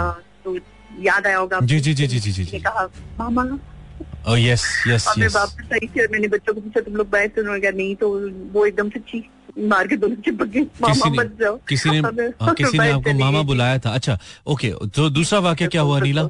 तो 0.45 0.57
याद 1.03 1.27
आया 1.27 1.37
होगा 1.37 1.59
जी, 1.61 1.79
जी, 1.79 1.93
जी, 1.93 2.07
जी, 2.07 2.19
जी, 2.19 2.31
जी, 2.31 2.43
जी। 2.43 2.59
कहा 2.59 2.85
मामा 3.19 3.43
ओह 4.29 4.39
यस 4.39 4.63
यस 4.87 5.07
और 5.07 5.27
वापस 5.29 5.73
आई 5.73 5.87
फिर 5.93 6.07
मैंने 6.11 6.27
बच्चों 6.27 6.53
को 6.53 6.61
पूछा 6.61 6.81
तुम 6.81 6.95
लोग 6.95 7.09
बाहर 7.09 7.27
से 7.27 7.41
उन्होंने 7.41 7.61
कहा 7.61 7.71
नहीं। 7.71 7.95
तो 7.95 8.09
वो 8.53 8.65
एकदम 8.65 8.89
से 8.89 8.99
चीख 9.11 9.29
मार 9.71 9.87
के 9.87 9.97
दोनों 9.97 10.15
चिपक 10.25 10.45
गए। 10.45 10.61
मामा 10.81 10.93
किसी 10.93 11.09
ने 11.09 11.23
जाओ। 11.41 11.55
किसी 11.69 11.89
ने 11.89 11.99
हाँ, 12.41 12.53
किसी 12.53 12.77
ने 12.77 12.89
आपको 12.91 13.13
मामा 13.19 13.41
बुलाया 13.51 13.77
था? 13.79 13.93
अच्छा 13.93 14.17
ओके 14.47 14.71
तो 14.95 15.09
दूसरा 15.09 15.39
वाक्य 15.39 15.67
क्या 15.67 15.81
हुआ 15.81 15.99
नीला? 15.99 16.27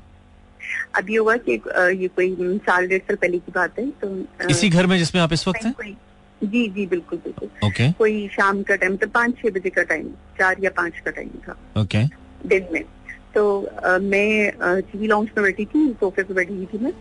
ये 1.09 1.17
हुआ 1.17 1.35
कि 1.37 1.53
ये 2.01 2.07
कोई 2.07 2.35
साल 2.67 2.87
डेढ़ 2.87 3.01
साल 3.01 3.15
पहले 3.15 3.37
की 3.37 3.51
बात 3.55 3.79
है 3.79 3.89
तो 4.03 4.47
इसी 4.49 4.69
घर 4.69 4.85
में 4.87 4.97
जिसमें 4.97 5.21
आप 5.21 5.33
इस 5.33 5.47
वक्त 5.47 5.65
हैं? 5.65 5.73
जी 6.45 6.67
जी 6.67 6.85
बिल्कुल 6.85 7.19
बिल्कुल। 7.19 7.49
ओके 7.67 7.91
कोई 7.91 8.27
शाम 8.27 8.63
का 8.63 8.75
टाइम 8.75 8.95
तो 8.95 9.07
पाँच 9.07 9.37
छह 9.37 9.49
बजे 9.49 9.69
का 9.69 9.83
टाइम 9.83 10.07
चार 10.39 10.55
या 10.59 10.69
पाँच 10.69 10.99
का 10.99 11.11
टाइम 11.11 11.29
था। 11.47 11.57
ओके 11.81 12.03
दिन 12.47 12.67
में। 12.71 12.83
तो 13.35 13.69
आ, 13.85 13.97
मैं 13.97 14.51
टीवी 14.81 15.07
लॉन्च 15.07 15.29
में 15.37 15.43
बैठी 15.43 15.65
थी 15.65 15.87
सोफे 15.93 16.23
पे 16.23 16.33
बैठी 16.33 16.53
हुई 16.53 16.65
थी 16.65 16.77
मैं। 16.77 16.91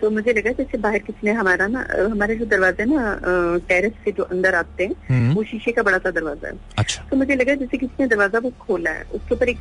तो 0.00 0.10
मुझे 0.10 0.32
लगा 0.32 0.50
जैसे 0.52 0.78
बाहर 0.78 0.98
किसी 0.98 1.26
ने 1.26 1.32
हमारा 1.32 1.66
ना 1.66 1.80
हमारे 2.00 2.36
जो 2.36 2.44
दरवाज़ा 2.46 2.82
है 2.82 2.88
ना 2.90 3.58
टेरेस 3.68 3.92
से 4.04 4.12
जो 4.12 4.22
अंदर 4.24 4.54
आते 4.54 4.84
हैं 4.84 4.94
हम्म। 5.08 5.34
वो 5.34 5.42
शीशे 5.44 5.72
का 5.72 5.82
बड़ा 5.82 5.98
सा 5.98 6.10
दरवाज़ा 6.10 6.48
है। 6.48 6.54
अच्छा। 6.78 7.02
तो 7.10 7.16
मुझे 7.16 7.34
लगा 7.34 7.54
जैसे 7.54 7.78
किसी 7.78 8.02
ने 8.02 8.06
दरवाज़ा 8.08 8.38
वो 8.38 8.52
खोला 8.60 8.90
है 8.90 9.04
उसके 9.14 9.34
ऊपर 9.34 9.48
एक 9.48 9.58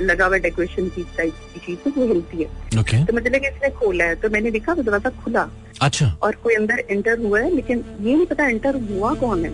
लगा 0.00 0.26
हुआ 0.26 0.38
डेकोरेशन 0.38 0.88
की 0.88 1.02
टाइप 1.16 1.34
की 1.54 1.60
चीज़ 1.66 1.78
है, 1.86 1.92
वो 1.96 2.06
हिलती 2.06 2.42
है। 2.42 2.80
ओके। 2.80 3.04
तो 3.04 3.12
मुझे 3.12 3.30
लगा 3.30 3.48
इसने 3.48 3.70
खोला 3.78 4.04
है 4.04 4.14
तो 4.16 4.30
मैंने 4.30 4.50
देखा 4.50 4.72
वो 4.72 4.82
दरवाज़ा 4.82 5.10
खुला। 5.22 5.48
अच्छा। 5.82 6.12
और 6.22 6.34
कोई 6.42 6.54
अंदर 6.54 6.84
एंटर 6.90 7.18
हुआ 7.18 7.40
है 7.40 7.54
लेकिन 7.54 7.84
ये 8.00 8.14
नहीं 8.14 8.26
पता 8.26 8.48
एंटर 8.48 8.80
हुआ 8.90 9.14
कौन 9.20 9.44
है। 9.44 9.50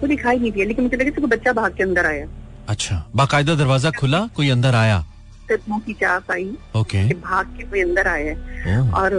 वो 0.00 0.06
दिखाई 0.06 0.38
नहीं 0.38 0.52
दिया 0.52 0.66
लेकिन 0.66 0.84
मुझे 0.84 0.96
लगा 0.96 1.10
कोई 1.10 1.30
बच्चा 1.36 1.52
भाग 1.52 1.76
के 1.76 1.82
अंदर 1.82 2.06
आया। 2.06 2.26
अच्छा। 2.68 3.04
बाकायदा 3.16 3.54
दरवाज़ा 3.54 3.90
खुला 4.00 4.26
कोई 4.36 4.50
अंदर 4.50 4.74
आया? 4.76 5.04
की 5.50 5.92
चाप 5.94 6.30
आई 6.30 6.44
ओके। 6.76 7.06
कि 7.08 7.14
भाग 7.16 7.46
के 7.56 7.64
कोई 7.64 7.80
अंदर 7.82 8.06
आया 8.08 8.80
और 8.94 9.14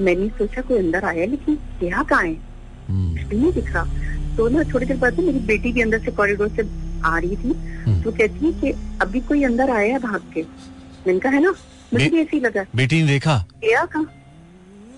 मैंने 0.00 0.28
सोचा 0.28 0.60
कोई 0.60 0.78
अंदर 0.78 1.04
आया 1.04 1.26
लेकिन 1.26 1.58
गया 1.80 2.02
कहाँ 2.02 2.22
है? 2.22 2.34
हम्म, 2.88 3.38
नहीं 3.38 3.52
दिख 3.52 3.72
रहा। 3.72 3.84
तो 4.36 4.48
ना 4.48 4.62
थोड़ी 4.64 4.86
देर 4.86 4.96
बाद 4.96 5.20
मेरी 5.20 5.38
बेटी 5.38 5.72
भी 5.72 5.80
अंदर 5.80 5.98
से 5.98 6.10
कॉरिडोर 6.10 6.48
से 6.48 6.62
आ 7.04 7.18
रही 7.18 7.36
थी। 7.36 7.52
हम्म। 7.84 8.02
तो 8.02 8.12
कहती 8.12 8.46
है 8.46 8.52
कि 8.52 8.98
अभी 9.00 9.20
कोई 9.20 9.44
अंदर 9.44 9.70
आया 9.70 9.92
है 9.92 9.98
भाग 9.98 10.22
के? 10.34 10.42
मैंने 11.06 11.18
कहा 11.18 11.32
है 11.32 11.42
ना? 11.42 11.54
मुझे 11.94 12.08
भी 12.08 12.18
ऐसे 12.18 12.36
ही 12.36 12.40
लगा। 12.40 12.64
बेटी 12.76 13.02
ने 13.02 13.08
देखा? 13.08 13.44
गया 13.64 13.84
कहा? 13.84 14.04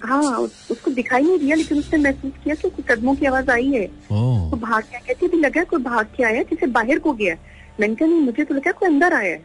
हाँ 0.04 0.38
उसको 0.70 0.90
दिखाई 0.90 1.22
नहीं 1.22 1.38
दिया 1.38 1.56
लेकिन 1.56 1.78
उसने 1.78 1.98
महसूस 1.98 2.32
किया 2.44 2.54
कि 2.54 2.70
कुछ 2.70 2.84
कदमों 2.86 3.14
की 3.14 3.26
आवाज़ 3.26 3.50
आई 3.50 3.66
है। 3.66 3.86
तो 3.86 4.56
भाग 4.56 4.82
गया 4.82 5.00
कहती 5.00 5.26
अभी 5.26 5.38
लगा 5.38 5.64
कोई 5.64 5.82
भाग 5.82 6.06
के 6.16 6.24
आया 6.24 6.42
जैसे 6.42 6.66
बाहर 6.66 6.98
को 6.98 7.12
गया 7.12 7.36
मैंने 7.80 7.94
कहा 7.94 8.08
नहीं 8.08 8.20
मुझे 8.20 8.44
तो 8.44 8.54
लगा 8.54 8.72
कोई 8.72 8.88
अंदर 8.88 9.14
आया 9.14 9.30
है। 9.30 9.42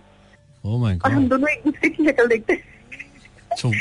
ओ 0.66 0.80
और 0.80 1.12
हम 1.12 1.28
दोनों 1.30 1.50
एक 1.50 1.62
दूसरे 1.66 1.90
की 1.90 2.06
शक्ल 2.06 2.28
देखते 2.28 2.54
हैं। 2.54 2.77
सो 3.58 3.72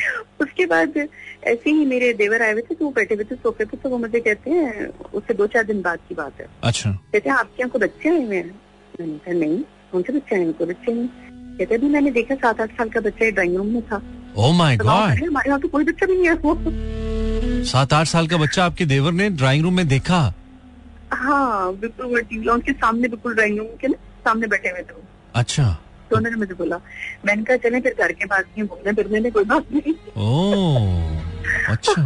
उसके 0.42 0.66
बाद 0.66 0.96
ऐसे 0.98 1.70
ही 1.70 1.84
मेरे 1.86 2.12
देवर 2.14 2.42
आए 2.42 2.52
हुए 2.52 2.62
थे 2.62 2.74
तो 2.74 2.84
वो 2.84 2.90
बैठे 2.90 3.14
हुए 3.14 3.24
थे 3.24 3.34
सोफे 3.36 3.64
पे 3.64 3.76
तो 3.76 3.88
वो 3.88 3.98
मुझे 3.98 4.20
कहते 4.20 4.50
हैं 4.50 4.86
उससे 5.14 5.34
दो 5.34 5.46
चार 5.46 5.64
दिन 5.64 5.82
बाद 5.82 5.98
की 6.08 6.14
बात 6.14 6.40
है। 6.40 6.46
अच्छा। 6.62 6.90
कहते 6.90 7.28
हैं 7.28 7.36
आपके 7.36 7.62
यहाँ 7.62 7.70
को 7.70 7.78
बच्चे 7.78 8.08
आए 8.08 8.24
हुए 8.24 8.36
हैं? 8.36 8.54
मैंने 9.00 9.18
कहा 9.18 9.34
नहीं। 9.34 9.58
कौन 9.92 10.02
से 10.02 10.12
बच्चे 10.12 10.34
आए 10.36 10.42
हैं? 10.42 10.52
कोई 10.52 10.66
बच्चे 10.66 10.92
नहीं। 10.92 11.08
कहते 11.58 11.74
अभी 11.74 11.88
मैंने 11.88 12.10
देखा 12.10 12.34
सात 12.34 12.60
आठ 12.60 12.76
साल 12.76 12.88
का 12.88 13.00
बच्चा 13.00 13.30
ड्राइंग 13.30 13.56
रूम 13.56 13.66
में 13.66 13.82
था। 13.82 14.02
माय 14.56 14.76
तो 14.76 14.84
गॉड 14.84 15.24
हमारे 15.24 15.48
यहाँ 15.48 15.60
तो 15.60 15.68
कोई 15.68 15.84
बच्चा 15.84 16.06
नहीं 16.06 16.26
है। 16.26 16.34
वो 16.34 17.64
सात 17.66 17.92
आठ 17.92 18.06
साल 18.06 18.26
का 18.28 18.36
बच्चा 18.36 18.64
आपके 18.64 18.84
देवर 18.86 19.12
ने 19.12 19.30
ड्राइंग 19.30 19.62
रूम 19.64 19.74
में 19.74 19.86
देखा? 19.88 20.20
हाँ 21.12 21.74
बिल्कुल 21.76 22.06
वो 22.06 22.20
टीवी 22.30 22.48
उनके 22.48 22.72
सामने 22.72 23.08
बिल्कुल 23.08 23.34
ड्राइंग 23.34 23.58
रूम 23.58 23.66
के 23.80 23.88
सामने 23.88 24.46
बैठे 24.46 24.68
हुए 24.68 24.82
थे 24.82 25.02
अच्छा। 25.34 25.76
तो 26.10 26.16
उन्होंने 26.16 26.36
मुझे 26.38 26.54
बोला 26.54 26.80
मैंने 27.26 27.42
कहा 27.44 27.56
चले 27.68 27.80
फिर 27.80 27.94
घर 27.98 28.12
के 28.12 28.26
पास 28.26 28.44
नहीं 28.56 28.66
घूमने 28.68 28.92
फिरने 28.92 29.20
में 29.20 29.30
कोई 29.32 29.44
बात 29.44 29.72
नहीं। 29.72 29.94
ओ 30.16 31.24
अच्छा। 31.72 32.02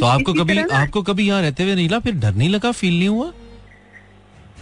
तो 0.00 0.06
आपको 0.06 0.32
कभी 0.34 0.58
आपको 0.58 1.02
कभी 1.02 1.26
यहाँ 1.28 1.40
रहते 1.42 1.62
हुए 1.64 1.74
नीला 1.74 1.98
फिर 2.06 2.14
डर 2.14 2.34
नहीं 2.34 2.48
लगा? 2.48 2.72
फील 2.72 2.98
नहीं 2.98 3.08
हुआ? 3.08 3.32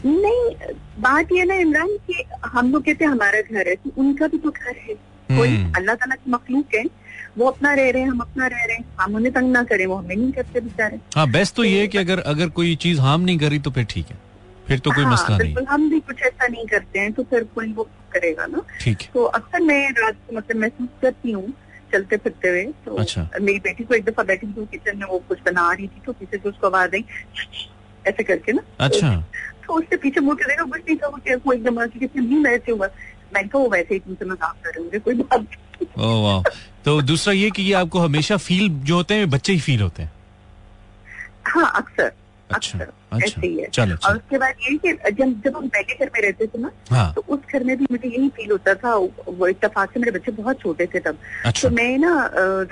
नहीं 0.06 0.72
बात 1.02 1.32
ये 1.32 1.44
ना 1.44 1.54
इमरान 1.66 1.96
कि 2.06 2.24
हम 2.44 2.72
लोग 2.72 2.84
कहते 2.84 3.04
हैं 3.04 3.10
हमारा 3.12 3.40
घर 3.40 3.68
है। 3.68 3.74
तो 3.74 3.90
उनका 3.98 4.26
भी 4.26 4.38
तो 4.38 4.50
घर 4.50 4.74
है। 4.88 4.94
कोई 5.36 5.48
हम्म। 5.48 5.72
अल्लाह 5.76 5.94
ताला 5.94 6.14
की 6.14 6.30
मखलूक 6.30 6.74
है 6.74 6.84
वो 7.38 7.46
अपना 7.46 7.72
रह 7.74 7.90
रहे 7.90 8.02
हैं 8.02 8.08
हम 8.08 8.18
अपना 8.20 8.46
रह 8.46 8.64
रहे 8.64 8.76
हैं। 8.76 8.84
हम 9.00 9.14
उन्हें 9.14 9.32
तंग 9.34 9.50
ना 9.52 9.62
करें 9.62 9.84
वो 9.86 9.94
हमें 9.96 10.14
नहीं 10.16 10.32
करते 10.32 10.60
बेचारे। 10.60 10.98
हाँ 11.16 11.30
बेस्ट 11.30 11.54
तो 11.54 11.64
ये 11.64 11.80
है 11.80 11.88
कि 11.88 11.98
अगर 11.98 12.18
अगर 12.32 12.48
कोई 12.58 12.74
चीज़ 12.84 13.00
हार्म 13.00 13.22
नहीं 13.22 13.38
करी 13.38 13.58
तो 13.58 13.70
फिर 13.70 13.84
ठीक 13.90 14.06
है। 14.10 14.16
फिर 14.68 14.78
तो 14.78 14.90
कोई 14.90 15.04
हाँ, 15.04 15.12
मसला 15.12 15.36
नहीं। 15.38 15.64
हम 15.66 15.88
भी 15.90 16.00
कुछ 16.00 16.22
ऐसा 16.22 16.46
नहीं 16.46 16.66
करते 16.66 16.98
हैं 16.98 17.12
तो 17.12 17.22
फिर 17.30 17.44
कोई 17.54 17.72
वो 17.72 17.84
करेगा 18.12 18.46
ना। 18.46 18.62
ठीक 18.80 19.02
तो 19.14 19.24
अक्सर 19.24 19.60
मैं 19.62 19.88
रात 19.92 20.16
को 20.28 20.36
मतलब 20.36 20.56
महसूस 20.56 20.88
करती 21.02 21.32
हूँ 21.32 21.52
चलते 21.92 22.16
फिरते 22.16 22.48
हुए 22.48 22.64
तो 22.84 22.94
अच्छा। 22.96 23.28
मेरी 23.40 23.58
बेटी 23.58 23.84
को 23.84 23.94
एक 23.94 24.04
दफ़ा 24.04 24.22
बैठी 24.22 24.46
थी 24.46 24.66
किचन 24.72 24.98
में 24.98 25.06
वो 25.06 25.18
कुछ 25.28 25.38
बना 25.44 25.72
रही 25.72 25.86
थी 25.86 26.02
तो 26.06 26.12
पीछे 26.12 26.36
से 26.36 26.48
उसको 26.48 26.66
आवाज़ 26.66 26.94
आई 26.94 27.04
ऐसे 28.06 28.22
करके 28.22 28.52
ना। 28.52 28.62
अच्छा। 28.80 29.14
तो 29.66 29.74
उससे 29.74 29.96
पीछे 29.96 30.20
मुड़ 30.20 30.36
के 30.36 30.44
देखा 30.44 30.64
कुछ 30.64 30.80
नहीं 30.80 30.96
था 30.96 31.08
वो 31.08 31.52
एकदम 31.52 31.86
कहती 31.86 32.20
नहीं 32.20 32.44
ऐसे 32.46 32.72
हुआ। 32.72 32.86
मैंने 33.34 33.48
कहा 33.48 33.62
वो 33.62 33.68
वैसे 33.70 33.94
ही 33.94 34.00
तुमसे 34.00 34.24
मज़ाक 34.24 34.56
कर 34.64 34.80
रहे 34.80 34.98
कोई 34.98 35.14
बात। 35.14 35.46
वाह। 35.98 36.42
तो 36.84 37.00
दूसरा 37.02 37.32
ये 37.32 37.50
कि 37.50 37.62
ये 37.62 37.72
आपको 37.72 37.98
हमेशा 37.98 38.36
फील 38.36 38.68
जो 38.68 38.94
होते 38.96 39.14
हैं 39.14 39.28
बच्चे 39.30 39.52
ही 39.52 39.60
फील 39.60 39.80
होते 39.82 40.02
हैं। 40.02 40.12
हाँ 41.46 41.70
अक्सर। 41.76 42.12
अच्छा 42.54 42.78
अच्छा 42.78 43.26
ऐसे 43.26 43.46
ही 43.46 43.56
है। 43.58 43.66
चलो 43.74 43.96
और 44.08 44.16
उसके 44.16 44.38
बाद 44.38 44.54
यही 44.62 44.76
कि 44.84 44.92
जब 45.12 45.40
जब 45.44 45.56
हम 45.56 45.68
पहले 45.68 45.94
घर 45.94 46.10
में 46.14 46.20
रहते 46.22 46.46
थे 46.46 46.58
ना 46.60 46.70
हाँ। 46.90 47.12
तो 47.14 47.24
उस 47.28 47.40
घर 47.52 47.64
में 47.64 47.76
भी 47.78 47.86
मुझे 47.90 48.08
यही 48.08 48.28
फील 48.36 48.50
होता 48.50 48.74
था 48.84 48.94
वो 48.94 49.46
इतफाक 49.48 49.92
से 49.94 50.00
मेरे 50.00 50.12
बच्चे 50.18 50.32
बहुत 50.32 50.60
छोटे 50.60 50.86
थे 50.94 51.00
तब। 51.00 51.18
अच्छा। 51.46 51.68
तो 51.68 51.74
मैं 51.74 51.98
ना 51.98 52.12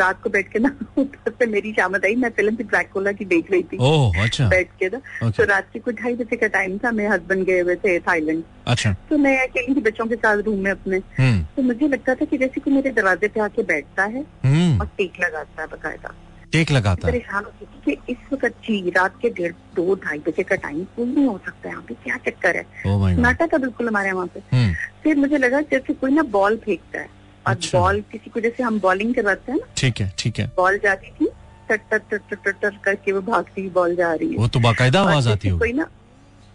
रात 0.00 0.22
को 0.22 0.30
बैठ 0.30 0.52
के 0.52 0.58
ना 0.58 0.74
ऊपर 0.98 1.30
से 1.38 1.46
मेरी 1.52 1.72
शामत 1.72 2.04
आई 2.04 2.14
मैं 2.24 2.30
फ़िल्म 2.36 2.56
ड्रैकुला 2.62 3.12
की 3.12 3.24
देख 3.34 3.50
रही 3.52 3.62
थी। 3.62 3.76
ओह 3.90 4.22
अच्छा। 4.24 4.48
बैठ 4.48 4.70
के 4.80 4.88
ना 4.96 5.30
तो 5.30 5.44
रात 5.52 5.68
के 5.72 5.78
कुछ 5.78 5.94
ढाई 6.02 6.14
बजे 6.14 6.36
का 6.36 6.46
टाइम 6.58 6.78
था 6.84 6.90
मेरे 6.90 7.08
हस्बैंड 7.08 7.44
गए 7.46 7.60
हुए 7.60 7.74
थे 7.84 7.98
थाईलैंड 8.08 8.42
अच्छा। 8.68 8.92
तो 9.10 9.18
मैं 9.18 9.38
अकेली 9.46 9.74
थी 9.74 9.80
बच्चों 9.80 10.06
के 10.06 10.16
साथ 10.16 10.42
रूम 10.46 10.58
में 10.58 10.70
अपने। 10.70 11.02
हम्म। 11.18 11.42
तो 11.56 11.62
मुझे 11.62 11.88
लगता 11.88 12.14
था 12.14 12.24
कि 12.24 12.38
जैसे 12.38 12.60
कोई 12.60 12.74
मेरे 12.74 12.90
दरवाजे 12.90 13.28
पे 13.28 13.40
आके 13.40 13.62
बैठता 13.72 14.04
है 14.04 14.24
हम्म। 14.44 14.80
और 14.80 14.86
टेक 14.98 15.20
लगाता 15.20 15.62
है 15.62 15.68
बकायदा। 15.72 16.14
टेक 16.52 16.70
लगाता 16.70 17.06
है। 17.08 17.12
परेशान 17.12 17.44
होती 17.44 17.66
कि 17.84 18.12
इस 18.12 18.32
वक्त 18.32 18.54
जी 18.66 18.90
रात 18.90 19.14
के 19.22 19.30
डेढ़ 19.30 19.52
दो 19.76 19.94
ढाई 20.04 20.18
बजे 20.18 20.42
का 20.42 20.56
टाइम 20.56 20.84
कोई 20.96 21.06
नहीं 21.06 21.26
हो 21.26 21.38
सकता 21.46 21.68
यहाँ 21.68 21.82
पे 21.88 21.94
क्या 22.04 22.16
चक्कर 22.26 22.56
है? 22.56 22.66
ओ 22.86 23.08
नाटा 23.20 23.46
था 23.46 23.58
बिल्कुल 23.58 23.88
हमारे 23.88 24.12
वहाँ 24.12 24.26
पे। 24.26 24.40
हम्म। 24.52 24.74
फिर 25.02 25.16
मुझे 25.16 25.38
लगा 25.38 25.60
जैसे 25.72 25.92
कोई 25.92 26.10
ना 26.10 26.22
बॉल 26.36 26.56
फेंकता 26.64 26.98
है। 26.98 27.04
और 27.46 27.52
अच्छा। 27.52 27.78
बॉल 27.78 28.00
किसी 28.12 28.30
को 28.30 28.40
जैसे 28.40 28.62
हम 28.62 28.78
बॉलिंग 28.80 29.14
करवाते 29.14 29.52
हैं 29.52 29.58
ना 29.58 29.66
ठीक 29.76 30.00
है 30.00 30.12
ठीक 30.18 30.38
है। 30.38 30.46
बॉल 30.56 30.78
जाती 30.84 31.10
थी 31.20 31.28
टर 31.68 31.76
टर 31.90 31.98
टर 32.10 32.18
टर 32.30 32.36
टर 32.44 32.52
टर 32.62 32.76
करके 32.84 33.12
वो 33.12 33.20
भागती 33.22 33.60
हुई 33.60 33.70
बॉल 33.70 33.94
जा 33.96 34.12
रही 34.14 34.30
है। 34.32 34.38
वो 34.38 34.48
तो 34.48 34.60
बाकायदा 34.60 35.00
आवाज़ 35.00 35.28
आती 35.28 35.48
होगी। 35.48 35.58
कोई 35.58 35.72
ना 35.72 35.86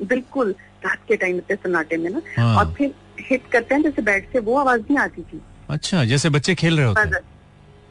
बिल्कुल 0.02 0.56
रात 0.86 1.00
के 1.08 1.16
टाइम 1.16 1.38
इतने 1.38 1.56
सन्नाटे 1.56 1.98
में 1.98 2.10
ना 2.10 2.22
हाँ। 2.38 2.56
और 2.58 2.74
फिर 2.74 2.94
हिट 3.30 3.48
करते 3.52 3.76
हैं 3.76 3.82
जैसे 3.84 4.02
बैट 4.02 4.32
से 4.34 4.40
वो 4.40 4.58
आवाज़ 4.60 4.82
नहीं 4.82 4.98
आती 4.98 5.22
थी। 5.22 5.42
अच्छा 5.70 6.04
जैसे 6.06 6.30
बच्चे 6.30 6.56
खेल 6.56 6.78
रहे 6.78 6.86
होते 6.88 7.02
हैं। 7.02 7.20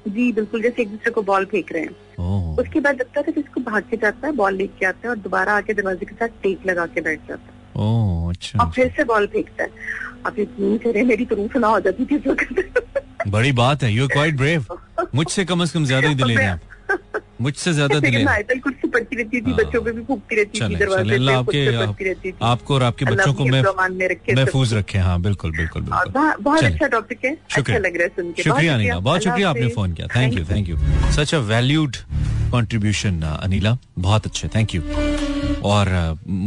जी 0.08 0.30
बिल्कुल 0.32 0.62
जैसे 0.62 0.82
एक 0.82 0.90
दूसरे 0.90 1.10
को 1.10 1.22
बॉल 1.22 1.44
फेंक 1.44 1.72
रहे 1.72 1.82
हैं। 1.82 2.56
उसके 2.58 2.80
बाद 2.80 3.00
लगता 3.00 3.22
था 3.22 3.30
कि 3.32 3.40
इसको 3.40 3.60
भाग 3.60 3.82
के 3.90 3.96
जाता 3.96 4.26
है 4.26 4.32
बॉल 4.32 4.54
लेके 4.54 4.86
आता 4.86 5.00
है 5.04 5.10
और 5.10 5.18
दोबारा 5.18 5.52
आके 5.52 5.74
दरवाजे 5.74 6.06
के 6.06 6.14
साथ 6.14 6.42
टेक 6.42 6.66
लगा 6.66 6.86
के 6.86 7.00
बैठ 7.00 7.28
जाता 7.28 7.42
है। 7.42 7.58
अच्छा 8.30 8.58
और 8.58 8.70
फिर 8.72 8.92
से 8.96 9.04
बॉल 9.04 9.26
फेंकता 9.26 9.62
है। 9.64 9.70
अब 10.26 10.38
इतनी 10.38 10.78
करे? 10.78 11.02
मेरी 11.02 11.24
तो 11.24 11.36
रूह 11.36 11.48
सुना 11.48 11.68
हो 11.68 11.80
जाती 11.80 12.04
थी 12.06 12.18
बड़ी 13.30 13.52
बात 13.52 13.82
है 13.82 13.92
यू 13.92 14.04
आर 14.04 14.08
क्वाइट 14.12 14.36
ब्रेव 14.36 14.66
मुझसे 15.14 15.44
कम 15.44 15.64
से 15.64 15.78
कम 15.78 15.84
ज़्यादा 15.84 16.08
ही 16.08 16.14
दिले 16.14 16.34
हैं 16.34 16.50
आप। 16.50 16.60
मुझसे 17.40 17.72
ज़्यादा 17.72 17.98
दिले 18.00 18.24
कुर्सी 18.56 18.88
पढ़ती 18.88 19.16
रहती 19.16 19.40
थी 19.40 19.50
हाँ। 19.50 19.56
बच्चों 19.56 19.82
पे 19.82 19.92
भी 19.92 20.02
फूकती 20.04 20.36
रहती 20.36 20.60
थी 20.60 20.76
दरवाजे 20.76 21.18
पे 21.18 21.32
आपके 21.32 21.66
आप, 21.76 21.96
रहती 22.02 22.32
थी। 22.32 22.36
आपको 22.42 22.74
और 22.74 22.82
आपके 22.82 23.04
बच्चों 23.04 23.32
को 23.34 23.44
महफूज 23.44 24.74
रखे। 24.74 24.98
हाँ 24.98 25.20
बिल्कुल 25.22 25.52
बिल्कुल 25.56 25.82
बहुत। 25.82 26.64
अच्छा 26.64 26.86
टॉपिक 26.88 27.24
है। 27.24 27.30
अच्छा 27.30 27.56
शुक्रिया। 27.56 27.78
लग 27.78 27.96
रहा 27.96 28.02
है 28.02 28.08
सुन 28.16 28.32
के। 28.32 28.42
शुक्रिया 28.42 28.74
अनिला। 28.74 28.98
बहुत 29.00 29.24
शुक्रिया 29.24 29.50
आपने 29.50 29.68
फ़ोन 29.70 29.92
किया। 29.94 30.06
Thank 30.16 30.38
you 30.38 30.44
thank 30.44 30.68
you 30.68 30.76
such 31.12 31.34
a 31.34 31.38
valued 31.48 31.96
contribution 32.52 33.20
Anila 33.22 33.76
बहुत 33.98 34.26
अच्छे। 34.26 34.48
थैंक 34.48 34.74
यू 34.74 34.82
और 35.64 35.86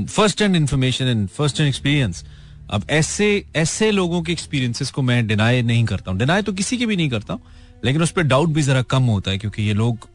first 0.09 0.41
hand 0.41 0.55
information 0.55 1.05
and 1.07 1.27
first 1.29 1.59
hand 1.59 1.67
experience 1.69 2.23
अब 2.71 2.85
ऐसे 2.91 3.27
ऐसे 3.55 3.91
लोगों 3.91 4.21
के 4.23 4.31
एक्सपीरियंसेस 4.31 4.91
को 4.91 5.01
मैं 5.01 5.25
डिनाई 5.27 5.61
नहीं 5.63 5.83
करता 5.85 6.11
हूँ। 6.11 6.19
डिनाई 6.19 6.41
तो 6.41 6.53
किसी 6.53 6.77
के 6.77 6.85
भी 6.85 6.95
नहीं 6.95 7.09
करता 7.09 7.33
हूँ 7.33 7.41
लेकिन 7.85 8.01
उस 8.01 8.11
पर 8.11 8.23
डाउट 8.23 8.49
भी 8.49 8.61
जरा 8.61 8.81
कम 8.91 9.03
होता 9.05 9.31
है 9.31 9.37
क्योंकि 9.37 9.63
ये 9.63 9.73
लोग 9.73 10.07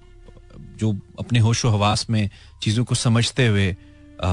जो 0.79 0.93
अपने 1.19 1.39
होशो 1.39 1.69
हवास 1.69 2.07
में 2.11 2.29
चीज़ों 2.63 2.85
को 2.85 2.95
समझते 2.97 3.47
हुए 3.47 3.71
आ, 3.71 4.31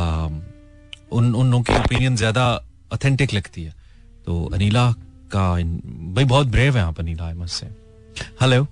उन 1.12 1.34
उन 1.36 1.52
लोगों 1.52 1.64
की 1.64 1.74
ओपिनियन 1.76 2.16
ज़्यादा 2.16 2.46
ऑथेंटिक 2.94 3.34
लगती 3.34 3.64
है। 3.64 3.74
तो 4.26 4.46
अनिला 4.54 4.92
का 5.32 5.50
भाई 6.16 6.26
बहुत 6.26 6.48
ब्रेव 6.48 6.78
है 6.78 6.84
आप 6.84 7.00
अनिला 7.00 7.34
मस 7.34 7.54
से 7.54 7.66
हेलो 8.42 8.68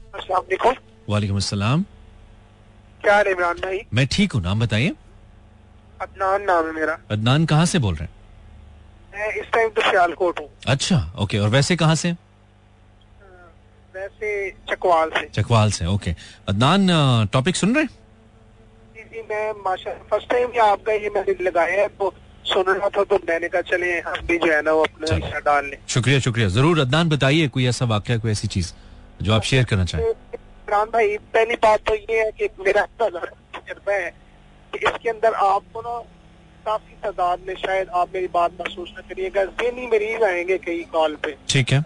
वालेकुम। 1.10 1.38
अस्सलाम। 1.38 1.84
क्या 3.02 3.16
हाल 3.16 3.26
है 3.28 3.32
इमरान 3.32 3.56
भाई? 3.56 3.80
मैं 3.94 4.06
ठीक 4.08 4.34
हूँ 4.34 4.42
नाम 4.42 4.60
बताइए। 4.60 4.94
अदनान 6.02 6.42
नाम 6.44 6.66
है 6.66 6.72
मेरा। 6.74 6.98
अदनान 7.12 7.46
कहाँ 7.46 7.66
से 7.66 7.80
बोल 7.80 7.96
रहे 7.96 8.04
हैं? 8.04 8.14
मैं 9.14 9.34
इस 9.42 9.52
टाइम 9.54 9.70
तो 9.70 9.82
सियालकोट 9.82 10.40
हूँ। 10.40 10.50
अच्छा 10.68 10.98
ओके 11.20 11.40
और 11.40 11.50
वैसे 11.50 11.76
कहाँ 11.76 11.96
से? 11.96 12.16
वैसे 13.96 14.30
चकवाल 14.70 15.10
से। 15.10 15.26
चकवाल 15.34 15.72
से 15.72 15.86
ओके। 15.86 16.12
अदनान 16.50 16.88
टॉपिक 17.34 17.56
सुन 17.56 17.76
रहे 17.76 17.86
जी 17.86 19.04
जी 19.04 19.22
मैं 19.30 19.52
माशा 19.66 19.92
फ़र्स्ट 20.10 20.30
टाइम 20.30 20.52
ही 20.54 20.60
आपका 20.60 20.94
ये 20.94 21.10
मैंने 21.16 21.44
लगाया 21.44 21.82
है 21.82 21.88
तो 22.00 22.14
सुन 22.46 22.64
रहा 22.68 22.90
था 22.90 23.04
तो 23.04 23.16
मैंने 23.30 23.48
कहा 23.50 23.62
चले 23.70 23.92
हम 24.08 24.26
भी 24.28 24.38
जो 24.38 24.52
है 24.54 24.62
ना 24.62 24.72
वो 24.72 24.84
अपना 24.84 25.16
हिस्सा 25.16 25.40
डाल 25.40 25.66
लें। 25.66 25.78
शुक्रिया 25.90 26.20
शुक्रिया। 26.20 26.48
ज़रूर 26.56 26.80
अदनान 26.80 27.10
बताइए 27.10 27.48
कोई 27.48 27.66
ऐसा 27.68 27.86
वाक्य 27.86 28.18
कोई 28.20 28.32
ऐसी 28.32 28.48
चीज़ 28.56 28.72
जो 29.22 29.34
आप 29.34 29.44
शेयर 29.44 29.64
करना 29.66 29.86
चाहें? 29.86 30.04
इमरान 30.06 30.90
भाई 30.94 31.18
पहली 31.34 31.56
बात 31.64 31.88
तो 31.88 31.96
ये 31.96 32.20
है 32.20 32.32
कि 32.32 32.50
मेरा 32.66 32.86
तजर्बा 33.02 33.94
है 33.94 34.10
कि 34.74 34.80
इसके 34.80 35.10
अंदर 35.10 35.34
आपको 35.46 35.82
ना 35.82 35.98
काफ़ी 36.66 36.94
तादाद 37.04 37.40
में 37.48 37.56
शायद 37.56 37.90
आप 38.02 38.14
मेरी 38.14 38.28
बात 38.34 38.52
महसूस 38.60 38.94
न 38.98 39.02
करिएगा 39.10 39.44
जहनी 39.46 39.88
मरीज़ 39.88 40.24
आएँगे 40.24 40.58
कई 40.66 40.84
कॉल 40.92 41.16
पे 41.24 41.36
ठीक 41.50 41.72
है। 41.72 41.84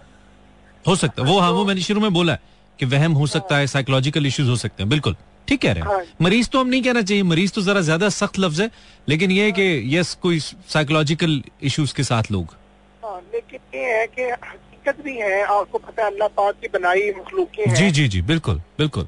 हो 0.88 0.96
सकता 0.96 1.22
है। 1.22 1.28
वो 1.30 1.40
हाँ 1.40 1.52
वो 1.52 1.66
मैंने 1.66 1.82
शुरू 1.82 2.02
में 2.02 2.14
बोला 2.14 2.38
कि 2.80 2.86
वहम 2.86 3.14
हो 3.14 3.28
सकता 3.28 3.58
है 3.58 3.68
साइकोलॉजिकल 3.68 4.26
इश्यूज़ 4.26 4.50
हो 4.50 4.56
सकते 4.58 4.84
हैं। 4.84 4.90
बिल्कुल। 4.90 5.16
ठीक 5.48 5.62
कह 5.62 5.72
रहे 5.74 5.84
हैं। 5.84 5.90
हाँ। 5.90 6.04
मरीज़ 6.22 6.50
तो 6.50 6.60
हम 6.60 6.68
नहीं 6.68 6.82
कहना 6.84 7.02
चाहिए। 7.02 7.24
मरीज़ 7.24 7.52
तो 7.54 7.62
जरा 7.62 7.82
ज़्यादा 7.82 8.10
सख्त 8.12 8.40
लफ्ज 8.40 8.62
है 8.62 8.70
लेकिन 9.08 9.32
ये 9.32 9.44
है 9.46 9.52
कि 9.52 9.98
यस 9.98 10.14
कोई 10.22 10.40
साइकोलॉजिकल 10.40 11.42
इश्यूज़ 11.64 11.94
के 11.96 12.04
साथ 12.04 12.32
लोग। 12.32 12.56
हाँ, 13.04 13.20
लेकिन 13.34 13.60
ये 13.76 13.94
है 13.94 14.06
कि 14.08 14.22
हकीकत 14.24 15.04
भी 15.04 15.16
है 15.18 15.44
आपको 15.44 15.78
पता 15.78 16.04
है 16.04 16.12
अल्लाह 16.12 16.28
पाक 16.38 16.56
की 16.62 16.68
बनाई 16.74 17.12
मखलूक 17.20 17.50
जी 17.70 17.90
जी 17.92 18.08
जी 18.08 18.22
बिल्कुल 18.24 18.62
बिल्कुल। 18.78 19.08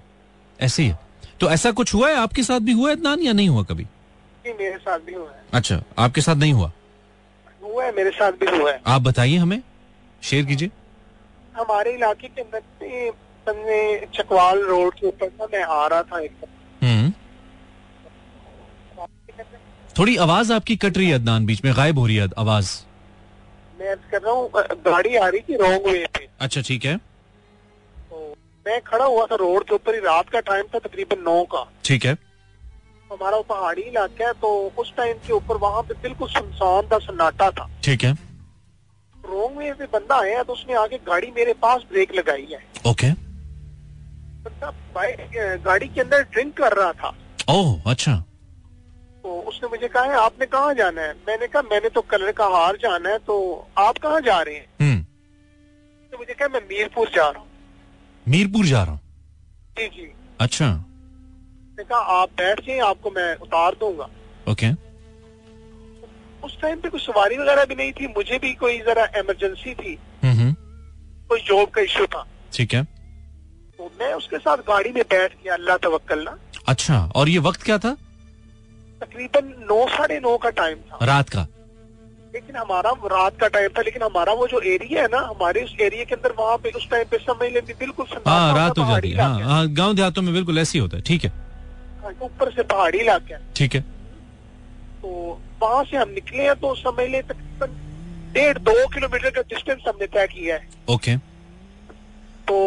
ऐसे 0.60 0.84
ही 0.84 0.90
है। 0.90 1.00
तो 1.40 1.50
ऐसा 1.50 1.72
कुछ 1.72 1.94
हुआ 1.94 2.10
है? 2.10 2.16
आपके 2.18 2.44
साथ 2.44 2.60
भी 2.60 2.72
हुआ 2.72 2.90
है 2.90 2.96
इतना 2.96 3.16
या 3.22 3.34
नहीं 3.34 3.50
हुआ 3.50 3.64
कभी? 3.64 3.84
जी, 3.84 4.54
मेरे 4.54 4.78
साथ 4.78 5.00
भी 5.00 5.14
हुआ 5.14 5.30
है। 5.30 5.44
अच्छा 5.54 5.82
आपके 6.00 6.22
साथ 6.22 6.36
नहीं 6.36 6.54
हुआ? 6.54 6.72
हुआ 7.64 7.84
है 7.86 7.92
मेरे 7.96 8.12
साथ 8.12 8.32
भी 8.32 8.58
हुआ 8.58 8.72
है। 8.72 8.82
आप 8.88 9.02
बताइए 9.02 9.38
हमें। 9.38 9.62
शेयर 10.24 10.46
कीजिए। 10.46 10.70
हमारे 11.60 11.94
इलाके 11.94 12.28
के 12.28 12.42
अंदर 12.42 12.62
चकवाल 14.16 14.62
रोड 14.66 14.94
के 14.94 15.08
ऊपर 15.08 15.28
ना 15.40 15.48
मैं 15.54 15.64
आ 15.64 15.86
रहा 15.88 16.04
था 16.04 16.20
एक 16.20 16.46
हम्म। 16.82 17.12
थोड़ी 20.00 20.16
आवाज़ 20.26 20.52
आपकी 20.54 20.76
कट 20.78 20.98
रही 20.98 21.08
है 21.10 21.16
अदनान 21.16 21.46
बीच 21.46 21.64
में 21.66 21.74
गायब 21.78 22.00
हो 22.00 22.06
रही 22.08 22.16
है 22.16 22.28
आवाज़। 22.38 22.70
मैं 23.80 23.96
कर 24.12 24.22
रहा 24.22 24.34
हूँ 24.34 24.50
गाड़ी 24.86 25.16
आ 25.16 25.28
रही 25.28 25.42
थी 25.50 25.56
रॉन्ग 25.58 25.88
वे 25.88 26.06
पे। 26.18 26.28
अच्छा 26.40 26.62
ठीक 26.68 26.86
है। 26.86 26.96
तो 26.98 28.36
मैं 28.66 28.80
खड़ा 28.82 29.06
हुआ 29.06 29.26
था 29.26 29.36
रोड 29.36 29.64
के 29.68 29.76
ऊपर 29.76 29.96
ही 29.96 30.00
रात 30.02 30.30
का 30.30 30.40
टाइम 30.50 30.66
था 30.74 30.80
तकरीबन 30.80 31.24
नौ 31.24 31.44
का। 31.52 31.66
ठीक 31.86 32.06
है। 32.06 32.14
हमारा 33.12 33.42
पहाड़ी 33.50 33.82
इलाका 33.82 34.28
है 34.28 34.34
तो 34.42 34.50
उस 34.78 34.94
टाइम 34.98 35.18
के 35.28 35.34
ऊपर 35.34 35.58
वहाँ 35.58 35.82
पे 35.84 35.94
बिल्कुल 36.02 36.28
सुनसान 36.30 36.90
था 36.92 36.98
सन्नाटा 37.06 37.50
था। 37.52 37.70
ठीक 37.84 38.04
है। 38.04 38.14
रॉन्ग 39.32 39.58
वे 39.58 39.72
पे 39.74 39.86
बंदा 39.94 40.20
आया 40.22 40.44
तो 40.44 40.54
उसने 40.54 40.74
आगे 40.74 40.98
गाड़ी 41.08 41.32
मेरे 41.36 41.54
पास 41.62 41.84
ब्रेक 41.92 42.16
लगाई 42.16 42.48
है। 42.52 42.60
ओके। 42.92 43.12
बंदा 44.44 44.72
बाइक 44.96 45.62
गाड़ी 45.66 45.88
के 45.88 46.02
अंदर 46.02 46.22
ड्रिंक 46.24 46.58
कर 46.58 46.74
रहा 46.74 46.92
था। 46.94 47.16
ओह 47.50 47.92
अच्छा। 47.92 48.16
तो 49.24 49.40
उसने 49.42 49.70
मुझे 49.70 49.88
कहा 49.88 50.04
है 50.04 50.16
आपने 50.16 50.46
कहाँ 50.46 50.74
जाना 50.74 51.02
है? 51.02 51.14
मैंने 51.28 51.48
कहा 51.48 51.62
मैंने 51.62 51.90
तो 51.90 52.02
कलर 52.02 52.32
का 52.32 52.46
हार 52.48 52.78
जाना 52.78 53.10
है 53.10 53.18
तो 53.18 53.68
आप 53.78 53.98
कहाँ 53.98 54.22
जा 54.22 54.42
रहे 54.42 54.56
हैं? 54.56 54.66
हम्म। 54.82 55.04
तो 56.12 56.18
मुझे 56.18 56.34
कहा 56.34 56.48
मैं 56.48 56.62
मीरपुर 56.62 57.10
जा 57.16 57.30
रहा 57.30 57.40
हूँ। 57.40 57.48
मीरपुर 58.28 58.66
जा 58.66 58.84
रहा 58.84 58.92
हूँ? 58.92 59.00
जी 59.80 59.88
जी। 59.88 60.12
अच्छा। 60.42 60.86
कहा 61.80 62.00
आप 62.22 62.30
बैठ 62.30 62.60
जाए 62.60 62.78
आपको 62.80 63.12
मैं 63.12 63.36
उतार 63.36 63.76
दूँगा। 63.80 64.10
ओके। 64.52 64.72
उस 66.44 66.60
टाइम 66.62 66.80
पे 66.80 66.90
कोई 66.90 67.00
सवारी 67.00 67.38
वगैरह 67.38 67.66
भी 67.66 67.76
नहीं 67.76 67.92
थी 67.92 68.08
मुझे 68.08 68.38
भी 68.40 68.54
कोई 68.56 68.78
जरा 68.88 69.06
इमरजेंसी 69.18 69.74
थी 69.76 69.98
हम्म 70.24 70.54
कोई 71.30 71.40
जॉब 71.48 71.70
का 71.70 71.82
इश्यू 71.82 72.06
था। 72.06 72.26
ठीक 72.54 72.74
है। 72.74 72.84
तो 73.80 73.92
मैं 74.00 74.14
उसके 74.14 74.38
साथ 74.38 74.58
गाड़ी 74.68 74.92
में 74.92 75.04
बैठ 75.10 75.34
गया 75.44 75.54
अल्लाह 75.54 75.78
तवक्कल 75.78 76.24
ना। 76.24 76.38
अच्छा 76.68 77.00
और 77.16 77.30
ये 77.30 77.40
वक्त 77.48 77.64
क्या 77.64 77.78
था? 77.78 77.92
तकरीबन 79.02 79.54
नौ 79.70 79.86
साढ़े 79.88 80.20
नौ 80.20 80.38
का 80.38 80.50
टाइम 80.58 80.78
था। 80.92 81.06
रात 81.06 81.30
का। 81.30 81.48
लेकिन 82.34 82.56
हमारा 82.56 82.90
रात 83.12 83.38
का 83.40 83.48
टाइम 83.48 83.70
था 83.78 83.82
लेकिन 83.82 84.04
हमारा 84.04 84.34
वो 84.34 84.48
जो 84.48 84.60
एरिया 84.72 85.02
है 85.02 85.08
ना 85.12 85.20
हमारे 85.20 85.64
उस 85.64 85.76
एरिया 85.82 86.04
के 86.06 86.16
अंदर 86.16 86.34
वहाँ 86.40 86.58
पे 86.64 86.72
उस 86.78 86.90
टाइम 86.90 87.06
पे 87.12 87.18
समझ 87.18 87.52
लेते 87.54 87.74
बिल्कुल 87.80 88.06
हाँ 88.28 88.54
रात 88.56 88.78
हो 88.78 88.86
जाती 88.86 89.12
है। 89.12 89.22
हाँ 89.22 89.40
हाँ 89.42 89.68
गाँव 89.74 89.94
देहातों 89.96 90.22
में 90.22 90.34
बिल्कुल 90.34 90.60
ऐसे 90.60 90.78
ही 90.78 90.82
होता 90.82 90.98
है 90.98 91.04
ठीक 91.04 91.24
है। 91.26 91.32
है। 92.04 92.12
ऊपर 92.22 92.52
से 92.52 92.64
पहाड़ी 92.64 93.00
इलाका। 93.00 93.36
है 93.36 93.42
ठीक 93.56 93.76
है। 93.76 93.84
तो 95.02 95.10
वहाँ 95.62 95.84
से 95.84 95.98
हम 95.98 96.10
निकले 96.12 96.44
हैं 96.44 96.56
तो 96.60 96.74
समझ 96.76 97.08
ले 97.10 97.22
तकरीबन 97.24 97.78
डेढ़ 98.34 98.58
दो 98.60 98.88
किलोमीटर 98.94 99.30
का 99.30 99.42
डिस्टेंस 99.50 99.84
हमने 99.88 100.08
तय 100.08 100.28
किया 100.34 100.56
है। 100.56 100.68
ओके 100.96 101.16
तो 102.48 102.58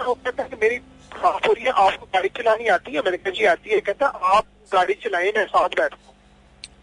कहता 0.00 0.42
है 0.42 0.48
कि 0.48 0.56
मेरी 0.56 0.76
खराब 1.12 1.40
हो 1.46 1.52
रही 1.52 1.64
है 1.64 1.70
आपको 1.70 2.06
गाड़ी 2.14 2.28
चलानी 2.36 2.66
आती 2.68 2.92
है? 2.92 3.00
मैंने 3.00 3.16
कहा 3.16 3.30
जी 3.30 3.44
आती 3.46 3.70
है। 3.70 3.80
कहता 3.80 4.06
आप 4.06 4.44
गाड़ी 4.72 4.94
चलाए 5.04 5.32
मैं 5.36 5.44
साथ 5.46 5.76
बैठता 5.76 6.12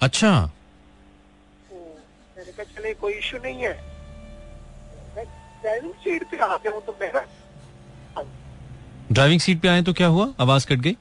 अच्छा। 0.02 0.32
तो 1.70 1.76
मैंने 2.38 2.52
कहा 2.52 2.64
चले 2.76 2.94
कोई 2.94 3.14
इशू 3.14 3.38
नहीं 3.44 3.64
है। 3.64 3.74
ड्राइविंग 5.64 5.94
सीट 6.04 6.24
पे 6.32 6.38
आ 6.38 6.56
गया 6.56 6.72
हूँ 6.72 6.82
तो 6.86 6.98
मेरा 7.02 7.26
ड्राइविंग 9.12 9.40
सीट 9.42 9.60
पे 9.62 9.68
आए 9.68 9.82
तो 9.84 9.94
क्या 9.94 10.08
हुआ? 10.08 10.28
आवाज़ 10.42 10.68
कट 10.68 10.80
गई? 10.80 10.96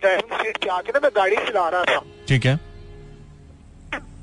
ड्राइविंग 0.00 0.38
सीट 0.40 0.56
पे 0.58 0.68
आके 0.70 0.92
ना 0.92 1.00
मैं 1.02 1.10
गाड़ी 1.16 1.36
चला 1.38 1.68
रहा 1.68 1.84
था। 1.84 2.00
ठीक 2.28 2.46
है। 2.46 2.54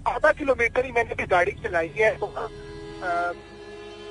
आधा 0.07 0.31
किलोमीटर 0.33 0.85
ही 0.85 0.91
मैंने 0.91 1.15
भी 1.15 1.25
गाड़ी 1.27 1.51
चलाई 1.63 1.91
है। 1.97 2.15
तो 2.19 2.27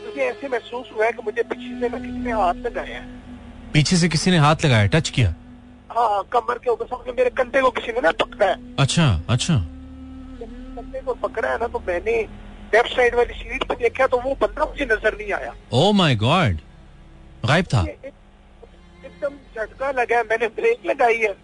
मुझे 0.05 0.23
ऐसे 0.23 0.49
महसूस 0.49 0.91
हुआ 0.95 1.05
है 1.07 1.13
कि 1.13 1.23
मुझे 1.25 1.43
पीछे 1.45 1.81
से 1.81 1.89
ना 1.89 1.99
किसी 1.99 2.19
ने 2.19 2.33
हाथ 2.33 2.55
लगाया। 2.67 2.99
है 2.99 3.21
पीछे 3.73 3.97
से 3.97 4.09
किसी 4.09 4.31
ने 4.31 4.39
हाथ 4.39 4.65
लगाया 4.65 4.87
टच 4.95 5.09
किया? 5.11 5.35
हाँ 5.91 6.23
कमर 6.33 6.59
के 6.59 6.71
ऊपर 6.71 6.87
समझ 6.87 7.15
मेरे 7.17 7.31
कंधे 7.33 7.61
को 7.63 7.71
किसी 7.71 7.93
ने 7.93 8.01
ना 8.01 8.11
पकड़ा 8.21 8.47
है। 8.47 8.57
अच्छा 8.81 9.07
अच्छा। 9.31 9.55
कंधे 10.77 11.01
को 11.01 11.15
पकड़ा 11.23 11.49
है 11.49 11.59
ना 11.61 11.67
तो 11.69 11.79
मैंने 11.87 12.17
लेफ़्ट 12.75 12.97
साइड 12.97 13.15
वाली 13.15 13.35
सीट 13.35 13.65
पे 13.69 13.75
देखा 13.77 14.07
तो 14.07 14.21
वो 14.21 14.35
बंदा 14.43 14.65
मुझे 14.65 14.85
नज़र 14.85 15.17
नहीं 15.19 15.33
आया। 15.33 15.55
ओ 15.73 15.93
माय 15.93 16.15
गॉड 16.17 16.57
गायब 17.47 17.67
था। 17.75 17.83
एकदम 17.85 19.35
झटका 19.57 19.91
लगा 19.93 20.23
मैंने 20.25 20.49
ब्रेक 20.57 20.87
लगाई 20.87 21.23
हाँ। 21.23 21.35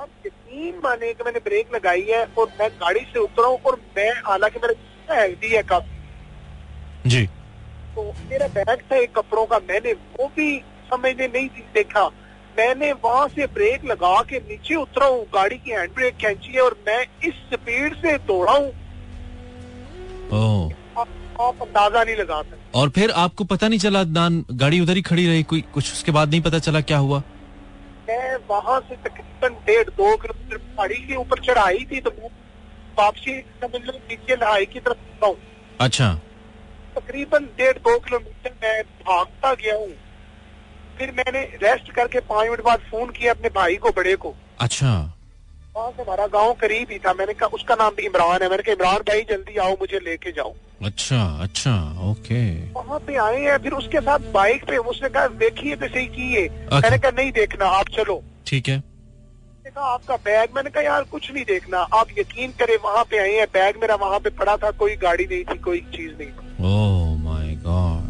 अब 0.00 0.08
यकीन 0.26 0.80
माने 0.84 1.12
कि 1.14 1.24
मैंने 1.24 1.38
ब्रेक 1.38 1.74
लगाई 1.74 2.02
है 2.02 2.24
और 2.38 2.52
मैं 2.60 2.68
गाड़ी 2.80 3.00
से 3.12 3.18
उतरा 3.18 3.46
हूँ 3.46 3.58
और 3.66 3.74
मैं 3.96 4.10
हालाँकि 4.26 4.58
मेरा 4.58 5.14
हेल्दी 5.14 5.48
है 5.48 5.62
काफ़ी। 5.62 7.10
जी। 7.10 7.26
तो 7.94 8.02
मेरा 8.30 8.46
बैग 8.48 8.82
था 8.92 8.96
एक 8.96 9.14
कपड़ों 9.16 9.44
का 9.46 9.58
मैंने 9.68 9.92
वो 9.92 10.26
भी 10.36 10.46
समझने 10.90 11.26
नहीं 11.26 11.48
देखा। 11.74 12.06
मैंने 12.58 12.92
वहाँ 13.04 13.26
से 13.28 13.46
ब्रेक 13.46 13.84
लगा 13.84 14.22
के 14.22 14.38
नीचे 14.38 14.74
उतरा 14.74 15.06
हूँ 15.06 15.24
गाड़ी 15.34 15.56
की 15.56 15.70
हैंड 15.70 15.92
ब्रेक 15.94 16.16
खेची 16.16 16.52
है 16.52 16.60
और 16.60 16.76
मैं 16.86 17.02
इस 17.28 17.34
स्पीड 17.52 17.94
से 17.96 18.16
दौड़ा 18.28 18.52
हूँ। 18.52 18.70
आप, 20.98 21.08
आप 21.40 21.62
अंदाज़ा 21.62 22.04
नहीं 22.04 22.16
लगा 22.16 22.40
सकते। 22.42 22.78
और 22.78 22.88
फिर 22.90 23.10
आपको 23.16 23.44
पता 23.44 23.68
नहीं 23.68 23.78
चला 23.78 24.02
दान 24.04 24.44
गाड़ी 24.54 24.80
उधर 24.80 24.96
ही 24.96 25.02
खड़ी 25.02 25.26
रही 25.26 25.42
कोई 25.42 25.64
कुछ 25.74 25.92
उसके 25.92 26.12
बाद 26.12 26.30
नहीं 26.30 26.40
पता 26.40 26.58
चला 26.58 26.80
क्या 26.80 26.98
हुआ? 26.98 27.22
मैं 28.10 28.36
वहाँ 28.48 28.80
से 28.80 28.96
तकरीबन 28.96 29.54
डेढ़ 29.66 29.88
दो 29.88 30.16
किलोमीटर 30.16 30.56
पहाड़ी 30.56 30.94
के 30.94 31.14
ऊपर 31.14 31.40
चढ़ाई 31.40 31.86
थी 31.92 32.00
तो 32.00 32.10
वापसी 32.98 33.40
समझ 33.40 33.80
लो 33.80 33.92
नीचे 33.92 34.36
लहाई 34.36 34.66
की 34.66 34.80
तरफ़ 34.80 35.24
हूँ। 35.24 35.36
अच्छा। 35.80 36.12
तकरीबन 36.96 37.44
डेढ़ 37.58 37.78
दो 37.78 37.98
किलोमीटर 37.98 38.54
मैं 38.62 38.82
भागता 38.82 39.54
गया 39.54 39.74
हूँ। 39.76 39.92
फिर 40.98 41.12
मैंने 41.12 41.42
रेस्ट 41.62 41.92
करके 41.92 42.20
पाँच 42.20 42.48
मिनट 42.48 42.62
बाद 42.62 42.80
फ़ोन 42.80 43.10
किया 43.10 43.32
अपने 43.32 43.48
भाई 43.48 43.76
को 43.76 43.90
बड़े 43.90 44.16
को। 44.16 44.34
अच्छा। 44.60 44.90
वहाँ 45.76 45.90
से 45.90 46.02
हमारा 46.02 46.26
गाँव 46.26 46.52
करीब 46.52 46.90
ही 46.90 46.98
था। 46.98 47.12
मैंने 47.12 47.34
कहा 47.34 47.48
उसका 47.48 47.74
नाम 47.74 47.94
भी 47.94 48.06
इमरान 48.06 48.42
है। 48.42 48.48
मैंने 48.50 48.62
कहा 48.62 48.72
इमरान 48.72 49.02
भाई 49.08 49.22
जल्दी 49.30 49.56
आओ 49.56 49.76
मुझे 49.80 49.98
लेके 49.98 50.32
जाओ। 50.32 50.54
अच्छा 50.80 51.22
अच्छा 51.42 51.72
ओके। 52.10 52.42
वहाँ 52.72 52.98
पे 53.06 53.16
आए 53.22 53.40
हैं 53.40 53.56
फिर 53.62 53.72
उसके 53.72 54.00
साथ 54.00 54.18
बाइक 54.34 54.64
पे 54.66 54.76
उसने 54.92 55.08
कहा 55.08 55.26
देखिए 55.42 55.76
तो 55.76 55.88
सही 55.88 56.06
की 56.06 56.32
है 56.32 56.46
अच्छा। 56.48 56.78
मैंने 56.78 56.98
कहा 56.98 57.10
नहीं 57.16 57.32
देखना 57.32 57.66
आप 57.78 57.88
चलो। 57.96 58.22
ठीक 58.46 58.68
है। 58.68 58.82
कहा 59.66 59.84
आपका 59.86 60.16
बैग 60.24 60.54
मैंने 60.56 60.70
कहा 60.70 60.82
यार 60.82 61.02
कुछ 61.10 61.30
नहीं 61.32 61.44
देखना। 61.44 61.78
आप 61.98 62.06
यकीन 62.18 62.52
करें 62.60 62.76
वहाँ 62.84 63.04
पे 63.10 63.18
आए 63.18 63.34
हैं 63.34 63.46
बैग 63.52 63.76
मेरा 63.80 63.94
वहाँ 63.96 64.18
पे 64.20 64.30
पड़ा 64.38 64.56
था 64.62 64.70
कोई 64.78 64.96
गाड़ी 65.02 65.24
नहीं 65.24 65.44
थी 65.44 65.58
कोई 65.62 65.80
चीज़ 65.96 66.12
नहीं। 66.18 66.28
थी 66.28 66.64
ओह 66.68 67.16
माय 67.24 67.54
गॉड 67.66 68.08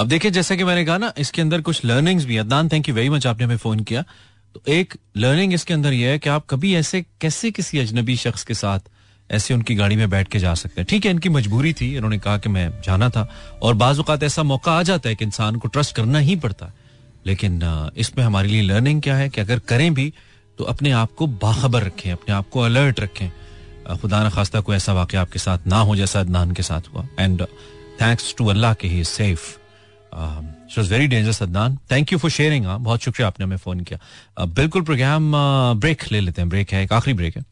अब 0.00 0.06
देखिए 0.08 0.30
जैसा 0.30 0.54
कि 0.56 0.64
मैंने 0.64 0.84
कहा 0.84 0.96
ना 0.98 1.12
इसके 1.18 1.42
अंदर 1.42 1.60
कुछ 1.60 1.84
लर्निंग्स 1.84 2.24
भी 2.24 2.36
Adnan 2.36 2.68
thank 2.68 2.88
you 2.88 2.94
very 2.94 3.08
much 3.08 3.26
आपने 3.26 3.44
हमें 3.44 3.56
फ़ोन 3.56 3.80
किया। 3.80 4.04
तो 4.54 4.62
एक 4.68 4.94
लर्निंग 5.16 5.52
इसके 5.54 5.74
अंदर 5.74 5.92
यह 5.92 6.10
है 6.10 6.18
कि 6.18 6.28
आप 6.28 6.46
कभी 6.50 6.74
ऐसे, 6.74 7.04
कैसे 7.20 7.50
किसी 7.50 7.78
अजनबी 7.78 8.16
शख्स 8.16 8.44
के 8.44 8.54
साथ 8.54 8.80
ऐसे 9.30 9.54
उनकी 9.54 9.74
गाड़ी 9.74 9.96
में 9.96 10.08
बैठ 10.10 10.28
के 10.28 10.38
जा 10.38 10.54
सकते 10.54 10.80
हैं? 10.80 10.86
ठीक 10.90 11.04
है, 11.04 11.10
इनकी 11.10 11.28
मजबूरी 11.28 11.72
थी, 11.72 11.94
इन्होंने 11.96 12.18
कहा 12.18 12.38
कि 12.38 12.48
मैं 12.48 12.70
जाना 12.84 13.08
था। 13.10 13.28
और 13.62 13.74
बाजुकात 13.74 14.22
ऐसा 14.22 14.42
मौका 14.42 14.72
आ 14.72 14.82
जाता 14.82 15.08
है 15.08 15.14
कि 15.14 15.24
इंसान 15.24 15.56
को 15.56 15.68
ट्रस्ट 15.68 15.94
करना 15.96 16.18
ही 16.18 16.36
पड़ता 16.36 16.66
है। 16.66 16.74
लेकिन 17.26 17.60
इसमें 17.96 18.24
हमारे 18.24 18.48
लिए 18.48 18.62
लर्निंग 18.62 19.02
क्या 19.02 19.16
है 19.16 19.28
कि 19.28 19.40
अगर 19.40 19.58
करें 19.58 19.92
भी 19.94 20.12
तो 20.58 20.64
अपने 20.64 20.90
आप 20.92 21.12
को 21.12 21.26
बाखबर 21.26 21.82
रखें, 21.82 22.10
अपने 22.12 22.34
आप 22.34 22.48
को 22.48 22.60
अलर्ट 22.60 23.00
रखें। 23.00 23.30
खुदा 23.96 24.26
न 24.26 24.30
खास्ता 24.30 24.60
कोई 24.60 24.76
ऐसा 24.76 24.92
वाक्य 24.92 25.16
आपके 25.16 25.38
साथ 25.38 25.66
ना 25.66 25.78
हो 25.78 25.96
जैसा 25.96 26.20
अदनान 26.20 26.52
के 26.52 26.62
साथ 26.62 26.94
हुआ। 26.94 27.06
एंड 27.18 27.42
थैंक्स 28.02 28.34
टू 28.38 28.46
अल्लाह 28.46 28.74
के 28.74 28.88
ही 28.88 29.04
safe 29.04 29.56
was 30.78 30.90
very 30.90 31.06
dangerous 31.06 31.42
Adnan 31.42 31.76
thank 31.90 32.12
you 32.12 32.18
for 32.18 32.30
sharing 32.30 32.66
हाँ 32.66 32.78
बहुत 32.80 33.02
शुक्रिया 33.02 33.28
आपने 33.28 33.44
हमें 33.44 33.56
फ़ोन 33.56 33.80
किया। 33.80 34.44
बिल्कुल 34.46 34.82
प्रोग्राम 34.82 35.32
ब्रेक 35.80 36.04
ले 36.12 36.20
लेते 36.20 36.42
हैं। 36.42 36.48
ब्रेक 36.50 36.72
है 36.72 36.82
एक 36.84 36.92
आखिरी 36.92 37.14
ब्रेक 37.16 37.36
है। 37.36 37.44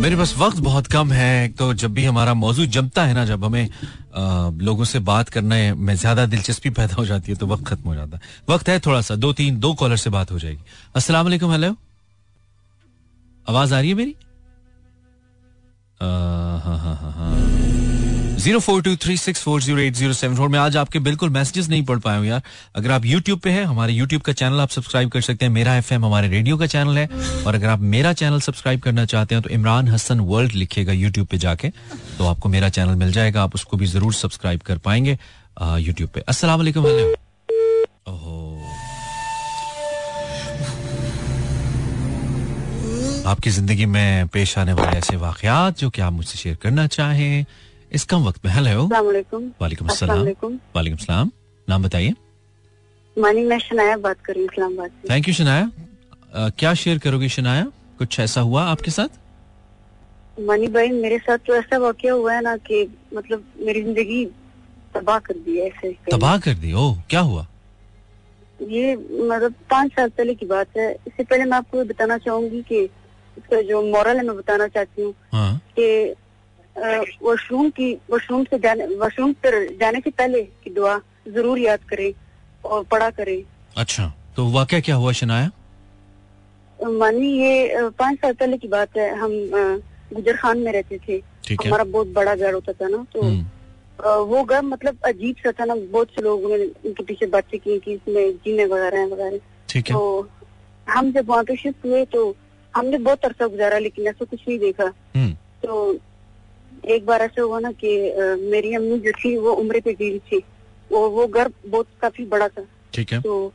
मेरे 0.00 0.16
पास 0.16 0.34
वक्त 0.38 0.58
बहुत 0.60 0.86
कम 0.92 1.12
है 1.12 1.48
तो 1.48 1.72
जब 1.74 1.92
भी 1.94 2.04
हमारा 2.04 2.34
मौजूद 2.34 2.68
जमता 2.70 3.04
है 3.04 3.14
ना 3.14 3.24
जब 3.24 3.44
हमें 3.44 3.68
आ, 4.14 4.50
लोगों 4.50 4.84
से 4.84 4.98
बात 5.00 5.28
करने 5.28 5.72
में 5.74 5.94
ज़्यादा 5.96 6.24
दिलचस्पी 6.26 6.70
पैदा 6.70 6.94
हो 6.94 7.04
जाती 7.06 7.32
है 7.32 7.38
तो 7.38 7.46
वक्त 7.46 7.66
खत्म 7.66 7.88
हो 7.88 7.94
जाता 7.94 8.16
है। 8.16 8.22
वक्त 8.48 8.68
है 8.68 8.78
थोड़ा 8.86 9.00
सा 9.00 9.14
दो 9.16 9.32
तीन 9.32 9.58
दो 9.60 9.72
कॉलर 9.74 9.96
से 9.96 10.10
बात 10.10 10.30
हो 10.32 10.38
जाएगी। 10.38 10.62
अस्सलाम 10.96 11.24
वालेकुम 11.24 11.52
हेलो 11.52 11.74
आवाज़ 13.46 13.74
आ 13.74 13.80
रही 13.80 13.88
है 13.88 13.94
मेरी? 13.94 14.14
हाँ 16.00 16.60
हाँ 16.60 16.78
हाँ 16.78 17.12
हाँ। 17.12 17.81
Zero 18.42 18.58
four 18.58 18.80
two 18.82 18.94
three 18.96 19.16
six 19.16 19.42
four 19.42 19.60
zero 19.62 19.78
eight 19.78 19.94
zero 19.94 20.12
seven 20.12 20.34
four 20.36 20.48
में 20.48 20.58
आज 20.58 20.76
आपके 20.76 20.98
बिल्कुल 20.98 21.30
मैसेजेस 21.30 21.68
नहीं 21.68 21.84
पढ़ 21.86 21.98
पाए 21.98 22.22
यार। 22.26 22.42
अगर 22.76 22.90
आप 22.90 23.04
यूट्यूब 23.06 23.38
पे 23.40 23.50
हैं, 23.50 23.64
हमारे 23.64 23.92
यूट्यूब 23.92 24.22
का 24.22 24.32
चैनल 24.32 24.60
आप 24.60 24.68
सब्सक्राइब 24.70 25.10
कर 25.10 25.20
सकते 25.20 25.44
हैं। 25.44 25.52
मेरा 25.52 25.74
एफएम 25.76 26.04
हमारे 26.04 26.28
रेडियो 26.28 26.56
का 26.58 26.66
चैनल 26.66 26.98
है। 26.98 27.08
और 27.46 27.54
अगर 27.54 27.68
आप 27.68 27.80
मेरा 27.94 28.12
चैनल 28.12 28.40
सब्सक्राइब 28.40 28.80
करना 28.82 29.04
चाहते 29.04 29.34
हैं 29.34 29.42
तो 29.44 29.50
इमरान 29.50 29.88
हसन 29.88 30.20
वर्ल्ड 30.22 30.52
लिखेगा 30.54 30.92
यूट्यूब 30.92 31.26
पे 31.26 31.38
जाके। 31.38 31.70
तो 32.18 32.26
आपको 32.26 32.48
मेरा 32.48 32.68
चैनल 32.70 32.94
मिल 32.96 33.12
जाएगा। 33.12 33.42
आप 33.42 33.54
उसको 33.54 33.76
भी 33.76 33.86
ज़रूर 33.86 34.14
सब्सक्राइब 34.14 34.60
कर 34.66 34.78
पाएँगे 34.84 35.18
यूट्यूब 35.80 36.10
पे। 36.14 36.24
वालेकुम 36.44 36.84
ओहो। 36.84 38.38
आपकी 43.30 43.50
ज़िंदगी 43.50 43.86
में 43.86 44.28
पेश 44.28 44.58
आने 44.58 44.72
वाले 44.72 44.98
ऐसे 44.98 45.16
वाकयात 45.18 45.78
जो 45.78 45.90
कि 45.90 46.00
आप 46.02 46.12
मुझसे 46.12 46.38
शेयर 46.38 46.56
करना 46.62 46.86
चाहें 46.88 47.44
इस 47.94 48.04
कम 48.10 48.22
वक्त 48.24 48.44
में। 48.44 48.52
हेलो 48.52 48.84
वालेकुम 48.88 49.88
अस्सलाम। 49.88 50.20
वालेकुम 50.76 50.96
सलाम 50.98 51.30
नाम 51.68 51.82
बताइए। 51.82 52.14
मानी 53.16 53.42
मैं 53.44 53.58
शनाया 53.58 53.96
बात 53.96 54.20
कर 54.24 54.34
रही 54.34 54.44
इस्लामाबाद 54.44 55.10
थैंक 55.10 55.28
यू 55.28 55.34
शनाया। 55.34 55.70
क्या 56.58 56.72
शेयर 56.74 56.98
करोगे 56.98 57.28
शनाया? 57.28 57.66
कुछ 57.98 58.18
ऐसा 58.20 58.40
हुआ 58.40 58.62
आपके 58.66 58.90
साथ? 58.90 59.08
मानी 60.40 60.66
भाई 60.68 60.88
मेरे 60.92 61.18
साथ 61.18 61.38
तो 61.46 61.54
ऐसा 61.54 61.78
वाक्य 61.78 62.08
हुआ 62.08 62.32
है 62.34 62.40
ना 62.42 62.56
कि 62.68 62.82
मतलब 63.14 63.44
मेरी 63.60 63.82
ज़िंदगी 63.82 64.24
तबाह 64.94 65.18
कर 65.18 65.34
दी 65.36 65.58
है 65.58 65.68
ऐसे। 65.68 65.92
तबाह 66.10 66.38
कर 66.38 66.54
दी? 66.54 66.72
ओ 66.72 66.92
क्या 67.10 67.20
हुआ? 67.20 67.46
ये 68.62 68.96
मतलब 68.96 69.54
पाँच 69.70 69.92
साल 69.92 70.08
पहले 70.08 70.34
की 70.34 70.46
बात 70.46 70.76
है। 70.76 70.90
इससे 70.92 71.24
पहले 71.24 71.44
मैं 71.44 71.56
आपको 71.58 71.84
बताना 71.84 72.18
चाहूँगी 72.24 72.62
कि 72.68 72.82
इसका 73.36 73.60
जो 73.68 73.82
मॉरल 73.92 74.16
है 74.16 74.26
मैं 74.26 74.36
बताना 74.36 74.68
चाहती 74.68 75.02
हूँ 75.02 75.14
हाँ। 75.32 75.56
कि 75.78 76.14
वॉशरूम 76.76 77.70
की 77.70 77.92
वॉशरूम 78.10 78.44
से 78.44 78.58
जाने 78.58 78.86
वॉशरूम 78.96 79.32
पर 79.44 79.64
जाने 79.80 80.00
से 80.00 80.10
पहले 80.10 80.42
की 80.42 80.70
दुआ 80.74 80.98
ज़रूर 81.28 81.58
याद 81.58 81.80
करें 81.90 82.12
और 82.64 82.84
पढ़ा 82.90 83.10
करें। 83.10 83.42
अच्छा 83.76 84.12
तो 84.36 84.48
वाक्य 84.50 84.80
क्या 84.80 84.94
हुआ 84.96 85.12
शनाया? 85.12 85.50
मानी 86.78 87.28
ये 87.38 87.88
पाँच 87.98 88.18
साल 88.18 88.32
पहले 88.34 88.56
की 88.58 88.68
बात 88.68 88.96
है 88.96 89.08
हम 89.18 89.32
गुजर 90.14 90.36
खान 90.36 90.58
में 90.58 90.72
रहते 90.72 90.98
थे। 91.08 91.20
हमारा 91.54 91.84
बहुत 91.84 92.06
बड़ा 92.12 92.34
घर 92.34 92.52
होता 92.54 92.72
था 92.72 92.88
ना 92.88 93.04
तो 93.12 93.22
हम्म, 93.22 93.44
वो 94.28 94.42
घर 94.44 94.62
मतलब 94.64 94.98
अजीब 95.06 95.36
सा 95.44 95.52
था 95.60 95.64
ना 95.64 95.74
बहुत 95.74 96.08
से 96.14 96.22
लोगों 96.22 96.48
ने 96.48 96.64
उनके 96.64 97.02
पीछे 97.04 97.26
बातें 97.26 97.58
की 97.60 97.78
कि 97.78 97.92
इसमें 97.92 98.32
जीने 98.36 98.64
वगैरह 98.66 98.98
हैं। 98.98 99.06
वगैरह 99.06 99.80
तो 99.90 100.28
हम 100.86 101.12
जब 101.12 101.28
वहाँ 101.28 101.44
पे 101.44 101.56
शिफ्ट 101.56 101.84
हुए 101.86 102.04
तो 102.12 102.34
हमने 102.74 102.98
बहुत 102.98 103.24
अरसा 103.24 103.46
गुजारा 103.46 103.78
लेकिन 103.78 104.06
ऐसा 104.08 104.24
कुछ 104.24 104.40
नहीं 104.48 104.58
देखा। 104.58 104.84
हम्म, 105.16 105.32
तो 105.64 105.92
एक 106.84 107.06
बार 107.06 107.22
ऐसा 107.22 107.42
हुआ 107.42 107.58
ना 107.60 107.70
कि 107.72 107.90
मेरी 108.50 108.74
अम्मी 108.74 108.98
जो 108.98 109.10
थी 109.14 109.36
वो 109.36 109.52
उम्र 109.52 109.80
पे 109.80 109.92
गई 109.94 110.18
थी। 110.18 110.42
वो 110.92 111.08
वो 111.10 111.26
घर 111.26 111.50
बहुत 111.66 111.86
काफ़ी 112.02 112.24
बड़ा 112.26 112.48
था। 112.48 112.64
ठीक 112.94 113.12
है। 113.12 113.20
तो 113.20 113.52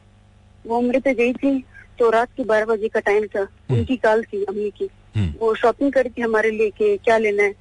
वो 0.66 0.78
उम्र 0.78 1.00
पे 1.00 1.14
गई 1.14 1.34
थी 1.34 1.60
तो 2.00 2.10
रात 2.10 2.30
के 2.38 2.44
बारह 2.44 2.66
बजे 2.66 2.88
का 2.88 3.00
टाइम 3.00 3.26
था। 3.28 3.48
उनकी 3.72 3.96
कॉल 3.98 4.24
थी 4.24 4.44
अम्मी 4.44 4.70
की। 4.78 4.90
हम्म, 5.16 5.34
वो 5.40 5.54
शॉपिंग 5.56 5.92
करी 5.94 6.10
थी 6.10 6.22
हमारे 6.22 6.52
लिए 6.52 6.70
कि 6.70 6.96
क्या 6.98 7.18
लेना 7.18 7.44
है। 7.44 7.56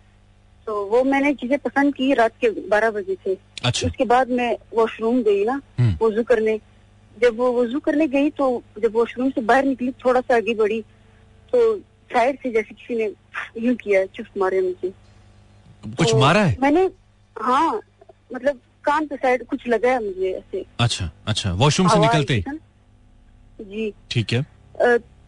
तो 0.67 0.85
वो 0.87 1.03
मैंने 1.05 1.33
चीज़ें 1.35 1.59
पसंद 1.59 1.95
की 1.95 2.13
रात 2.15 2.33
के 2.41 2.51
बारह 2.69 2.91
बजे 2.91 3.17
से। 3.25 3.37
अच्छा। 3.65 3.87
उसके 3.87 4.05
बाद 4.05 4.31
मैं 4.31 4.57
वॉशरूम 4.75 5.23
गई 5.23 5.45
ना 5.45 5.61
हम्म, 5.79 6.07
वज़ू 6.07 6.23
करने। 6.23 6.59
जब 7.17 7.37
वो 7.37 7.53
वज़ू 7.53 7.81
करने 7.81 8.07
गई 8.09 8.31
तो 8.31 8.63
जब 8.79 8.97
वॉशरूम 8.97 9.31
से 9.31 9.41
बाहर 9.41 9.65
निकली 9.65 9.91
थोड़ा 10.05 10.21
सा 10.21 10.37
आगे 10.37 10.55
बढ़ी 10.55 10.81
तो 11.53 11.77
साइड 12.13 12.39
से 12.43 12.51
जैसे 12.51 12.75
किसी 12.75 12.95
ने 12.95 13.11
यूँ 13.59 13.75
किया 13.75 14.05
चुप 14.07 14.27
मारे 14.39 14.61
मुझे। 14.61 14.93
कुछ 15.95 16.11
तो 16.11 16.19
मारा 16.19 16.43
है? 16.45 16.57
मैंने 16.61 16.89
हाँ 17.37 17.81
मतलब 18.35 18.61
कान 18.85 19.07
पे 19.07 19.17
साइड 19.17 19.45
कुछ 19.47 19.67
लगाया 19.69 20.01
मुझे 20.01 20.31
ऐसे। 20.33 20.65
अच्छा 20.81 21.11
अच्छा 21.27 21.53
वॉशरूम 21.55 21.89
से 21.89 21.99
निकलते 21.99 22.35
ही। 22.35 22.59
जी। 23.61 23.93
ठीक 24.11 24.33
है। 24.33 24.43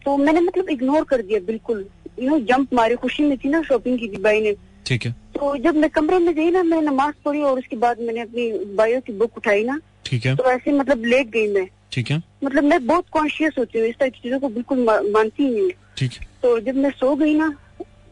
तो 0.05 0.15
मैंने 0.17 0.39
मतलब 0.41 0.69
इग्नोर 0.69 1.03
कर 1.03 1.21
दिया 1.21 1.39
बिल्कुल। 1.45 1.85
यू 2.19 2.29
नो 2.29 2.39
जंप 2.45 2.73
मारी 2.73 2.95
खुशी 2.95 3.23
में 3.23 3.37
थी 3.37 3.49
ना 3.49 3.61
शॉपिंग 3.61 3.99
की 3.99 4.07
थी 4.09 4.21
भाई 4.23 4.41
ने। 4.41 4.55
ठीक 4.85 5.05
है। 5.05 5.11
तो 5.35 5.55
जब 5.57 5.75
मैं 5.75 5.89
कमरे 5.89 6.19
में 6.19 6.33
गई 6.35 6.49
ना 6.51 6.63
मैं 6.63 6.81
नमाज़ 6.81 7.15
पढ़ी 7.25 7.41
और 7.41 7.57
उसके 7.59 7.75
बाद 7.75 7.99
मैंने 7.99 8.21
अपनी 8.21 8.51
बायो 8.75 8.99
की 8.99 9.13
बुक 9.13 9.37
उठाई 9.37 9.63
ना 9.63 9.79
ठीक 10.05 10.25
है। 10.25 10.35
तो 10.35 10.43
ऐसे 10.43 10.71
मतलब 10.71 11.05
लेट 11.05 11.29
गई 11.29 11.47
मैं। 11.53 11.67
ठीक 11.91 12.11
है। 12.11 12.21
मतलब 12.43 12.63
मैं 12.63 12.85
बहुत 12.87 13.05
कॉन्शियस 13.11 13.53
होती 13.59 13.79
हूँ 13.79 13.87
इस 13.87 13.95
तरह 13.99 14.09
की 14.09 14.19
चीज़ों 14.23 14.39
को 14.39 14.49
बिल्कुल 14.49 14.83
मानती 15.13 15.43
ही। 15.43 15.49
नहीं। 15.51 15.71
ठीक 15.97 16.13
है। 16.13 16.27
तो 16.43 16.59
जब 16.59 16.75
मैं 16.75 16.89
सो 16.91 17.15
गई 17.15 17.33
ना 17.33 17.47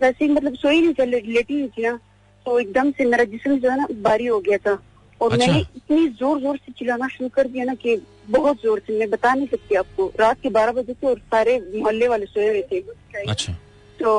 वैसे 0.02 0.26
ही 0.26 0.32
मतलब 0.32 0.56
सोई 0.56 0.82
नहीं 0.82 0.94
चल 0.94 1.10
लेटी 1.10 1.56
नहीं 1.56 1.68
थी 1.68 1.84
ना। 1.84 2.00
तो 2.48 2.60
एकदम 2.60 2.92
से 2.98 3.06
मेरा 3.06 3.24
जिसम 3.32 3.58
जो 3.60 3.70
है 3.70 3.78
ना 3.78 3.88
भारी 4.04 4.26
हो 4.26 4.40
गया 4.40 4.58
था। 4.58 4.78
और 5.22 5.34
अच्छा। 5.34 5.46
मैंने 5.46 5.60
इतनी 5.76 6.08
ज़ोर 6.10 6.40
ज़ोर 6.42 6.58
से 6.58 6.72
चिल्लाना 6.72 7.08
शुरू 7.08 7.30
कर 7.30 7.48
दिया 7.48 7.64
ना 7.66 7.74
कि 7.76 7.96
बहुत 8.30 8.62
ज़ोर 8.64 8.80
से 8.88 8.98
मैं 9.00 9.10
बता 9.10 9.34
नहीं 9.34 9.48
सकती 9.48 9.76
आपको। 9.76 10.12
रात 10.20 10.42
के 10.44 10.50
बारह 10.50 10.72
बजे 10.72 10.94
थे 10.94 11.08
और 11.08 11.20
सारे 11.32 11.58
मोहल्ले 11.76 12.08
वाले 12.08 12.26
सोए 12.26 12.48
हुए 12.48 12.62
थे। 12.72 12.80
अच्छा। 13.26 13.54
तो 14.00 14.14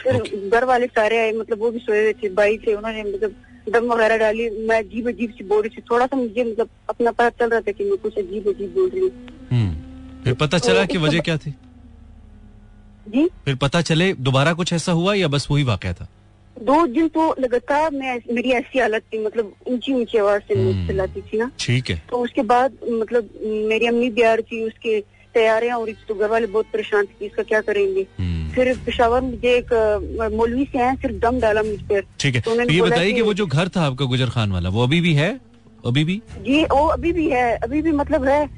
फिर 0.00 0.22
घर 0.50 0.64
वाले 0.64 0.86
सारे 0.86 1.18
आए 1.20 1.32
मतलब 1.32 1.58
वो 1.58 1.70
भी 1.70 1.78
सोए 1.78 2.02
हुए 2.02 2.12
थे 2.22 2.28
भाई 2.34 2.58
थे 2.58 2.74
उन्होंने 2.74 3.02
मतलब 3.02 3.34
दम 3.68 3.92
वगैरह 3.92 4.16
डाली। 4.16 4.48
मैं 4.68 4.78
अजीब 4.78 5.08
अजीब 5.08 5.30
सी 5.30 5.44
बोल 5.44 5.62
रही 5.62 5.76
थी। 5.76 5.82
थोड़ा 5.90 6.06
सा 6.06 6.16
मुझे 6.16 6.44
मतलब 6.44 6.68
अपना 6.88 7.10
पता 7.10 7.28
चल 7.30 7.50
रहा 7.50 7.60
था 7.60 7.72
कि 7.72 7.84
मैं 7.84 7.98
कुछ 7.98 8.18
अजीब 8.18 8.48
अजीब 8.48 8.72
बोल 8.74 8.88
रही 8.90 9.00
हूँ। 9.00 9.10
हम्म। 9.50 10.22
फिर 10.24 10.34
पता 10.36 10.58
चला 10.58 10.84
कि 10.84 10.98
वजह 10.98 11.20
क्या 11.20 11.36
थी? 11.38 11.54
जी? 13.08 13.28
फिर 13.44 13.56
पता 13.56 13.82
चले 13.82 14.12
दोबारा 14.20 14.52
कुछ 14.54 14.72
ऐसा 14.72 14.92
हुआ 14.92 15.14
या 15.14 15.28
बस 15.28 15.48
वही 15.50 15.64
वाकया 15.64 15.92
था? 15.92 16.08
दो 16.62 16.86
दिन 16.86 17.08
तो 17.08 17.34
लगातार 17.40 17.90
मैं 17.90 18.18
मेरी 18.34 18.50
ऐसी 18.52 18.78
हालत 18.78 19.02
थी 19.12 19.18
मतलब 19.24 19.52
ऊँची 19.68 19.92
ऊँची 19.92 20.18
आवाज़ 20.18 20.42
से 20.48 20.54
मैं 20.54 20.72
हम्म। 20.72 20.86
चिल्लाती 20.86 21.20
थी 21.22 21.38
ना। 21.38 21.50
ठीक 21.60 21.90
है। 21.90 22.02
तो 22.10 22.16
उसके 22.16 22.42
बाद 22.42 22.76
मतलब 22.90 23.30
मेरी 23.68 23.86
अम्मी 23.86 24.08
रही 24.18 24.42
थी 24.42 24.62
उसके 24.64 25.00
तैयारियाँ 25.34 25.78
हो 25.78 25.86
थी 25.86 25.96
तो 26.08 26.14
घर 26.14 26.28
वाले 26.28 26.46
बहुत 26.46 26.66
परेशान 26.72 27.06
थे 27.06 27.26
इसका 27.26 27.42
क्या 27.42 27.60
करेंगे। 27.60 28.06
हम्म, 28.18 28.50
फिर 28.52 28.74
पेशावर 28.86 29.20
मुझे 29.22 29.56
एक 29.56 29.72
मौलवी 30.32 30.64
से 30.72 30.78
आए 30.82 30.94
सिर्फ़ 30.96 31.16
दम 31.16 31.40
डाला 31.40 31.62
मुझ 31.62 31.80
पर। 31.82 32.00
ठीक 32.20 32.34
है। 32.34 32.40
तो 32.40 32.44
तो 32.44 32.50
उन्होंने 32.50 32.74
ये 32.74 32.82
बताइए 32.82 33.12
कि 33.12 33.22
वो 33.22 33.34
जो 33.34 33.46
घर 33.46 33.68
था 33.68 33.86
आपका 33.86 34.04
गुजर 34.04 34.30
खान 34.30 34.52
वाला 34.52 34.68
वो 34.68 34.82
अभी 34.82 35.00
भी 35.00 35.14
है? 35.14 35.30
अभी 35.86 36.04
भी? 36.04 36.20
जी 36.38 36.62
वो 36.64 36.86
अभी 36.88 37.12
भी 37.12 37.28
है। 37.30 37.56
अभी 37.58 37.82
भी 37.82 37.92
मतलब 37.92 38.24
है 38.28 38.48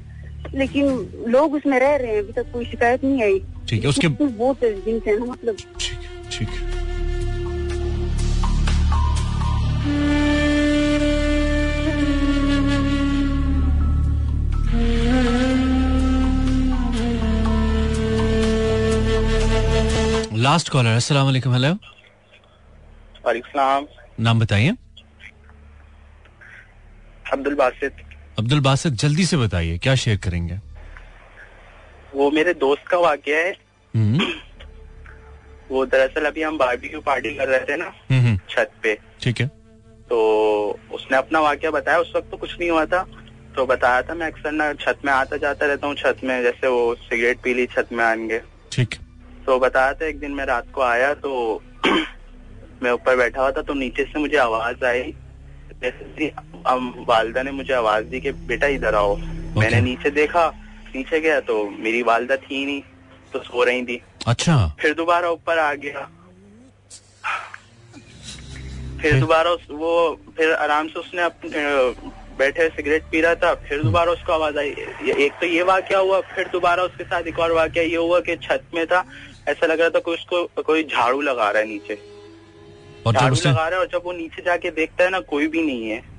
लेकिन 0.55 0.87
लोग 1.27 1.53
उसमें 1.53 1.79
रह 1.79 1.95
रहे 1.95 2.13
हैं 2.13 2.19
अभी 2.19 2.33
तक 2.33 2.51
कोई 2.53 2.65
शिकायत 2.65 3.03
नहीं 3.03 3.21
आई। 3.23 3.39
ठीक 3.69 3.83
है 3.83 3.89
उसके 3.89 4.07
बहुत 4.07 4.63
दिन 4.63 4.99
से 4.99 5.17
ना 5.19 5.25
मतलब। 5.25 5.55
ठीक 5.55 5.99
है 5.99 6.29
ठीक 6.31 6.49
है। 6.49 6.82
लास्ट 20.43 20.69
कॉलर 20.69 20.89
अस्सलाम 20.89 21.25
वालेकुम 21.25 21.53
हेलो 21.53 21.71
वालेकुम 23.25 23.87
नाम 24.19 24.39
बताइए 24.39 24.69
अब्दुल 27.33 27.55
बासित 27.55 27.95
अब्दुल 28.39 28.59
बासित 28.59 28.93
जल्दी 28.93 29.25
से 29.25 29.37
बताइए 29.37 29.77
क्या 29.77 29.95
शेयर 29.95 30.17
करेंगे 30.17 30.59
वो 32.13 32.29
मेरे 32.31 32.53
दोस्त 32.53 32.87
का 32.87 32.97
वाक्य 32.99 33.43
है 33.43 33.51
वो 35.71 35.85
दरअसल 35.85 36.25
अभी 36.25 36.41
हम 36.41 36.57
बारबेक्यू 36.57 37.01
पार्टी 37.01 37.35
कर 37.35 37.47
रहे 37.47 37.65
थे 37.65 37.77
ना 37.77 37.91
छत 38.49 38.71
पे 38.83 38.95
ठीक 39.21 39.41
है 39.41 39.62
तो 40.09 40.19
उसने 40.93 41.17
अपना 41.17 41.39
वाक्य 41.39 41.69
बताया 41.71 41.97
उस 41.99 42.13
वक्त 42.15 42.31
तो 42.31 42.37
कुछ 42.37 42.59
नहीं 42.59 42.69
हुआ 42.69 42.85
था। 42.85 43.05
तो 43.55 43.65
बताया 43.65 44.01
था 44.01 44.13
मैं 44.13 44.27
अक्सर 44.27 44.51
ना 44.51 44.71
छत 44.73 44.99
में 45.05 45.11
आता 45.13 45.37
जाता 45.37 45.65
रहता 45.65 45.87
हूँ 45.87 45.95
छत 45.95 46.17
में 46.23 46.41
जैसे 46.43 46.67
वो 46.67 46.93
सिगरेट 46.99 47.41
पी 47.43 47.53
ली 47.53 47.65
छत 47.65 47.89
में 47.91 48.03
आएँगे। 48.05 48.41
ठीक। 48.71 48.95
तो 49.45 49.59
बताया 49.59 49.93
था 49.93 50.05
एक 50.05 50.19
दिन 50.19 50.31
मैं 50.31 50.45
रात 50.45 50.71
को 50.73 50.81
आया 50.81 51.13
तो 51.13 51.61
मैं 52.83 52.91
ऊपर 52.91 53.17
बैठा 53.17 53.41
हुआ 53.41 53.51
था 53.51 53.61
तो 53.61 53.73
नीचे 53.73 54.03
से 54.03 54.19
मुझे 54.19 54.37
आवाज़ 54.37 54.85
आई। 54.85 55.13
जैसे 55.83 56.31
वालदा 57.07 57.43
ने 57.43 57.51
मुझे 57.51 57.73
आवाज़ 57.73 58.05
दी 58.05 58.19
कि 58.21 58.31
बेटा 58.49 58.67
इधर 58.67 58.95
आओ। 58.95 59.15
मैंने 59.57 59.81
नीचे 59.81 60.09
देखा 60.11 60.47
नीचे 60.95 61.19
गया 61.19 61.39
तो 61.39 61.63
मेरी 61.79 62.01
वालदा 62.03 62.35
थी 62.35 62.65
नहीं 62.65 62.81
तो 63.33 63.39
सो 63.39 63.63
रही 63.63 63.83
थी। 63.85 64.01
अच्छा। 64.27 64.55
फिर 64.79 64.93
दोबारा 64.93 65.29
ऊपर 65.29 65.59
आ 65.59 65.73
गया। 65.73 66.07
फिर 69.03 69.19
दोबारा 69.19 69.51
उस- 69.51 69.71
वो 69.71 70.19
फिर 70.37 70.51
आराम 70.53 70.87
से 70.87 70.99
उसने 70.99 71.21
अपने 71.21 72.11
बैठे 72.37 72.67
सिगरेट 72.69 73.03
पी 73.11 73.21
रहा 73.21 73.35
था 73.35 73.53
फिर 73.53 73.83
दोबारा 73.83 74.11
उसको 74.11 74.33
आवाज़ 74.33 74.57
आई। 74.57 74.69
एक 75.25 75.31
तो 75.41 75.45
ये 75.45 75.63
वाक्य 75.63 75.95
हुआ 75.95 76.19
फिर 76.21 76.47
दोबारा 76.47 76.83
उसके 76.83 77.03
साथ 77.03 77.23
एक 77.23 77.39
और 77.39 77.51
वाक्य 77.51 77.81
ये 77.83 77.95
हुआ 77.95 78.19
कि 78.19 78.35
छत 78.35 78.63
में 78.75 78.85
था 78.87 79.05
ऐसा 79.47 79.65
लग 79.67 79.79
रहा 79.79 79.89
था 79.89 79.99
कोई 79.99 80.15
उसको 80.15 80.63
कोई 80.63 80.83
झाड़ू 80.83 81.21
लगा 81.21 81.49
रहा 81.51 81.61
है 81.61 81.67
नीचे। 81.67 81.95
झाड़ू 83.13 83.35
लगा 83.49 83.67
रहा 83.67 83.79
है 83.79 83.85
और 83.85 83.91
जब 83.91 84.01
वो 84.05 84.11
नीचे 84.11 84.41
जाके 84.41 84.71
देखता 84.71 85.03
है 85.03 85.09
ना 85.09 85.19
कोई 85.19 85.47
भी 85.47 85.61
नहीं 85.61 85.89
है। 85.89 86.12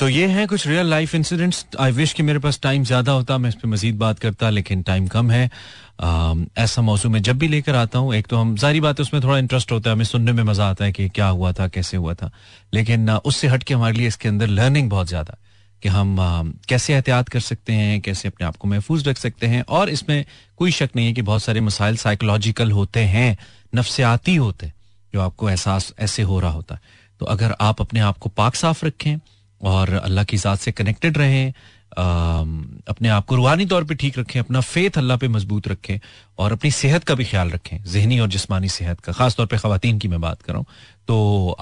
तो 0.00 0.08
ये 0.08 0.26
है 0.26 0.46
कुछ 0.46 0.66
real 0.66 0.86
life 0.86 1.14
incidents 1.14 1.64
I 1.80 1.92
wish 1.92 2.12
कि 2.12 2.22
मेरे 2.22 2.38
पास 2.38 2.58
टाइम 2.62 2.84
ज़्यादा 2.84 3.12
होता 3.12 3.36
मैं 3.38 3.48
इस 3.48 3.54
पर 3.54 3.68
मजीद 3.68 3.96
बात 3.98 4.18
करता 4.18 4.50
लेकिन 4.50 4.82
टाइम 4.82 5.06
कम 5.06 5.30
है। 5.30 5.44
ऐसा 6.58 6.82
मौसू 6.82 7.08
में 7.08 7.20
जब 7.22 7.38
भी 7.38 7.48
लेकर 7.48 7.74
आता 7.74 7.98
हूँ 7.98 8.14
एक 8.14 8.26
तो 8.26 8.36
हम 8.36 8.54
सारी 8.56 8.80
बातें 8.80 9.02
उसमें 9.02 9.22
थोड़ा 9.22 9.36
इंटरेस्ट 9.38 9.72
होता 9.72 9.90
है 9.90 9.96
हमें 9.96 10.04
सुनने 10.04 10.32
में 10.32 10.42
मज़ा 10.42 10.68
आता 10.68 10.84
है 10.84 10.92
कि 10.92 11.08
क्या 11.08 11.26
हुआ 11.26 11.52
था 11.52 11.66
कैसे 11.68 11.96
हुआ 11.96 12.14
था। 12.14 12.30
लेकिन 12.74 13.10
उससे 13.10 13.48
हट 13.48 13.62
के 13.62 13.74
हमारे 13.74 13.96
लिए 13.96 14.06
इसके 14.08 14.28
अंदर 14.28 14.46
लर्निंग 14.48 14.88
बहुत 14.90 15.08
ज़्यादा 15.08 15.36
कि 15.82 15.88
हम 15.88 16.20
आ, 16.20 16.42
कैसे 16.68 16.94
एहतियात 16.94 17.28
कर 17.28 17.40
सकते 17.40 17.72
हैं 17.72 18.00
कैसे 18.00 18.28
अपने 18.28 18.46
आप 18.46 18.56
को 18.56 18.68
महफूज 18.68 19.06
रख 19.08 19.18
सकते 19.18 19.46
हैं। 19.46 19.62
और 19.68 19.90
इसमें 19.90 20.24
कोई 20.58 20.70
शक 20.72 20.96
नहीं 20.96 21.06
है 21.06 21.12
कि 21.12 21.22
बहुत 21.22 21.42
सारे 21.42 21.60
मसाइल 21.60 21.96
साइकोलॉजिकल 21.96 22.70
होते 22.72 23.00
हैं 23.08 23.36
नफ्सियाती 23.74 24.36
होते 24.36 24.66
हैं 24.66 24.74
जो 25.14 25.20
आपको 25.20 25.50
एहसास 25.50 25.92
ऐसे 25.98 26.22
हो 26.22 26.40
रहा 26.40 26.50
होता 26.52 26.74
है। 26.74 26.80
तो 27.20 27.26
अगर 27.26 27.54
आप 27.60 27.80
अपने 27.80 28.00
आप 28.02 28.18
को 28.18 28.28
पाक 28.30 28.54
साफ़ 28.54 28.84
रखें 28.86 29.16
और 29.60 29.92
अल्लाह 29.94 30.24
की 30.24 30.36
ज़ात 30.36 30.58
से 30.58 30.72
कनेक्टेड 30.72 31.18
रहें 31.18 31.52
अपने 31.98 33.08
आप 33.08 33.24
को 33.26 33.36
रूहानी 33.36 33.66
तौर 33.66 33.84
पे 33.84 33.94
ठीक 34.00 34.18
रखें 34.18 34.40
अपना 34.40 34.60
फेथ 34.60 34.98
अल्लाह 34.98 35.16
पे 35.16 35.28
मज़बूत 35.28 35.68
रखें 35.68 35.98
और 36.38 36.52
अपनी 36.52 36.70
सेहत 36.70 37.04
का 37.04 37.14
भी 37.14 37.24
ख्याल 37.24 37.50
रखें 37.50 37.82
जहनी 37.84 38.18
और 38.20 38.28
जिस्मानी 38.28 38.68
सेहत 38.68 39.00
का 39.00 39.12
खास 39.12 39.36
तौर 39.36 39.46
पे 39.46 39.56
खातन 39.58 39.98
की 39.98 40.08
मैं 40.08 40.20
बात 40.20 40.42
करूँ 40.42 40.64
तो 41.08 41.16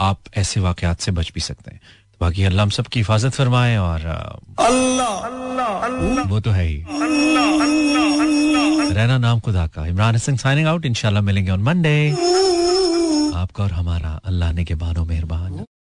आप 0.09 0.19
ऐसे 0.37 0.61
वाकयात 0.61 1.01
से 1.01 1.13
बच 1.13 1.33
भी 1.35 1.41
सकते 1.41 1.71
हैं। 1.71 1.81
तो 1.81 2.17
बाकी 2.21 2.45
अल्लाह 2.45 2.63
हम 2.63 2.71
सबकी 2.77 3.01
हिफाजत 3.01 3.33
फरमाए 3.41 3.77
और 3.79 4.01
अल्लाह 4.69 5.17
वो 6.29 6.41
तो 6.41 6.51
है 6.51 6.67
ही। 6.67 6.85
रहना 8.93 9.19
नाम 9.19 9.41
खुदा 9.41 9.67
का। 9.67 9.87
इमरान 9.87 10.15
हसन 10.15 10.37
साइनिंग 10.37 10.67
आउट 10.67 10.87
इंशाल्लाह 10.87 11.23
मिलेंगे 11.23 11.51
ऑन 11.51 11.63
मंडे 11.63 11.97
आपका 13.43 13.65
और 13.65 13.73
हमारा 13.73 14.21
अल्लाह 14.25 14.53
ने 14.53 14.65
के 14.65 14.75
बानो 14.75 15.05
मेहरबान। 15.05 15.65